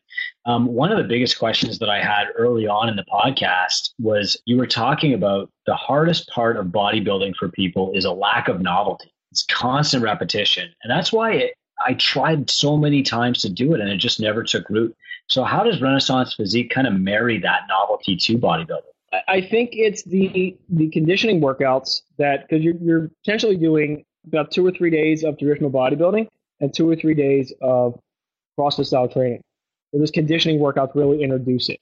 Um, 0.46 0.66
one 0.66 0.92
of 0.92 0.98
the 0.98 1.04
biggest 1.04 1.38
questions 1.38 1.78
that 1.78 1.88
I 1.88 2.02
had 2.02 2.28
early 2.36 2.66
on 2.66 2.88
in 2.88 2.96
the 2.96 3.04
podcast 3.04 3.90
was 3.98 4.36
you 4.44 4.56
were 4.56 4.66
talking 4.66 5.14
about 5.14 5.50
the 5.66 5.74
hardest 5.74 6.28
part 6.28 6.56
of 6.56 6.66
bodybuilding 6.66 7.36
for 7.36 7.48
people 7.48 7.92
is 7.94 8.04
a 8.04 8.12
lack 8.12 8.48
of 8.48 8.60
novelty. 8.60 9.12
It's 9.30 9.44
constant 9.44 10.02
repetition. 10.02 10.68
And 10.82 10.90
that's 10.90 11.12
why 11.12 11.32
it, 11.32 11.54
I 11.86 11.94
tried 11.94 12.50
so 12.50 12.76
many 12.76 13.02
times 13.02 13.40
to 13.42 13.48
do 13.48 13.74
it 13.74 13.80
and 13.80 13.88
it 13.88 13.96
just 13.96 14.20
never 14.20 14.42
took 14.42 14.68
root. 14.68 14.94
So, 15.28 15.44
how 15.44 15.62
does 15.62 15.80
Renaissance 15.80 16.34
Physique 16.34 16.70
kind 16.70 16.86
of 16.86 16.94
marry 16.94 17.38
that 17.38 17.62
novelty 17.68 18.16
to 18.16 18.38
bodybuilding? 18.38 18.82
I 19.26 19.40
think 19.40 19.70
it's 19.72 20.02
the 20.04 20.56
the 20.68 20.88
conditioning 20.90 21.40
workouts 21.40 22.02
that 22.18 22.48
because 22.48 22.62
you're 22.62 22.76
you're 22.80 23.10
potentially 23.24 23.56
doing 23.56 24.04
about 24.26 24.50
two 24.50 24.66
or 24.66 24.70
three 24.70 24.90
days 24.90 25.24
of 25.24 25.38
traditional 25.38 25.70
bodybuilding 25.70 26.28
and 26.60 26.74
two 26.74 26.88
or 26.88 26.96
three 26.96 27.14
days 27.14 27.52
of 27.60 27.98
CrossFit 28.58 28.86
style 28.86 29.08
training. 29.08 29.40
And 29.92 30.02
those 30.02 30.10
conditioning 30.10 30.60
workouts 30.60 30.94
really 30.94 31.22
introduce 31.22 31.68
it. 31.68 31.80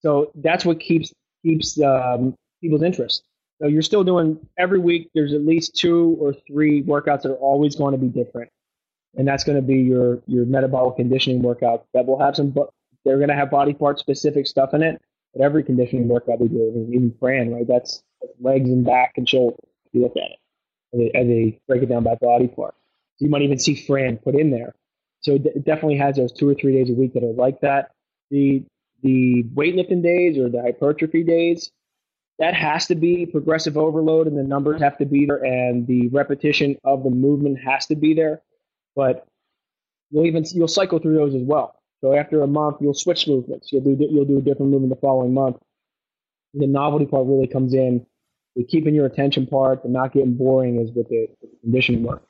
So 0.00 0.30
that's 0.34 0.64
what 0.64 0.80
keeps 0.80 1.12
keeps 1.44 1.80
um, 1.80 2.34
people's 2.60 2.82
interest. 2.82 3.22
So 3.60 3.66
you're 3.66 3.82
still 3.82 4.04
doing 4.04 4.38
every 4.56 4.78
week. 4.78 5.10
There's 5.14 5.32
at 5.32 5.44
least 5.44 5.74
two 5.74 6.16
or 6.20 6.32
three 6.46 6.82
workouts 6.82 7.22
that 7.22 7.30
are 7.30 7.36
always 7.36 7.74
going 7.74 7.92
to 7.92 7.98
be 7.98 8.08
different, 8.08 8.50
and 9.16 9.26
that's 9.26 9.44
going 9.44 9.56
to 9.56 9.62
be 9.62 9.78
your 9.78 10.20
your 10.26 10.46
metabolic 10.46 10.96
conditioning 10.96 11.42
workout 11.42 11.86
that 11.94 12.06
will 12.06 12.18
have 12.20 12.36
some. 12.36 12.54
They're 13.04 13.16
going 13.16 13.30
to 13.30 13.34
have 13.34 13.50
body 13.50 13.74
part 13.74 13.98
specific 13.98 14.46
stuff 14.46 14.74
in 14.74 14.82
it, 14.82 15.00
but 15.34 15.42
every 15.42 15.64
conditioning 15.64 16.08
workout 16.08 16.40
we 16.40 16.48
do, 16.48 16.88
even 16.92 17.14
Fran, 17.18 17.52
right? 17.52 17.66
That's 17.66 18.02
legs 18.40 18.68
and 18.68 18.84
back 18.84 19.14
and 19.16 19.28
shoulders. 19.28 19.58
If 19.86 19.94
you 19.94 20.02
look 20.02 20.16
at 20.16 20.30
it, 20.30 20.37
as 20.92 21.26
they 21.26 21.60
break 21.68 21.82
it 21.82 21.88
down 21.88 22.04
by 22.04 22.14
body 22.16 22.48
part, 22.48 22.74
so 23.16 23.24
you 23.24 23.30
might 23.30 23.42
even 23.42 23.58
see 23.58 23.74
Fran 23.74 24.18
put 24.18 24.34
in 24.34 24.50
there. 24.50 24.74
So 25.20 25.34
it 25.34 25.64
definitely 25.64 25.98
has 25.98 26.16
those 26.16 26.32
two 26.32 26.48
or 26.48 26.54
three 26.54 26.72
days 26.72 26.90
a 26.90 26.94
week 26.94 27.14
that 27.14 27.24
are 27.24 27.32
like 27.32 27.60
that. 27.60 27.90
The 28.30 28.64
the 29.02 29.44
weightlifting 29.54 30.02
days 30.02 30.38
or 30.38 30.48
the 30.48 30.60
hypertrophy 30.62 31.22
days, 31.22 31.70
that 32.38 32.54
has 32.54 32.86
to 32.86 32.94
be 32.94 33.26
progressive 33.26 33.76
overload 33.76 34.26
and 34.26 34.36
the 34.36 34.42
numbers 34.42 34.80
have 34.80 34.98
to 34.98 35.06
be 35.06 35.26
there 35.26 35.44
and 35.44 35.86
the 35.86 36.08
repetition 36.08 36.76
of 36.84 37.02
the 37.02 37.10
movement 37.10 37.58
has 37.64 37.86
to 37.86 37.96
be 37.96 38.14
there. 38.14 38.42
But 38.94 39.26
you'll 40.10 40.26
even 40.26 40.44
you'll 40.52 40.68
cycle 40.68 40.98
through 40.98 41.16
those 41.16 41.34
as 41.34 41.42
well. 41.42 41.74
So 42.00 42.14
after 42.14 42.42
a 42.42 42.46
month, 42.46 42.76
you'll 42.80 42.94
switch 42.94 43.26
movements. 43.26 43.72
You'll 43.72 43.82
do 43.82 43.96
you'll 43.98 44.24
do 44.24 44.38
a 44.38 44.42
different 44.42 44.70
movement 44.70 44.94
the 44.94 45.00
following 45.00 45.34
month. 45.34 45.56
The 46.54 46.66
novelty 46.66 47.06
part 47.06 47.26
really 47.26 47.48
comes 47.48 47.74
in. 47.74 48.06
The 48.58 48.64
keeping 48.64 48.92
your 48.92 49.06
attention 49.06 49.46
part, 49.46 49.84
the 49.84 49.88
not 49.88 50.12
getting 50.12 50.34
boring 50.34 50.80
is 50.80 50.90
with 50.90 51.08
the, 51.08 51.28
the 51.40 51.48
conditioning 51.62 52.02
work. 52.02 52.24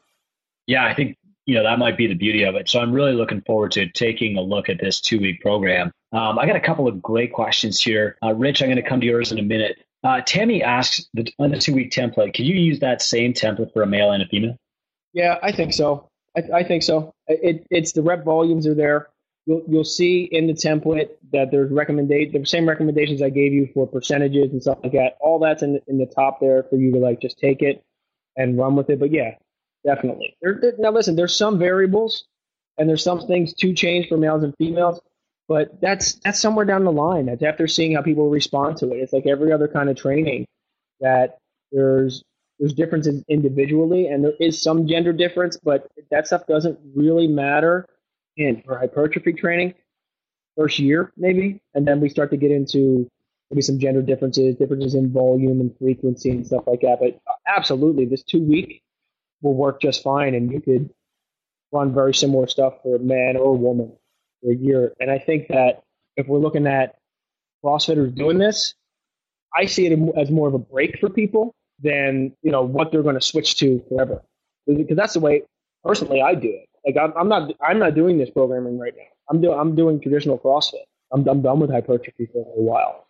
Yeah, 0.66 0.85
I 0.85 0.93
think 0.93 1.16
you 1.47 1.55
know 1.55 1.62
that 1.62 1.79
might 1.79 1.97
be 1.97 2.07
the 2.07 2.14
beauty 2.14 2.43
of 2.43 2.55
it. 2.55 2.68
So 2.68 2.81
I'm 2.81 2.93
really 2.93 3.14
looking 3.14 3.41
forward 3.41 3.72
to 3.72 3.89
taking 3.89 4.37
a 4.37 4.43
look 4.43 4.68
at 4.68 4.79
this 4.79 5.01
two 5.01 5.18
week 5.18 5.41
program. 5.41 5.91
Um, 6.12 6.39
I 6.39 6.47
got 6.47 6.55
a 6.55 6.61
couple 6.61 6.87
of 6.87 7.01
great 7.01 7.33
questions 7.33 7.81
here. 7.81 8.18
Uh, 8.22 8.35
Rich, 8.35 8.61
I'm 8.62 8.68
going 8.68 8.76
to 8.76 8.87
come 8.87 9.01
to 9.01 9.07
yours 9.07 9.33
in 9.33 9.39
a 9.39 9.43
minute. 9.43 9.79
Uh, 10.05 10.20
Tammy 10.20 10.62
asks 10.62 11.09
the, 11.14 11.26
on 11.39 11.51
the 11.51 11.59
two 11.59 11.74
week 11.74 11.91
template, 11.91 12.35
could 12.35 12.47
you 12.47 12.57
use 12.57 12.79
that 12.81 13.01
same 13.01 13.33
template 13.33 13.72
for 13.72 13.83
a 13.83 13.87
male 13.87 14.12
and 14.12 14.22
a 14.22 14.26
female? 14.26 14.57
Yeah, 15.14 15.39
I 15.43 15.51
think 15.51 15.72
so. 15.72 16.11
I, 16.37 16.43
I 16.57 16.62
think 16.62 16.83
so. 16.83 17.14
It, 17.26 17.66
it's 17.70 17.93
the 17.93 18.03
rep 18.03 18.22
volumes 18.22 18.66
are 18.66 18.74
there. 18.74 19.09
You'll, 19.49 19.63
you'll 19.67 19.85
see 19.85 20.29
in 20.31 20.47
the 20.47 20.53
template 20.53 21.09
that 21.33 21.51
there's 21.51 21.71
recommendation 21.73 22.39
the 22.39 22.47
same 22.47 22.69
recommendations 22.69 23.23
I 23.23 23.31
gave 23.31 23.55
you 23.55 23.67
for 23.73 23.87
percentages 23.87 24.53
and 24.53 24.61
stuff 24.61 24.77
like 24.83 24.93
that. 24.93 25.17
All 25.21 25.39
that's 25.39 25.63
in, 25.63 25.81
in 25.87 25.97
the 25.97 26.05
top 26.05 26.39
there 26.39 26.65
for 26.65 26.77
you 26.77 26.93
to 26.93 26.99
like 26.99 27.23
just 27.23 27.39
take 27.39 27.63
it 27.63 27.83
and 28.37 28.59
run 28.59 28.77
with 28.77 28.91
it. 28.91 29.01
But 29.01 29.11
yeah, 29.11 29.37
definitely. 29.87 30.37
There, 30.43 30.59
there, 30.61 30.75
now 30.79 30.91
listen, 30.91 31.17
there's 31.17 31.35
some 31.35 31.59
variables 31.59 32.27
and 32.77 32.87
there's 32.87 33.03
some 33.03 33.27
things 33.27 33.55
to 33.55 33.73
change 33.73 34.09
for 34.09 34.19
males 34.19 34.45
and 34.45 34.55
females. 34.59 35.01
But 35.49 35.81
that's 35.81 36.17
that's 36.17 36.39
somewhere 36.39 36.67
down 36.67 36.85
the 36.85 36.93
line. 36.93 37.25
That's 37.25 37.43
after 37.43 37.67
seeing 37.67 37.95
how 37.95 38.03
people 38.03 38.29
respond 38.29 38.77
to 38.79 38.93
it. 38.93 38.99
It's 38.99 39.15
like 39.15 39.27
every 39.27 39.51
other 39.51 39.67
kind 39.67 39.89
of 39.89 39.97
training 39.97 40.45
that 41.01 41.39
there's 41.73 42.23
there's 42.59 42.75
differences 42.75 43.25
individually 43.31 44.09
and 44.09 44.25
there 44.25 44.35
is 44.41 44.61
some 44.61 44.87
gender 44.87 45.15
difference, 45.15 45.57
but 45.57 45.89
that 46.11 46.27
stuff 46.27 46.47
doesn't 46.47 46.79
really 46.95 47.29
matter 47.29 47.87
in 48.39 48.62
for 48.62 48.78
hypertrophy 48.78 49.32
training. 49.32 49.74
First 50.57 50.78
year, 50.78 51.12
maybe, 51.16 51.61
and 51.74 51.86
then 51.86 52.01
we 52.01 52.09
start 52.09 52.30
to 52.30 52.36
get 52.36 52.51
into 52.51 53.09
maybe 53.51 53.62
some 53.62 53.78
gender 53.78 54.03
differences, 54.03 54.57
differences 54.57 54.95
in 54.95 55.12
volume 55.12 55.61
and 55.61 55.76
frequency 55.78 56.30
and 56.30 56.47
stuff 56.47 56.64
like 56.66 56.80
that. 56.80 56.99
But 57.01 57.20
uh, 57.28 57.34
absolutely, 57.47 58.07
this 58.07 58.22
two 58.22 58.43
week 58.43 58.82
will 59.41 59.55
work 59.55 59.80
just 59.80 60.03
fine, 60.03 60.34
and 60.34 60.51
you 60.51 60.61
could 60.61 60.91
run 61.72 61.95
very 61.95 62.14
similar 62.14 62.47
stuff 62.47 62.74
for 62.82 62.97
a 62.97 62.99
man 62.99 63.36
or 63.36 63.55
a 63.55 63.59
woman 63.59 63.93
for 64.43 64.53
a 64.53 64.57
year. 64.57 64.93
And 65.01 65.11
I 65.11 65.18
think 65.18 65.49
that 65.49 65.82
if 66.16 66.26
we're 66.26 66.39
looking 66.39 66.66
at 66.66 66.97
CrossFitters 67.64 68.14
doing 68.14 68.39
this, 68.39 68.74
I 69.55 69.66
see 69.66 69.86
it 69.86 69.99
as 70.16 70.30
more 70.30 70.49
of 70.49 70.55
a 70.55 70.59
break 70.59 70.99
for 70.99 71.09
people 71.09 71.55
than 71.80 72.32
you 72.43 72.51
know 72.51 72.62
what 72.62 72.91
they're 72.91 73.03
going 73.03 73.14
to 73.14 73.20
switch 73.20 73.57
to 73.59 73.82
forever. 73.89 74.22
Because 74.66 74.97
that's 74.97 75.14
the 75.14 75.20
way 75.20 75.43
personally 75.84 76.20
I 76.20 76.34
do 76.34 76.49
it. 76.49 76.68
Like 76.89 76.97
I'm, 76.97 77.12
I'm 77.16 77.28
not 77.28 77.53
I'm 77.61 77.78
not 77.78 77.95
doing 77.95 78.16
this 78.16 78.30
programming 78.30 78.78
right 78.78 78.95
now. 78.97 79.05
I'm 79.30 79.43
doing 79.43 79.59
I'm 79.59 79.76
doing 79.76 80.01
traditional 80.01 80.39
CrossFit. 80.39 80.86
I'm, 81.12 81.28
I'm 81.28 81.43
done 81.43 81.61
with 81.61 81.70
hypertrophy 81.70 82.26
for 82.32 82.41
a 82.41 82.61
while, 82.61 83.07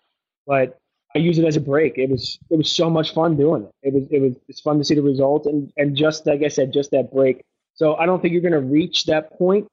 but 0.46 0.78
I 1.14 1.20
use 1.20 1.38
it 1.38 1.44
as 1.44 1.56
a 1.56 1.60
break. 1.60 1.96
It 1.96 2.10
was 2.10 2.40
it 2.50 2.56
was 2.56 2.70
so 2.70 2.90
much 2.90 3.14
fun 3.14 3.36
doing 3.36 3.62
it. 3.62 3.74
It 3.82 3.94
was 3.94 4.08
it 4.10 4.20
was 4.20 4.32
it's 4.48 4.60
fun 4.60 4.78
to 4.78 4.84
see 4.84 4.96
the 4.96 5.02
results 5.02 5.46
and 5.46 5.72
and 5.76 5.96
just 5.96 6.26
like 6.26 6.42
I 6.42 6.48
said, 6.48 6.72
just 6.72 6.90
that 6.90 7.12
break. 7.12 7.44
So 7.74 7.94
I 7.94 8.06
don't 8.06 8.20
think 8.20 8.32
you're 8.32 8.42
going 8.42 8.52
to 8.52 8.60
reach 8.60 9.04
that 9.04 9.30
point 9.38 9.68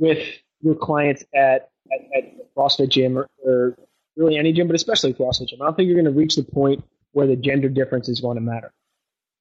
with 0.00 0.18
your 0.60 0.74
clients 0.74 1.22
at, 1.34 1.68
at, 1.92 2.00
at 2.16 2.54
CrossFit 2.56 2.88
gym 2.88 3.16
or, 3.16 3.28
or 3.44 3.76
really 4.16 4.36
any 4.36 4.52
gym, 4.52 4.66
but 4.66 4.74
especially 4.74 5.14
CrossFit 5.14 5.48
gym. 5.48 5.62
I 5.62 5.66
don't 5.66 5.76
think 5.76 5.86
you're 5.86 6.00
going 6.00 6.12
to 6.12 6.18
reach 6.18 6.34
the 6.34 6.42
point 6.42 6.82
where 7.12 7.28
the 7.28 7.36
gender 7.36 7.68
difference 7.68 8.08
is 8.08 8.20
going 8.20 8.34
to 8.34 8.40
matter. 8.40 8.72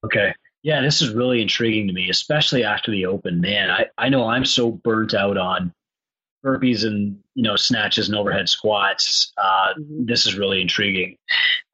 Okay. 0.05 0.35
Yeah, 0.63 0.81
this 0.81 1.01
is 1.01 1.13
really 1.13 1.41
intriguing 1.41 1.87
to 1.87 1.93
me, 1.93 2.09
especially 2.09 2.63
after 2.63 2.89
the 2.89 3.05
open. 3.05 3.41
Man, 3.41 3.69
I, 3.69 3.87
I 3.97 4.09
know 4.09 4.27
I'm 4.27 4.45
so 4.45 4.71
burnt 4.71 5.13
out 5.13 5.37
on 5.37 5.73
burpees 6.43 6.85
and 6.85 7.17
you 7.35 7.43
know 7.43 7.55
snatches 7.55 8.07
and 8.07 8.17
overhead 8.17 8.49
squats. 8.49 9.33
Uh, 9.37 9.73
mm-hmm. 9.77 10.05
This 10.05 10.25
is 10.25 10.37
really 10.37 10.61
intriguing. 10.61 11.17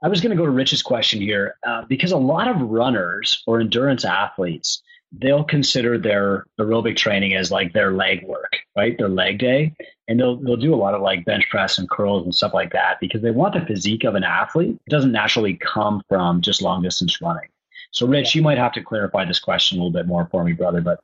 I 0.03 0.07
was 0.07 0.21
going 0.21 0.31
to 0.31 0.37
go 0.37 0.45
to 0.45 0.51
Rich's 0.51 0.81
question 0.81 1.21
here 1.21 1.55
uh, 1.65 1.83
because 1.87 2.11
a 2.11 2.17
lot 2.17 2.47
of 2.47 2.61
runners 2.61 3.43
or 3.45 3.59
endurance 3.59 4.05
athletes 4.05 4.81
they'll 5.11 5.43
consider 5.43 5.97
their 5.97 6.45
aerobic 6.59 6.95
training 6.95 7.33
as 7.33 7.51
like 7.51 7.73
their 7.73 7.91
leg 7.91 8.23
work, 8.23 8.57
right? 8.75 8.97
Their 8.97 9.09
leg 9.09 9.39
day. 9.39 9.73
And 10.07 10.19
they'll 10.19 10.37
they'll 10.37 10.57
do 10.57 10.73
a 10.73 10.77
lot 10.77 10.93
of 10.93 11.01
like 11.01 11.25
bench 11.25 11.47
press 11.49 11.77
and 11.77 11.89
curls 11.89 12.23
and 12.23 12.33
stuff 12.33 12.53
like 12.53 12.71
that 12.73 12.99
because 12.99 13.21
they 13.21 13.31
want 13.31 13.53
the 13.53 13.65
physique 13.65 14.03
of 14.03 14.15
an 14.15 14.23
athlete. 14.23 14.79
It 14.85 14.89
doesn't 14.89 15.11
naturally 15.11 15.55
come 15.55 16.01
from 16.09 16.41
just 16.41 16.61
long 16.61 16.81
distance 16.81 17.21
running. 17.21 17.49
So 17.91 18.07
Rich, 18.07 18.35
you 18.35 18.41
might 18.41 18.57
have 18.57 18.73
to 18.73 18.83
clarify 18.83 19.25
this 19.25 19.39
question 19.39 19.77
a 19.77 19.81
little 19.81 19.91
bit 19.91 20.07
more 20.07 20.27
for 20.31 20.43
me, 20.43 20.53
brother. 20.53 20.81
But 20.81 20.99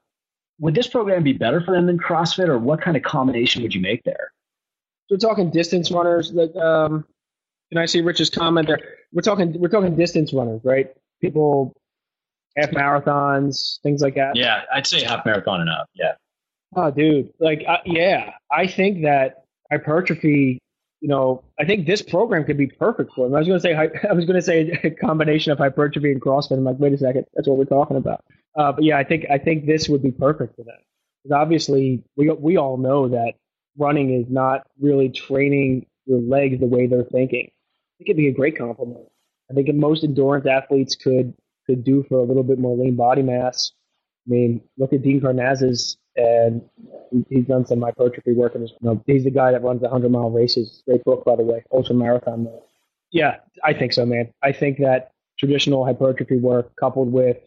would 0.60 0.76
this 0.76 0.88
program 0.88 1.24
be 1.24 1.34
better 1.34 1.62
for 1.62 1.72
them 1.74 1.86
than 1.88 1.98
CrossFit 1.98 2.48
or 2.48 2.58
what 2.58 2.82
kind 2.82 2.96
of 2.96 3.04
combination 3.04 3.64
would 3.64 3.74
you 3.74 3.82
make 3.82 4.04
there? 4.04 4.32
So 5.08 5.16
we're 5.16 5.20
talking 5.20 5.50
distance 5.52 5.92
runners. 5.92 6.32
Like, 6.32 6.56
um, 6.56 7.06
can 7.72 7.78
I 7.80 7.86
see 7.86 8.02
Rich's 8.02 8.30
comment 8.30 8.68
there? 8.68 8.80
We're 9.12 9.22
talking 9.22 9.60
we're 9.60 9.70
talking 9.70 9.96
distance 9.96 10.34
runners, 10.34 10.62
right? 10.64 10.90
People 11.22 11.76
half 12.58 12.72
marathons, 12.72 13.82
things 13.82 14.02
like 14.02 14.16
that. 14.16 14.36
Yeah, 14.36 14.62
I'd 14.74 14.88
say 14.88 15.04
half 15.04 15.26
marathon 15.26 15.62
and 15.62 15.70
up. 15.70 15.90
Yeah. 15.94 16.14
Oh, 16.76 16.92
dude, 16.92 17.32
like, 17.40 17.64
uh, 17.68 17.78
yeah, 17.86 18.32
I 18.52 18.68
think 18.68 19.04
that 19.04 19.46
hypertrophy. 19.72 20.60
You 21.06 21.10
know, 21.10 21.44
I 21.60 21.66
think 21.66 21.86
this 21.86 22.02
program 22.02 22.46
could 22.46 22.58
be 22.58 22.66
perfect 22.66 23.14
for 23.14 23.28
them. 23.28 23.36
I 23.36 23.38
was 23.38 23.48
going 23.48 23.60
to 23.60 23.62
say, 23.62 23.76
I 24.10 24.14
was 24.14 24.26
going 24.26 24.38
to 24.38 24.42
say 24.42 24.72
a 24.84 24.90
combination 24.90 25.52
of 25.52 25.60
hypertrophy 25.60 26.12
and 26.12 26.20
CrossFit. 26.20 26.58
I'm 26.58 26.64
like, 26.64 26.80
wait 26.80 26.94
a 26.94 26.98
second, 26.98 27.28
that's 27.36 27.48
what 27.48 27.60
we're 27.60 27.66
talking 27.66 27.96
about. 27.96 28.26
Uh, 28.58 28.72
but 28.72 28.84
yeah, 28.84 28.98
I 28.98 29.04
think 29.04 29.28
I 29.30 29.38
think 29.38 29.68
this 29.68 29.88
would 29.88 30.02
be 30.02 30.12
perfect 30.12 30.56
for 30.56 30.64
them. 30.64 30.80
Because 31.22 31.40
obviously, 31.40 32.04
we 32.16 32.32
we 32.32 32.58
all 32.58 32.78
know 32.78 33.10
that 33.10 33.34
running 33.78 34.16
is 34.20 34.26
not 34.32 34.66
really 34.82 35.10
training 35.10 35.86
your 36.08 36.22
legs 36.22 36.60
the 36.60 36.66
way 36.66 36.88
they're 36.88 37.04
thinking. 37.04 37.52
It 38.00 38.06
could 38.08 38.18
be 38.18 38.30
a 38.30 38.34
great 38.34 38.58
complement. 38.58 39.06
I 39.52 39.54
think 39.54 39.72
most 39.76 40.04
endurance 40.04 40.48
athletes 40.48 40.96
could 40.96 41.36
could 41.68 41.84
do 41.84 42.04
for 42.10 42.18
a 42.18 42.24
little 42.24 42.42
bit 42.42 42.58
more 42.58 42.76
lean 42.76 42.96
body 42.96 43.22
mass. 43.22 43.74
I 44.28 44.32
mean, 44.32 44.62
look 44.80 44.92
at 44.92 45.04
Dean 45.04 45.22
Karnazes, 45.22 45.98
and 46.16 46.62
he's 47.30 47.46
done 47.46 47.66
some 47.66 47.82
hypertrophy 47.82 48.34
work. 48.34 48.56
And 48.56 48.68
you 48.68 48.76
know, 48.82 49.04
he's 49.06 49.24
the 49.24 49.32
guy 49.32 49.52
that 49.52 49.64
runs 49.64 49.82
the 49.82 49.90
hundred 49.90 50.12
mile 50.12 50.30
races. 50.30 50.84
Great 50.88 51.04
book, 51.04 51.26
by 51.26 51.36
the 51.36 51.44
way, 51.44 51.64
ultra 51.72 51.96
marathon. 51.96 52.48
Yeah, 53.12 53.38
I 53.64 53.74
think 53.74 53.94
so, 53.94 54.06
man. 54.06 54.32
I 54.44 54.52
think 54.52 54.80
that 54.80 55.12
traditional 55.38 55.86
hypertrophy 55.86 56.38
work 56.38 56.72
coupled 56.80 57.12
with 57.12 57.38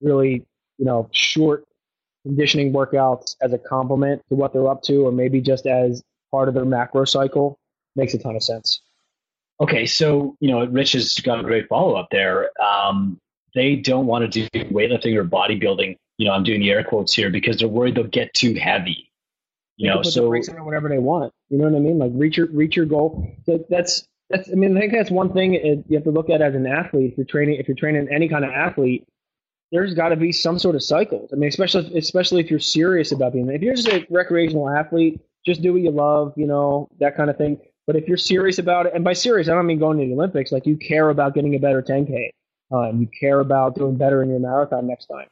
really, 0.00 0.46
you 0.78 0.84
know, 0.84 1.08
short 1.12 1.64
conditioning 2.24 2.72
workouts 2.72 3.36
as 3.40 3.52
a 3.52 3.58
complement 3.58 4.22
to 4.28 4.34
what 4.34 4.52
they're 4.52 4.68
up 4.68 4.82
to, 4.82 5.06
or 5.06 5.12
maybe 5.12 5.40
just 5.40 5.66
as 5.66 6.02
part 6.30 6.48
of 6.48 6.54
their 6.54 6.64
macro 6.64 7.04
cycle, 7.04 7.58
makes 7.96 8.14
a 8.14 8.18
ton 8.18 8.36
of 8.36 8.42
sense. 8.42 8.80
Okay, 9.60 9.86
so 9.86 10.36
you 10.40 10.50
know, 10.50 10.64
Rich 10.66 10.92
has 10.92 11.18
got 11.20 11.40
a 11.40 11.42
great 11.42 11.68
follow 11.68 11.94
up 11.94 12.08
there. 12.10 12.50
Um, 12.60 13.18
they 13.54 13.76
don't 13.76 14.06
want 14.06 14.30
to 14.30 14.48
do 14.48 14.48
weightlifting 14.70 15.14
or 15.16 15.24
bodybuilding. 15.24 15.96
You 16.18 16.26
know, 16.26 16.32
I'm 16.32 16.44
doing 16.44 16.60
the 16.60 16.70
air 16.70 16.84
quotes 16.84 17.14
here 17.14 17.30
because 17.30 17.58
they're 17.58 17.68
worried 17.68 17.96
they'll 17.96 18.04
get 18.04 18.32
too 18.34 18.54
heavy. 18.54 19.10
You 19.76 19.88
know, 19.88 20.02
so 20.02 20.28
whatever 20.28 20.88
they 20.88 20.98
want. 20.98 21.32
You 21.48 21.58
know 21.58 21.64
what 21.64 21.74
I 21.74 21.80
mean? 21.80 21.98
Like 21.98 22.12
reach 22.14 22.36
your 22.36 22.46
reach 22.46 22.76
your 22.76 22.86
goal. 22.86 23.34
So 23.46 23.64
that's 23.68 24.06
that's. 24.30 24.48
I 24.50 24.54
mean, 24.54 24.76
I 24.76 24.80
think 24.80 24.92
that's 24.92 25.10
one 25.10 25.32
thing 25.32 25.54
it, 25.54 25.84
you 25.88 25.96
have 25.96 26.04
to 26.04 26.10
look 26.10 26.30
at 26.30 26.40
as 26.40 26.54
an 26.54 26.66
athlete. 26.66 27.12
If 27.12 27.18
you're 27.18 27.26
training, 27.26 27.56
if 27.56 27.66
you're 27.66 27.76
training 27.76 28.08
any 28.12 28.28
kind 28.28 28.44
of 28.44 28.50
athlete, 28.50 29.06
there's 29.72 29.94
got 29.94 30.10
to 30.10 30.16
be 30.16 30.30
some 30.30 30.58
sort 30.58 30.76
of 30.76 30.82
cycles. 30.82 31.30
I 31.32 31.36
mean, 31.36 31.48
especially 31.48 31.98
especially 31.98 32.42
if 32.42 32.50
you're 32.50 32.60
serious 32.60 33.10
about 33.12 33.32
being. 33.32 33.50
If 33.50 33.62
you're 33.62 33.74
just 33.74 33.88
a 33.88 34.06
recreational 34.10 34.68
athlete, 34.68 35.20
just 35.44 35.62
do 35.62 35.72
what 35.72 35.82
you 35.82 35.90
love. 35.90 36.34
You 36.36 36.46
know 36.46 36.88
that 37.00 37.16
kind 37.16 37.30
of 37.30 37.36
thing. 37.36 37.58
But 37.86 37.96
if 37.96 38.06
you're 38.06 38.16
serious 38.16 38.58
about 38.58 38.86
it, 38.86 38.92
and 38.94 39.02
by 39.02 39.12
serious, 39.12 39.48
I 39.48 39.54
don't 39.54 39.66
mean 39.66 39.78
going 39.78 39.98
to 39.98 40.06
the 40.06 40.12
Olympics, 40.12 40.52
like 40.52 40.66
you 40.66 40.76
care 40.76 41.08
about 41.08 41.34
getting 41.34 41.54
a 41.54 41.58
better 41.58 41.82
10K, 41.82 42.30
um, 42.70 43.00
you 43.00 43.08
care 43.18 43.40
about 43.40 43.74
doing 43.74 43.96
better 43.96 44.22
in 44.22 44.28
your 44.28 44.38
marathon 44.38 44.86
next 44.86 45.06
time, 45.06 45.26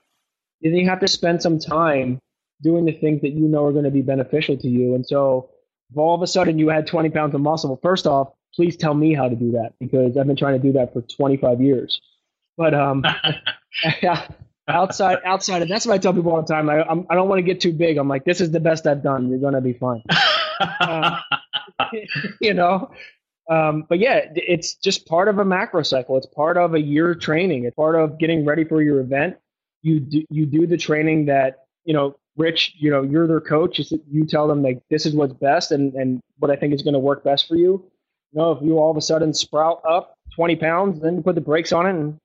then 0.63 0.75
you 0.77 0.89
have 0.89 1.01
to 1.01 1.09
spend 1.09 1.43
some 1.43 1.59
time 1.59 2.21
doing 2.63 2.85
the 2.85 2.93
things 2.93 3.23
that 3.23 3.31
you 3.31 3.49
know 3.49 3.65
are 3.65 3.73
going 3.73 3.85
to 3.85 3.91
be 3.91 4.03
beneficial 4.03 4.57
to 4.57 4.69
you. 4.69 4.95
And 4.95 5.07
so 5.07 5.51
if 5.91 5.97
all 5.97 6.15
of 6.15 6.23
a 6.23 6.27
sudden 6.27 6.59
you 6.59 6.69
had 6.69 6.87
20 6.87 7.11
pounds 7.11 7.35
of 7.35 7.41
muscle, 7.41 7.71
well, 7.71 7.81
first 7.83 8.07
off, 8.07 8.29
please 8.55 8.77
tell 8.77 8.95
me 8.95 9.15
how 9.15 9.29
to 9.29 9.37
do 9.37 9.53
that 9.53 9.73
because 9.81 10.17
I've 10.17 10.27
been 10.27 10.37
trying 10.37 10.61
to 10.61 10.63
do 10.63 10.73
that 10.73 10.93
for 10.93 11.03
25 11.03 11.61
years. 11.61 12.01
But 12.57 12.75
um, 12.75 13.05
outside 14.69 15.19
outside 15.25 15.63
of 15.63 15.69
that's 15.69 15.87
what 15.87 15.95
I 15.95 15.99
tell 15.99 16.13
people 16.13 16.33
all 16.33 16.43
the 16.43 16.53
time. 16.53 16.69
I 16.69 16.83
I'm, 16.83 17.07
I 17.11 17.15
do 17.15 17.21
not 17.21 17.29
want 17.29 17.39
to 17.39 17.43
get 17.43 17.61
too 17.61 17.73
big. 17.73 17.97
I'm 17.97 18.09
like, 18.09 18.25
this 18.25 18.41
is 18.41 18.51
the 18.51 18.61
best 18.61 18.87
I've 18.87 19.03
done. 19.03 19.29
You're 19.29 19.39
gonna 19.39 19.61
be 19.61 19.73
fine. 19.73 20.03
you 22.41 22.55
know. 22.55 22.91
Um, 23.49 23.85
but 23.89 23.99
yeah, 23.99 24.27
it's 24.37 24.75
just 24.75 25.09
part 25.09 25.27
of 25.27 25.39
a 25.39 25.45
macro 25.45 25.83
cycle. 25.83 26.17
It's 26.17 26.27
part 26.27 26.57
of 26.57 26.75
a 26.75 26.81
year 26.81 27.17
training. 27.17 27.65
It's 27.65 27.75
part 27.75 27.97
of 27.97 28.19
getting 28.19 28.45
ready 28.45 28.65
for 28.65 28.81
your 28.81 29.01
event. 29.01 29.39
You 29.83 30.01
do, 30.01 30.25
you 30.31 30.47
do 30.47 30.67
the 30.67 30.77
training 30.77 31.27
that 31.27 31.65
you 31.85 31.95
know 31.95 32.17
Rich, 32.37 32.77
you 32.79 32.91
know, 32.91 33.03
you're 33.03 33.27
their 33.27 33.41
coach. 33.41 33.81
You 34.11 34.25
tell 34.25 34.49
them 34.49 34.63
like 34.63 34.81
this 34.89 35.05
is 35.05 35.15
what's 35.15 35.35
best 35.35 35.73
and, 35.73 35.93
and 35.95 36.21
what 36.39 36.51
I 36.51 36.57
think 36.57 36.73
is 36.73 36.83
going 36.83 36.95
to 36.95 37.01
work 37.01 37.23
best 37.23 37.47
for 37.47 37.57
you. 37.57 37.85
You 38.33 38.41
know, 38.41 38.53
if 38.53 38.63
you 38.63 38.79
all 38.79 38.91
of 38.91 38.97
a 38.97 39.03
sudden 39.03 39.35
sprout 39.35 39.83
up 39.87 40.17
20 40.37 40.57
pounds, 40.57 41.01
then 41.01 41.17
you 41.17 41.23
put 41.23 41.35
the 41.35 41.41
brakes 41.41 41.73
on 41.73 41.87
it 41.87 41.91
and 41.91 42.19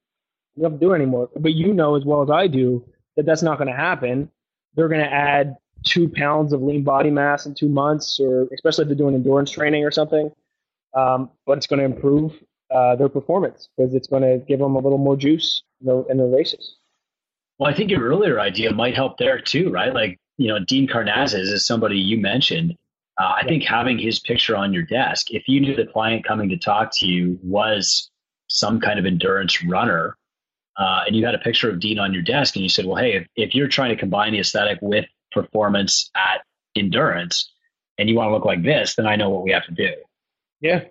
you 0.55 0.63
don't 0.63 0.79
do 0.79 0.93
it 0.93 0.95
anymore. 0.95 1.29
But 1.35 1.53
you 1.53 1.73
know 1.73 1.95
as 1.95 2.05
well 2.05 2.21
as 2.21 2.29
I 2.29 2.47
do 2.47 2.85
that 3.17 3.25
that's 3.25 3.41
not 3.41 3.57
going 3.57 3.67
to 3.67 3.75
happen. 3.75 4.31
They're 4.75 4.87
going 4.87 5.03
to 5.03 5.11
add 5.11 5.57
two 5.83 6.07
pounds 6.07 6.53
of 6.53 6.61
lean 6.61 6.83
body 6.83 7.09
mass 7.09 7.45
in 7.45 7.53
two 7.53 7.69
months, 7.69 8.19
or 8.19 8.47
especially 8.53 8.83
if 8.83 8.87
they're 8.89 8.97
doing 8.97 9.15
endurance 9.15 9.51
training 9.51 9.83
or 9.83 9.91
something. 9.91 10.31
Um, 10.93 11.29
but 11.45 11.57
it's 11.57 11.67
going 11.67 11.79
to 11.79 11.85
improve 11.85 12.33
uh, 12.73 12.95
their 12.95 13.09
performance 13.09 13.69
because 13.75 13.93
it's 13.93 14.07
going 14.07 14.23
to 14.23 14.37
give 14.45 14.59
them 14.59 14.75
a 14.75 14.79
little 14.79 14.97
more 14.97 15.17
juice 15.17 15.63
in 15.81 15.87
their, 15.87 16.03
in 16.09 16.17
their 16.17 16.27
races. 16.27 16.77
Well, 17.57 17.71
I 17.71 17.75
think 17.75 17.89
your 17.89 18.01
earlier 18.01 18.39
idea 18.39 18.73
might 18.73 18.95
help 18.95 19.17
there 19.17 19.39
too, 19.39 19.69
right? 19.69 19.93
Like, 19.93 20.19
you 20.37 20.47
know, 20.47 20.59
Dean 20.59 20.87
Karnazes 20.87 21.51
is 21.51 21.65
somebody 21.65 21.97
you 21.97 22.17
mentioned. 22.19 22.75
Uh, 23.19 23.23
I 23.23 23.41
yeah. 23.43 23.49
think 23.49 23.63
having 23.63 23.97
his 23.97 24.19
picture 24.19 24.57
on 24.57 24.73
your 24.73 24.83
desk, 24.83 25.31
if 25.31 25.47
you 25.47 25.61
knew 25.61 25.75
the 25.75 25.85
client 25.85 26.25
coming 26.25 26.49
to 26.49 26.57
talk 26.57 26.91
to 26.95 27.07
you 27.07 27.39
was 27.41 28.09
some 28.47 28.79
kind 28.81 28.99
of 28.99 29.05
endurance 29.05 29.63
runner, 29.63 30.17
uh, 30.77 31.03
and 31.07 31.15
you 31.15 31.25
had 31.25 31.33
a 31.33 31.39
picture 31.39 31.69
of 31.69 31.79
Dean 31.79 31.97
on 31.97 32.13
your 32.13 32.21
desk, 32.21 32.55
and 32.55 32.63
you 32.63 32.69
said, 32.69 32.85
"Well, 32.85 32.97
hey, 32.97 33.13
if, 33.13 33.27
if 33.37 33.55
you're 33.55 33.69
trying 33.69 33.91
to 33.91 33.95
combine 33.95 34.33
the 34.33 34.39
aesthetic 34.39 34.79
with 34.81 35.05
performance 35.31 36.11
at 36.15 36.41
endurance, 36.75 37.49
and 37.97 38.09
you 38.09 38.15
want 38.15 38.27
to 38.27 38.33
look 38.33 38.43
like 38.43 38.63
this, 38.63 38.95
then 38.95 39.05
I 39.05 39.15
know 39.15 39.29
what 39.29 39.43
we 39.43 39.51
have 39.51 39.65
to 39.67 39.71
do." 39.71 39.93
Yeah, 40.59 40.83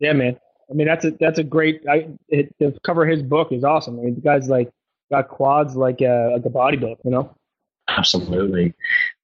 yeah, 0.00 0.14
man. 0.14 0.38
I 0.70 0.72
mean, 0.72 0.86
that's 0.86 1.04
a 1.04 1.10
that's 1.20 1.38
a 1.38 1.44
great. 1.44 1.82
I 1.88 2.08
it, 2.28 2.54
to 2.60 2.72
cover 2.82 3.04
his 3.04 3.22
book 3.22 3.52
is 3.52 3.64
awesome. 3.64 4.00
I 4.00 4.04
mean, 4.04 4.14
the 4.14 4.22
guy's 4.22 4.48
like 4.48 4.70
got 5.10 5.28
quads 5.28 5.76
like 5.76 6.00
a, 6.00 6.30
like 6.34 6.44
a 6.44 6.50
bodybuilder, 6.50 6.98
you 7.04 7.10
know? 7.10 7.34
Absolutely. 7.88 8.74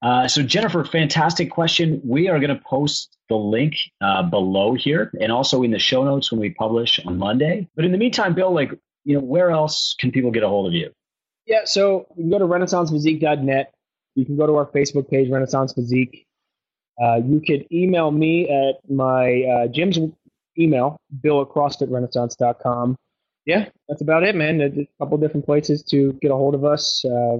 Uh, 0.01 0.27
so, 0.27 0.41
Jennifer, 0.41 0.83
fantastic 0.85 1.51
question. 1.51 2.01
We 2.05 2.29
are 2.29 2.39
going 2.39 2.55
to 2.55 2.61
post 2.63 3.17
the 3.29 3.35
link 3.35 3.75
uh, 4.01 4.23
below 4.23 4.73
here 4.73 5.11
and 5.19 5.31
also 5.31 5.63
in 5.63 5.71
the 5.71 5.79
show 5.79 6.03
notes 6.03 6.31
when 6.31 6.39
we 6.39 6.51
publish 6.51 6.99
on 7.05 7.17
Monday. 7.17 7.67
But 7.75 7.85
in 7.85 7.91
the 7.91 7.97
meantime, 7.97 8.33
Bill, 8.33 8.53
like, 8.53 8.71
you 9.03 9.15
know, 9.15 9.23
where 9.23 9.51
else 9.51 9.95
can 9.99 10.11
people 10.11 10.31
get 10.31 10.43
a 10.43 10.47
hold 10.47 10.67
of 10.67 10.73
you? 10.73 10.91
Yeah, 11.45 11.65
so 11.65 12.07
you 12.15 12.23
can 12.23 12.29
go 12.29 12.39
to 12.39 12.45
renaissancephysique.net. 12.45 13.73
You 14.15 14.25
can 14.25 14.37
go 14.37 14.47
to 14.47 14.55
our 14.55 14.65
Facebook 14.67 15.09
page, 15.09 15.29
Renaissance 15.29 15.73
Physique. 15.73 16.25
Uh, 17.01 17.15
you 17.15 17.41
could 17.45 17.65
email 17.71 18.11
me 18.11 18.47
at 18.49 18.75
my 18.89 19.43
uh, 19.43 19.67
gym's 19.67 19.97
email, 20.57 20.97
bill 21.21 21.41
at 21.41 21.49
crossfitrenaissance.com 21.49 22.95
yeah, 23.45 23.69
that's 23.87 24.01
about 24.01 24.23
it, 24.23 24.35
man. 24.35 24.61
a 24.61 24.87
couple 25.03 25.17
different 25.17 25.45
places 25.45 25.83
to 25.83 26.13
get 26.21 26.31
a 26.31 26.35
hold 26.35 26.55
of 26.55 26.65
us. 26.65 27.03
Uh, 27.05 27.39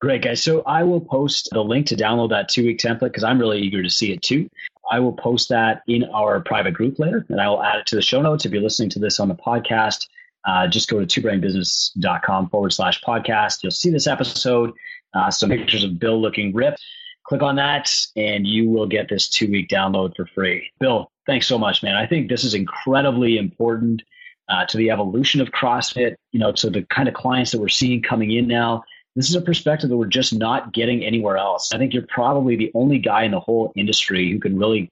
Great, 0.00 0.22
guys. 0.22 0.42
So 0.42 0.62
I 0.62 0.82
will 0.82 1.02
post 1.02 1.50
the 1.52 1.62
link 1.62 1.86
to 1.88 1.96
download 1.96 2.30
that 2.30 2.48
two 2.48 2.64
week 2.64 2.78
template 2.78 3.00
because 3.00 3.22
I'm 3.22 3.38
really 3.38 3.60
eager 3.60 3.82
to 3.82 3.90
see 3.90 4.12
it 4.12 4.22
too. 4.22 4.48
I 4.90 4.98
will 4.98 5.12
post 5.12 5.50
that 5.50 5.82
in 5.86 6.04
our 6.04 6.40
private 6.40 6.72
group 6.72 6.98
later 6.98 7.26
and 7.28 7.38
I 7.38 7.48
will 7.48 7.62
add 7.62 7.80
it 7.80 7.86
to 7.88 7.96
the 7.96 8.02
show 8.02 8.22
notes. 8.22 8.46
If 8.46 8.52
you're 8.52 8.62
listening 8.62 8.88
to 8.90 8.98
this 8.98 9.20
on 9.20 9.28
the 9.28 9.34
podcast, 9.34 10.08
uh, 10.46 10.66
just 10.68 10.88
go 10.88 11.04
to 11.04 11.06
twobrainbusiness.com 11.20 12.48
forward 12.48 12.72
slash 12.72 13.02
podcast. 13.02 13.62
You'll 13.62 13.72
see 13.72 13.90
this 13.90 14.06
episode, 14.06 14.72
uh, 15.12 15.30
some 15.30 15.50
pictures 15.50 15.84
of 15.84 15.98
Bill 15.98 16.18
looking 16.18 16.54
ripped. 16.54 16.82
Click 17.24 17.42
on 17.42 17.56
that 17.56 17.94
and 18.16 18.46
you 18.46 18.70
will 18.70 18.86
get 18.86 19.10
this 19.10 19.28
two 19.28 19.50
week 19.50 19.68
download 19.68 20.16
for 20.16 20.24
free. 20.26 20.70
Bill, 20.80 21.12
thanks 21.26 21.46
so 21.46 21.58
much, 21.58 21.82
man. 21.82 21.94
I 21.94 22.06
think 22.06 22.30
this 22.30 22.42
is 22.42 22.54
incredibly 22.54 23.36
important 23.36 24.02
uh, 24.50 24.66
to 24.66 24.76
the 24.76 24.90
evolution 24.90 25.40
of 25.40 25.48
CrossFit, 25.52 26.16
you 26.32 26.40
know, 26.40 26.52
to 26.52 26.68
the 26.68 26.82
kind 26.82 27.08
of 27.08 27.14
clients 27.14 27.52
that 27.52 27.60
we're 27.60 27.68
seeing 27.68 28.02
coming 28.02 28.32
in 28.32 28.46
now. 28.46 28.82
This 29.16 29.28
is 29.28 29.34
a 29.34 29.40
perspective 29.40 29.90
that 29.90 29.96
we're 29.96 30.06
just 30.06 30.34
not 30.34 30.72
getting 30.72 31.04
anywhere 31.04 31.36
else. 31.36 31.72
I 31.72 31.78
think 31.78 31.92
you're 31.92 32.06
probably 32.08 32.56
the 32.56 32.70
only 32.74 32.98
guy 32.98 33.24
in 33.24 33.32
the 33.32 33.40
whole 33.40 33.72
industry 33.76 34.30
who 34.30 34.38
can 34.38 34.58
really 34.58 34.88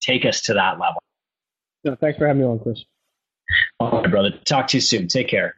take 0.00 0.24
us 0.24 0.40
to 0.42 0.54
that 0.54 0.78
level. 0.78 1.02
No, 1.84 1.94
thanks 1.94 2.18
for 2.18 2.26
having 2.26 2.42
me 2.42 2.48
on, 2.48 2.58
Chris. 2.58 2.84
All 3.80 4.02
right, 4.02 4.10
brother. 4.10 4.30
Talk 4.44 4.68
to 4.68 4.76
you 4.76 4.80
soon. 4.80 5.08
Take 5.08 5.28
care. 5.28 5.54